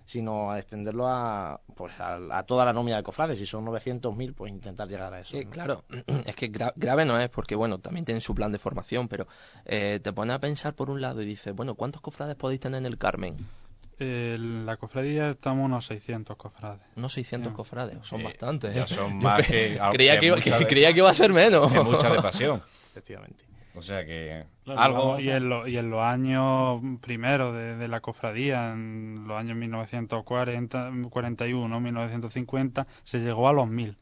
sino 0.06 0.52
a 0.52 0.60
extenderlo 0.60 1.08
a, 1.08 1.62
pues 1.76 1.94
a, 1.98 2.44
toda 2.44 2.66
la 2.66 2.72
nómina 2.72 2.98
de 2.98 3.04
cofrades. 3.04 3.40
Si 3.40 3.48
son 3.48 3.66
900.000, 3.66 4.36
pues 4.36 4.52
intentar 4.52 4.88
llegar 4.88 5.12
a 5.12 5.22
eso. 5.22 5.36
Claro, 5.50 5.86
es 6.28 6.36
que 6.36 6.50
grave 6.50 7.04
no 7.04 7.20
es 7.20 7.32
porque, 7.32 7.56
bueno, 7.56 7.80
también 7.80 8.06
tienen 8.06 8.22
su 8.22 8.36
plan 8.36 8.52
de 8.52 8.60
formación, 8.60 9.08
pero 9.08 9.26
eh, 9.66 10.00
te 10.04 10.14
pone 10.14 10.34
a 10.34 10.40
pensar 10.40 10.76
por 10.76 10.92
un 10.92 11.02
lado 11.02 11.24
y 11.24 11.26
dices, 11.26 11.56
bueno, 11.56 11.74
¿cuántos 11.74 12.00
cofrades 12.00 12.36
podéis 12.36 12.60
tener 12.60 12.78
en 12.78 12.86
el 12.86 13.00
Carmen? 13.00 13.36
En 14.04 14.66
la 14.66 14.78
cofradía 14.78 15.30
estamos 15.30 15.64
unos 15.64 15.86
600 15.86 16.36
cofrades. 16.36 16.82
Unos 16.96 17.14
600 17.14 17.54
cofrades, 17.54 18.00
son 18.02 18.24
bastantes. 18.24 18.74
Ya 18.74 18.86
¿eh? 18.86 18.88
son 18.88 19.18
más 19.20 19.46
que, 19.46 19.80
creía, 19.92 20.20
que, 20.20 20.32
creía 20.68 20.92
que 20.92 20.98
iba 20.98 21.12
a 21.12 21.14
ser 21.14 21.32
menos. 21.32 21.72
Que 21.72 21.82
mucha 21.82 22.10
de 22.10 22.20
pasión. 22.20 22.64
Efectivamente. 22.90 23.46
O 23.76 23.84
sea 23.84 24.04
que 24.04 24.48
algo... 24.66 25.20
Y 25.20 25.30
en, 25.30 25.52
y 25.68 25.78
en, 25.78 25.92
los 25.92 26.02
años 26.02 26.82
primeros 27.02 27.56
de, 27.56 27.88
la 27.88 28.02
cofradía, 28.02 28.72
en 28.72 29.26
los 29.28 29.38
años 29.38 29.56
1941, 29.56 31.80
1950, 31.80 32.88
se 33.04 33.20
llegó 33.20 33.48
a 33.48 33.54
los 33.54 33.68
1000. 33.68 34.00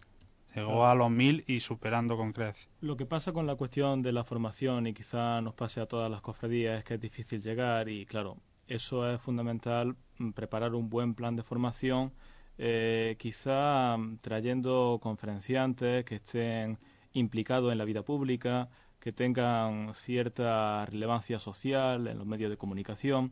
Llegó 0.56 0.88
a 0.88 0.96
los 0.96 1.12
1000 1.12 1.44
y 1.46 1.60
superando 1.60 2.16
con 2.16 2.32
creces. 2.32 2.70
Lo 2.80 2.96
que 2.96 3.06
pasa 3.06 3.34
con 3.34 3.48
la 3.48 3.56
cuestión 3.56 4.02
de 4.02 4.14
la 4.14 4.24
formación, 4.24 4.88
y 4.88 4.94
quizá 4.94 5.42
nos 5.42 5.56
pase 5.56 5.82
a 5.82 5.88
todas 5.88 6.10
las 6.10 6.22
cofradías, 6.22 6.80
es 6.80 6.86
que 6.86 6.94
es 6.94 7.02
difícil 7.02 7.42
llegar 7.42 7.90
y, 7.90 8.06
claro, 8.06 8.38
eso 8.70 9.10
es 9.10 9.20
fundamental, 9.22 9.96
mm, 10.20 10.32
preparar 10.32 10.76
un 10.76 10.90
buen 10.90 11.16
plan 11.16 11.36
de 11.36 11.44
formación, 11.44 12.14
eh, 12.58 13.16
quizá 13.20 13.98
mm, 13.98 14.20
trayendo 14.20 15.00
conferenciantes 15.02 16.06
que 16.06 16.16
estén 16.16 16.80
implicados 17.14 17.72
en 17.72 17.78
la 17.80 17.86
vida 17.86 18.04
pública, 18.04 18.70
que 19.00 19.12
tengan 19.14 19.94
cierta 19.96 20.86
relevancia 20.86 21.40
social 21.40 22.08
en 22.08 22.18
los 22.20 22.28
medios 22.28 22.50
de 22.52 22.58
comunicación. 22.58 23.32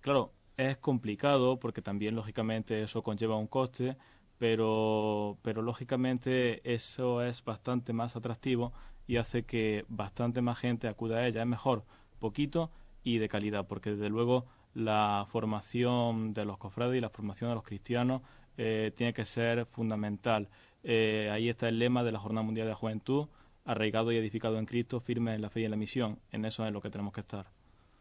Claro, 0.00 0.32
es 0.56 0.76
complicado 0.78 1.58
porque 1.58 1.82
también 1.82 2.14
lógicamente 2.14 2.82
eso 2.82 3.02
conlleva 3.02 3.36
un 3.36 3.46
coste, 3.46 3.96
pero, 4.38 5.38
pero 5.42 5.62
lógicamente 5.62 6.60
eso 6.74 7.22
es 7.22 7.44
bastante 7.44 7.92
más 7.92 8.16
atractivo 8.16 8.72
y 9.06 9.16
hace 9.16 9.44
que 9.44 9.84
bastante 9.88 10.42
más 10.42 10.58
gente 10.58 10.88
acuda 10.88 11.18
a 11.18 11.26
ella. 11.26 11.42
Es 11.42 11.48
mejor 11.48 11.84
poquito 12.18 12.70
y 13.02 13.18
de 13.18 13.28
calidad, 13.28 13.66
porque 13.66 13.90
desde 13.90 14.08
luego 14.10 14.46
la 14.74 15.26
formación 15.30 16.30
de 16.30 16.44
los 16.44 16.58
cofrades 16.58 16.96
y 16.96 17.00
la 17.00 17.10
formación 17.10 17.50
de 17.50 17.54
los 17.54 17.64
cristianos 17.64 18.22
eh, 18.56 18.92
tiene 18.94 19.12
que 19.12 19.24
ser 19.24 19.66
fundamental. 19.66 20.48
Eh, 20.82 21.30
ahí 21.32 21.48
está 21.48 21.68
el 21.68 21.78
lema 21.78 22.04
de 22.04 22.12
la 22.12 22.18
Jornada 22.18 22.44
Mundial 22.44 22.66
de 22.66 22.72
la 22.72 22.76
Juventud, 22.76 23.28
arraigados 23.64 24.12
y 24.12 24.16
edificados 24.16 24.58
en 24.58 24.66
Cristo, 24.66 25.00
firmes 25.00 25.34
en 25.36 25.42
la 25.42 25.50
fe 25.50 25.60
y 25.60 25.64
en 25.64 25.70
la 25.70 25.76
misión. 25.76 26.18
En 26.30 26.44
eso 26.44 26.66
es 26.66 26.72
lo 26.72 26.80
que 26.80 26.90
tenemos 26.90 27.12
que 27.12 27.20
estar. 27.20 27.46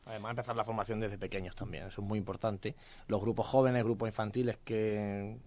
Además, 0.06 0.32
empezar 0.32 0.56
la 0.56 0.66
formación 0.66 1.00
desde 1.00 1.18
pequeños 1.18 1.56
también, 1.56 1.88
eso 1.88 2.02
es 2.02 2.08
muy 2.08 2.20
importante. 2.20 2.76
Los 3.08 3.22
grupos 3.22 3.48
jóvenes, 3.48 3.84
grupos 3.84 4.10
infantiles 4.10 4.58
que, 4.66 5.38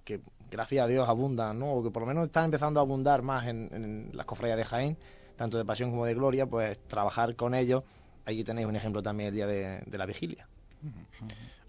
gracias 0.50 0.84
a 0.84 0.88
Dios 0.88 1.08
abundan, 1.08 1.58
¿no? 1.58 1.72
o 1.72 1.82
que 1.82 1.90
por 1.90 2.02
lo 2.02 2.06
menos 2.06 2.26
están 2.26 2.46
empezando 2.46 2.80
a 2.80 2.82
abundar 2.82 3.20
más 3.20 3.46
en, 3.48 4.10
las 4.14 4.24
cofradías 4.24 4.56
de 4.56 4.64
Jaén, 4.64 4.96
tanto 5.36 5.58
de 5.58 5.64
pasión 5.66 5.90
como 5.90 6.06
de 6.06 6.14
gloria, 6.14 6.46
pues 6.46 6.78
trabajar 6.86 7.36
con 7.36 7.54
ellos. 7.54 7.84
Aquí 8.24 8.44
tenéis 8.44 8.66
un 8.66 8.76
ejemplo 8.76 9.02
también 9.02 9.28
el 9.28 9.34
día 9.34 9.46
de, 9.46 9.98
la 9.98 10.06
vigilia. 10.06 10.48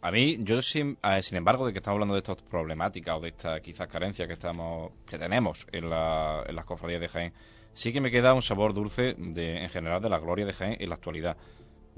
A 0.01 0.11
mí, 0.11 0.37
yo 0.39 0.61
sin, 0.61 0.97
sin 1.21 1.37
embargo, 1.37 1.65
de 1.65 1.73
que 1.73 1.79
estamos 1.79 1.95
hablando 1.95 2.13
de 2.13 2.19
estas 2.19 2.37
problemáticas 2.37 3.17
o 3.17 3.19
de 3.19 3.29
estas 3.29 3.61
quizás 3.61 3.87
carencias 3.87 4.27
que 4.27 4.33
estamos 4.33 4.91
que 5.05 5.17
tenemos 5.17 5.65
en, 5.71 5.85
en 5.85 6.55
las 6.55 6.65
cofradías 6.65 7.01
de 7.01 7.07
Jaén, 7.07 7.33
sí 7.73 7.91
que 7.91 8.01
me 8.01 8.11
queda 8.11 8.33
un 8.33 8.41
sabor 8.41 8.73
dulce 8.73 9.15
de, 9.17 9.63
en 9.63 9.69
general 9.69 10.01
de 10.01 10.09
la 10.09 10.19
gloria 10.19 10.45
de 10.45 10.53
Jaén 10.53 10.77
en 10.79 10.89
la 10.89 10.95
actualidad 10.95 11.37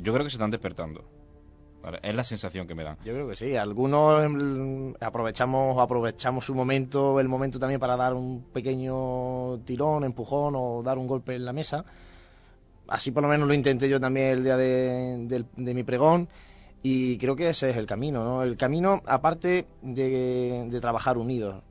yo 0.01 0.13
creo 0.13 0.23
que 0.23 0.29
se 0.29 0.37
están 0.37 0.51
despertando. 0.51 1.03
Es 2.03 2.13
la 2.13 2.25
sensación 2.25 2.67
que 2.67 2.75
me 2.75 2.83
dan. 2.83 2.97
Yo 3.05 3.13
creo 3.13 3.29
que 3.29 3.35
sí. 3.37 3.55
Algunos 3.55 4.23
em, 4.23 4.93
aprovechamos 4.99 5.77
aprovechamos 5.77 6.45
su 6.45 6.53
momento, 6.53 7.19
el 7.21 7.29
momento 7.29 7.57
también 7.57 7.79
para 7.79 7.95
dar 7.95 8.13
un 8.13 8.43
pequeño 8.51 9.59
tirón, 9.59 10.03
empujón 10.03 10.55
o 10.57 10.83
dar 10.83 10.97
un 10.97 11.07
golpe 11.07 11.35
en 11.35 11.45
la 11.45 11.53
mesa. 11.53 11.85
Así 12.87 13.11
por 13.11 13.23
lo 13.23 13.29
menos 13.29 13.47
lo 13.47 13.53
intenté 13.53 13.87
yo 13.87 13.99
también 13.99 14.27
el 14.27 14.43
día 14.43 14.57
de, 14.57 15.45
mi 15.55 15.83
pregón 15.83 16.27
y 16.81 17.17
creo 17.17 17.35
que 17.35 17.49
ese 17.49 17.69
es 17.69 17.77
el 17.77 17.85
camino. 17.85 18.23
¿no? 18.23 18.43
El 18.43 18.57
camino, 18.57 19.01
aparte 19.05 19.67
de, 19.81 20.67
de 20.69 20.79
trabajar 20.79 21.17
unidos. 21.17 21.63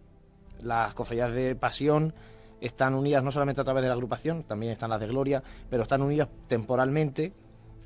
Las 0.61 0.95
cofradías 0.95 1.33
de 1.33 1.55
pasión 1.55 2.15
están 2.61 2.95
unidas 2.95 3.23
no 3.23 3.31
solamente 3.31 3.61
a 3.61 3.65
través 3.65 3.83
de 3.83 3.89
la 3.89 3.95
agrupación, 3.95 4.43
también 4.43 4.73
están 4.73 4.91
las 4.91 5.01
de 5.01 5.07
Gloria, 5.07 5.43
pero 5.71 5.85
están 5.85 6.03
unidas 6.03 6.29
temporalmente 6.49 7.33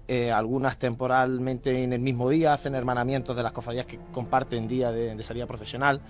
eh, 0.08 0.32
algunas 0.32 0.78
temporalmente 0.78 1.84
en 1.84 1.92
el 1.92 2.00
mismo 2.00 2.28
día, 2.28 2.52
hacen 2.52 2.74
hermanamientos 2.74 3.36
de 3.36 3.42
las 3.44 3.52
cofradías 3.52 3.86
que 3.86 4.00
comparten 4.12 4.66
día 4.66 4.90
de, 4.90 5.22
salida 5.22 5.46
profesional 5.46 6.00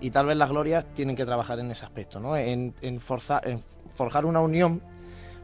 y 0.00 0.10
tal 0.10 0.26
vez 0.26 0.36
las 0.36 0.50
glorias 0.50 0.86
tienen 0.94 1.16
que 1.16 1.26
trabajar 1.26 1.58
en 1.58 1.70
ese 1.70 1.84
aspecto, 1.84 2.20
¿no? 2.20 2.36
en, 2.36 2.72
forjar 3.00 4.24
una 4.24 4.40
unión 4.40 4.80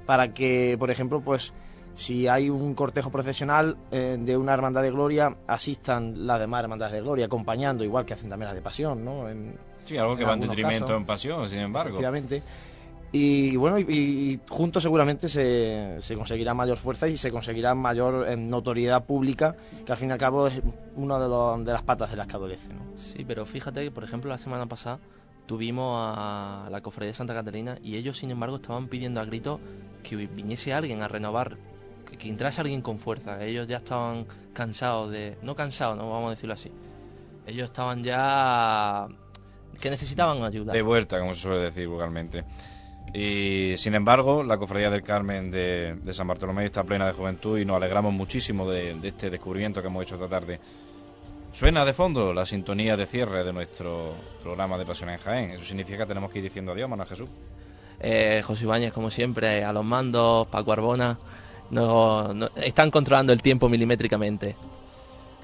para 0.07 0.33
que, 0.33 0.77
por 0.79 0.93
ejemplo, 0.93 1.21
pues 1.21 1.53
si 1.97 2.29
hay 2.29 2.51
un 2.51 2.75
cortejo 2.75 3.11
procesional 3.11 3.77
eh, 3.91 4.19
de 4.21 4.37
una 4.37 4.53
hermandad 4.53 4.83
de 4.83 4.91
gloria, 4.91 5.35
asistan 5.47 6.27
las 6.27 6.39
demás 6.39 6.63
hermandades 6.63 6.93
de 6.93 7.01
gloria, 7.01 7.25
acompañando, 7.25 7.83
igual 7.85 8.05
que 8.05 8.13
hacen 8.13 8.29
también 8.29 8.49
las 8.49 8.55
de 8.55 8.61
pasión, 8.61 9.03
¿no? 9.03 9.29
En, 9.29 9.57
sí, 9.87 9.97
algo 9.97 10.15
que 10.15 10.25
va 10.25 10.35
en 10.35 10.41
detrimento 10.41 10.95
en 10.95 11.07
pasión, 11.07 11.49
sin 11.49 11.61
embargo. 11.61 11.89
Efectivamente. 11.89 12.43
Y 13.13 13.57
bueno, 13.57 13.79
y, 13.79 14.39
juntos 14.47 14.83
seguramente 14.83 15.31
se, 15.31 15.97
se, 16.01 16.17
conseguirá 16.17 16.53
mayor 16.53 16.77
fuerza 16.77 17.09
y 17.09 17.17
se 17.17 17.31
conseguirá 17.31 17.75
mayor 17.75 18.29
eh, 18.29 18.37
notoriedad 18.37 19.05
pública, 19.05 19.57
que 19.87 19.93
al 19.93 19.97
fin 19.97 20.11
y 20.11 20.13
al 20.13 20.19
cabo 20.19 20.49
es 20.49 20.61
una 20.97 21.19
de, 21.19 21.65
de 21.65 21.73
las 21.73 21.83
patas 21.83 22.11
de 22.11 22.17
las 22.17 22.27
que 22.27 22.37
adolece. 22.37 22.75
¿no? 22.75 22.81
Sí, 22.95 23.25
pero 23.27 23.47
fíjate 23.47 23.85
que, 23.85 23.91
por 23.91 24.05
ejemplo, 24.05 24.29
la 24.29 24.37
semana 24.37 24.67
pasada 24.67 24.99
tuvimos 25.47 25.97
a 25.99 26.69
la 26.71 26.83
cofradía 26.83 27.09
de 27.09 27.15
Santa 27.15 27.33
Catarina 27.33 27.79
y 27.83 27.97
ellos, 27.97 28.19
sin 28.19 28.31
embargo, 28.31 28.57
estaban 28.57 28.89
pidiendo 28.89 29.21
a 29.23 29.25
grito 29.25 29.61
que 30.03 30.17
viniese 30.17 30.75
alguien 30.75 31.01
a 31.01 31.09
renovar, 31.09 31.57
que, 32.19 32.29
entrase 32.29 32.61
alguien 32.61 32.83
con 32.83 32.99
fuerza. 32.99 33.43
Ellos 33.45 33.67
ya 33.69 33.79
estaban 33.79 34.27
cansados 34.53 35.11
de. 35.11 35.37
No 35.43 35.55
cansados, 35.55 35.97
no 35.97 36.11
vamos 36.11 36.29
a 36.29 36.31
decirlo 36.31 36.55
así. 36.55 36.71
Ellos 37.47 37.67
estaban 37.67 38.03
ya. 38.03 39.07
que 39.81 39.91
necesitaban 39.91 40.43
ayuda. 40.43 40.73
De 40.73 40.83
vuelta, 40.83 41.19
como 41.19 41.35
se 41.35 41.43
suele 41.43 41.61
decir 41.61 41.89
vulgarmente. 41.89 42.45
Y 43.15 43.75
sin 43.79 43.95
embargo, 43.95 44.43
la 44.43 44.59
Cofradía 44.59 44.91
del 44.91 45.03
Carmen 45.03 45.51
de, 45.51 45.97
San 46.13 46.27
Bartolomé 46.27 46.67
está 46.67 46.85
plena 46.85 47.07
de 47.07 47.13
juventud 47.13 47.59
y 47.59 47.65
nos 47.65 47.77
alegramos 47.77 48.13
muchísimo 48.13 48.69
de, 48.69 48.99
este 49.03 49.31
descubrimiento 49.31 49.81
que 49.81 49.89
hemos 49.89 50.03
hecho 50.03 50.17
esta 50.17 50.29
tarde. 50.29 50.61
Suena 51.53 51.87
de 51.87 51.95
fondo 51.95 52.35
la 52.35 52.45
sintonía 52.45 52.97
de 52.97 53.07
cierre 53.07 53.43
de 53.43 53.53
nuestro 53.53 54.15
programa 54.43 54.77
de 54.77 54.85
Pasión 54.85 55.09
en 55.09 55.19
Jaén. 55.19 55.51
Eso 55.53 55.65
significa 55.65 56.01
que 56.01 56.07
tenemos 56.07 56.31
que 56.31 56.39
ir 56.39 56.45
diciendo 56.45 56.73
adiós, 56.73 56.91
Manuel 56.91 57.09
Jesús. 57.09 57.31
Eh, 58.01 58.43
José 58.45 58.65
Ibáñez, 58.65 58.93
como 58.93 59.09
siempre, 59.09 59.65
a 59.65 59.73
los 59.73 59.85
mandos, 59.85 60.49
Paco 60.49 60.73
Arbona, 60.73 61.19
no, 61.71 62.49
están 62.57 62.91
controlando 62.91 63.33
el 63.33 63.43
tiempo 63.43 63.69
milimétricamente. 63.69 64.57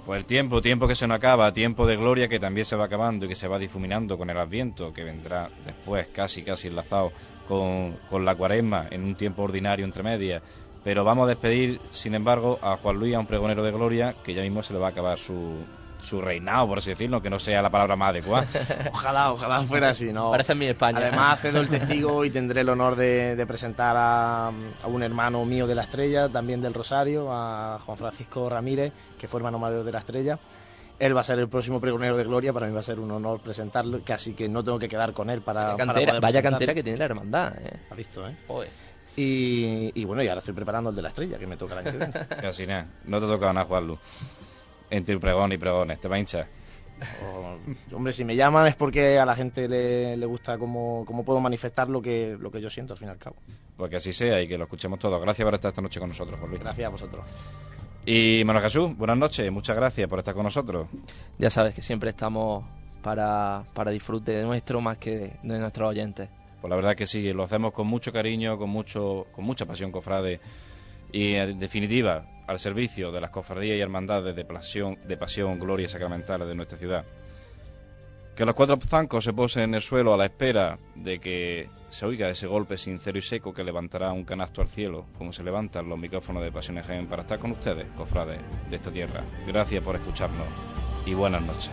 Pues 0.04 0.18
el 0.18 0.24
tiempo, 0.24 0.60
tiempo 0.60 0.88
que 0.88 0.96
se 0.96 1.06
nos 1.06 1.16
acaba, 1.16 1.52
tiempo 1.52 1.86
de 1.86 1.96
gloria 1.96 2.26
que 2.28 2.40
también 2.40 2.64
se 2.64 2.74
va 2.74 2.86
acabando 2.86 3.26
y 3.26 3.28
que 3.28 3.34
se 3.36 3.46
va 3.46 3.58
difuminando 3.58 4.18
con 4.18 4.30
el 4.30 4.38
Adviento, 4.38 4.92
que 4.92 5.04
vendrá 5.04 5.48
después, 5.64 6.08
casi, 6.08 6.42
casi 6.42 6.68
enlazado 6.68 7.12
con, 7.46 7.96
con 8.10 8.24
la 8.24 8.34
cuaresma, 8.34 8.88
en 8.90 9.04
un 9.04 9.14
tiempo 9.14 9.42
ordinario 9.42 9.84
entre 9.84 10.02
medias. 10.02 10.42
Pero 10.82 11.04
vamos 11.04 11.26
a 11.26 11.28
despedir, 11.28 11.80
sin 11.90 12.16
embargo, 12.16 12.58
a 12.62 12.76
Juan 12.76 12.96
Luis, 12.96 13.14
a 13.14 13.20
un 13.20 13.26
pregonero 13.26 13.62
de 13.62 13.70
gloria, 13.70 14.16
que 14.24 14.34
ya 14.34 14.42
mismo 14.42 14.64
se 14.64 14.72
le 14.72 14.80
va 14.80 14.88
a 14.88 14.90
acabar 14.90 15.18
su, 15.20 15.64
su 16.02 16.20
reinado, 16.20 16.66
por 16.66 16.78
así 16.78 16.90
decirlo, 16.90 17.22
que 17.22 17.30
no 17.30 17.38
sea 17.38 17.62
la 17.62 17.70
palabra 17.70 17.96
más 17.96 18.10
adecuada. 18.10 18.46
ojalá, 18.92 19.32
ojalá 19.32 19.62
fuera 19.62 19.90
así, 19.90 20.12
¿no? 20.12 20.30
Parece 20.30 20.54
mi 20.54 20.66
España. 20.66 20.98
Además, 20.98 21.40
cedo 21.40 21.60
el 21.60 21.68
testigo 21.68 22.24
y 22.24 22.30
tendré 22.30 22.62
el 22.62 22.68
honor 22.68 22.96
de, 22.96 23.42
presentar 23.46 23.96
a, 23.98 24.50
un 24.84 25.02
hermano 25.02 25.44
mío 25.44 25.66
de 25.66 25.74
la 25.74 25.82
Estrella, 25.82 26.28
también 26.28 26.60
del 26.60 26.74
Rosario, 26.74 27.28
a 27.30 27.78
Juan 27.84 27.96
Francisco 27.96 28.48
Ramírez, 28.48 28.92
que 29.18 29.28
fue 29.28 29.38
hermano 29.38 29.58
mayor 29.58 29.84
de 29.84 29.92
la 29.92 29.98
Estrella. 29.98 30.38
Él 30.98 31.16
va 31.16 31.22
a 31.22 31.24
ser 31.24 31.38
el 31.38 31.48
próximo 31.48 31.80
pregonero 31.80 32.16
de 32.16 32.24
Gloria, 32.24 32.52
para 32.52 32.66
mí 32.66 32.72
va 32.72 32.80
a 32.80 32.84
ser 32.84 33.00
un 33.00 33.10
honor 33.10 33.40
presentarlo, 33.40 34.00
casi 34.04 34.34
que 34.34 34.48
no 34.48 34.62
tengo 34.62 34.78
que 34.78 34.88
quedar 34.88 35.12
con 35.12 35.30
él 35.30 35.40
para... 35.40 35.74
Vaya 35.74 35.76
cantera, 35.76 36.20
vaya 36.20 36.42
cantera 36.42 36.74
que 36.74 36.82
tiene 36.82 36.98
la 36.98 37.06
hermandad, 37.06 37.54
¿eh? 37.58 37.80
Ha 37.90 37.94
visto, 37.94 38.28
¿eh? 38.28 38.36
Y, 39.14 40.04
bueno, 40.04 40.22
y 40.22 40.28
ahora 40.28 40.38
estoy 40.38 40.54
preparando 40.54 40.90
el 40.90 40.96
de 40.96 41.02
la 41.02 41.08
estrella, 41.08 41.38
que 41.38 41.46
me 41.46 41.56
toca 41.56 41.74
la 41.74 41.82
que 41.82 41.90
viene. 41.90 42.12
Casi 42.40 42.66
nada, 42.66 42.86
no 43.04 43.20
te 43.20 43.26
toca 43.26 43.52
nada, 43.52 43.66
Juanlu 43.66 43.98
entre 44.92 45.18
pregón 45.18 45.52
y 45.52 45.58
pregones. 45.58 46.00
¿Te 46.00 46.08
va 46.08 46.16
a 46.16 46.18
hinchar? 46.18 46.46
hombre, 47.92 48.12
si 48.12 48.24
me 48.24 48.36
llaman 48.36 48.68
es 48.68 48.76
porque 48.76 49.18
a 49.18 49.26
la 49.26 49.34
gente 49.34 49.68
le, 49.68 50.16
le 50.16 50.26
gusta 50.26 50.56
cómo, 50.56 51.04
cómo, 51.04 51.24
puedo 51.24 51.40
manifestar 51.40 51.88
lo 51.88 52.00
que, 52.00 52.36
lo 52.38 52.52
que 52.52 52.60
yo 52.60 52.70
siento 52.70 52.92
al 52.92 52.98
fin 52.98 53.08
y 53.08 53.10
al 53.10 53.18
cabo. 53.18 53.36
Pues 53.76 53.90
que 53.90 53.96
así 53.96 54.12
sea 54.12 54.40
y 54.40 54.46
que 54.46 54.56
lo 54.56 54.64
escuchemos 54.64 54.98
todos. 54.98 55.20
Gracias 55.20 55.44
por 55.44 55.54
estar 55.54 55.70
esta 55.70 55.82
noche 55.82 55.98
con 55.98 56.10
nosotros, 56.10 56.38
Juan 56.38 56.50
Luis. 56.50 56.62
Gracias 56.62 56.86
a 56.86 56.90
vosotros. 56.90 57.26
Y 58.04 58.42
Manuel 58.44 58.64
Jesús, 58.64 58.96
buenas 58.96 59.16
noches, 59.16 59.50
muchas 59.50 59.76
gracias 59.76 60.08
por 60.08 60.18
estar 60.18 60.34
con 60.34 60.44
nosotros. 60.44 60.88
Ya 61.38 61.50
sabes 61.50 61.74
que 61.74 61.82
siempre 61.82 62.10
estamos 62.10 62.64
para, 63.02 63.64
para 63.74 63.90
disfrute 63.90 64.32
de 64.32 64.44
nuestro 64.44 64.80
más 64.80 64.98
que 64.98 65.38
de 65.42 65.58
nuestros 65.58 65.88
oyentes. 65.88 66.28
Pues 66.60 66.68
la 66.68 66.76
verdad 66.76 66.94
que 66.94 67.06
sí, 67.06 67.32
lo 67.32 67.42
hacemos 67.42 67.72
con 67.72 67.86
mucho 67.88 68.12
cariño, 68.12 68.58
con 68.58 68.70
mucho 68.70 69.26
con 69.32 69.44
mucha 69.44 69.66
pasión, 69.66 69.90
cofrade. 69.90 70.40
Y 71.12 71.34
en 71.34 71.58
definitiva, 71.58 72.24
al 72.46 72.58
servicio 72.58 73.12
de 73.12 73.20
las 73.20 73.30
cofradías 73.30 73.76
y 73.76 73.80
hermandades 73.80 74.34
de 74.34 74.44
pasión, 74.44 74.98
de 75.06 75.16
pasión, 75.16 75.58
gloria 75.58 75.88
sacramental 75.88 76.46
de 76.46 76.54
nuestra 76.54 76.78
ciudad. 76.78 77.04
Que 78.34 78.46
los 78.46 78.54
cuatro 78.54 78.78
zancos 78.80 79.24
se 79.24 79.32
posen 79.32 79.64
en 79.64 79.74
el 79.74 79.82
suelo 79.82 80.14
a 80.14 80.16
la 80.16 80.24
espera 80.24 80.78
de 80.94 81.18
que 81.18 81.68
se 81.90 82.06
oiga 82.06 82.30
ese 82.30 82.46
golpe 82.46 82.78
sincero 82.78 83.18
y 83.18 83.22
seco 83.22 83.52
que 83.52 83.62
levantará 83.62 84.12
un 84.12 84.24
canasto 84.24 84.62
al 84.62 84.68
cielo, 84.68 85.04
como 85.18 85.34
se 85.34 85.44
levantan 85.44 85.88
los 85.88 85.98
micrófonos 85.98 86.42
de 86.42 86.50
Pasión 86.50 86.82
Gen 86.82 87.06
para 87.06 87.22
estar 87.22 87.38
con 87.38 87.52
ustedes, 87.52 87.86
cofrades 87.96 88.40
de 88.70 88.76
esta 88.76 88.90
tierra. 88.90 89.22
Gracias 89.46 89.84
por 89.84 89.96
escucharnos 89.96 90.46
y 91.04 91.12
buenas 91.12 91.42
noches. 91.42 91.70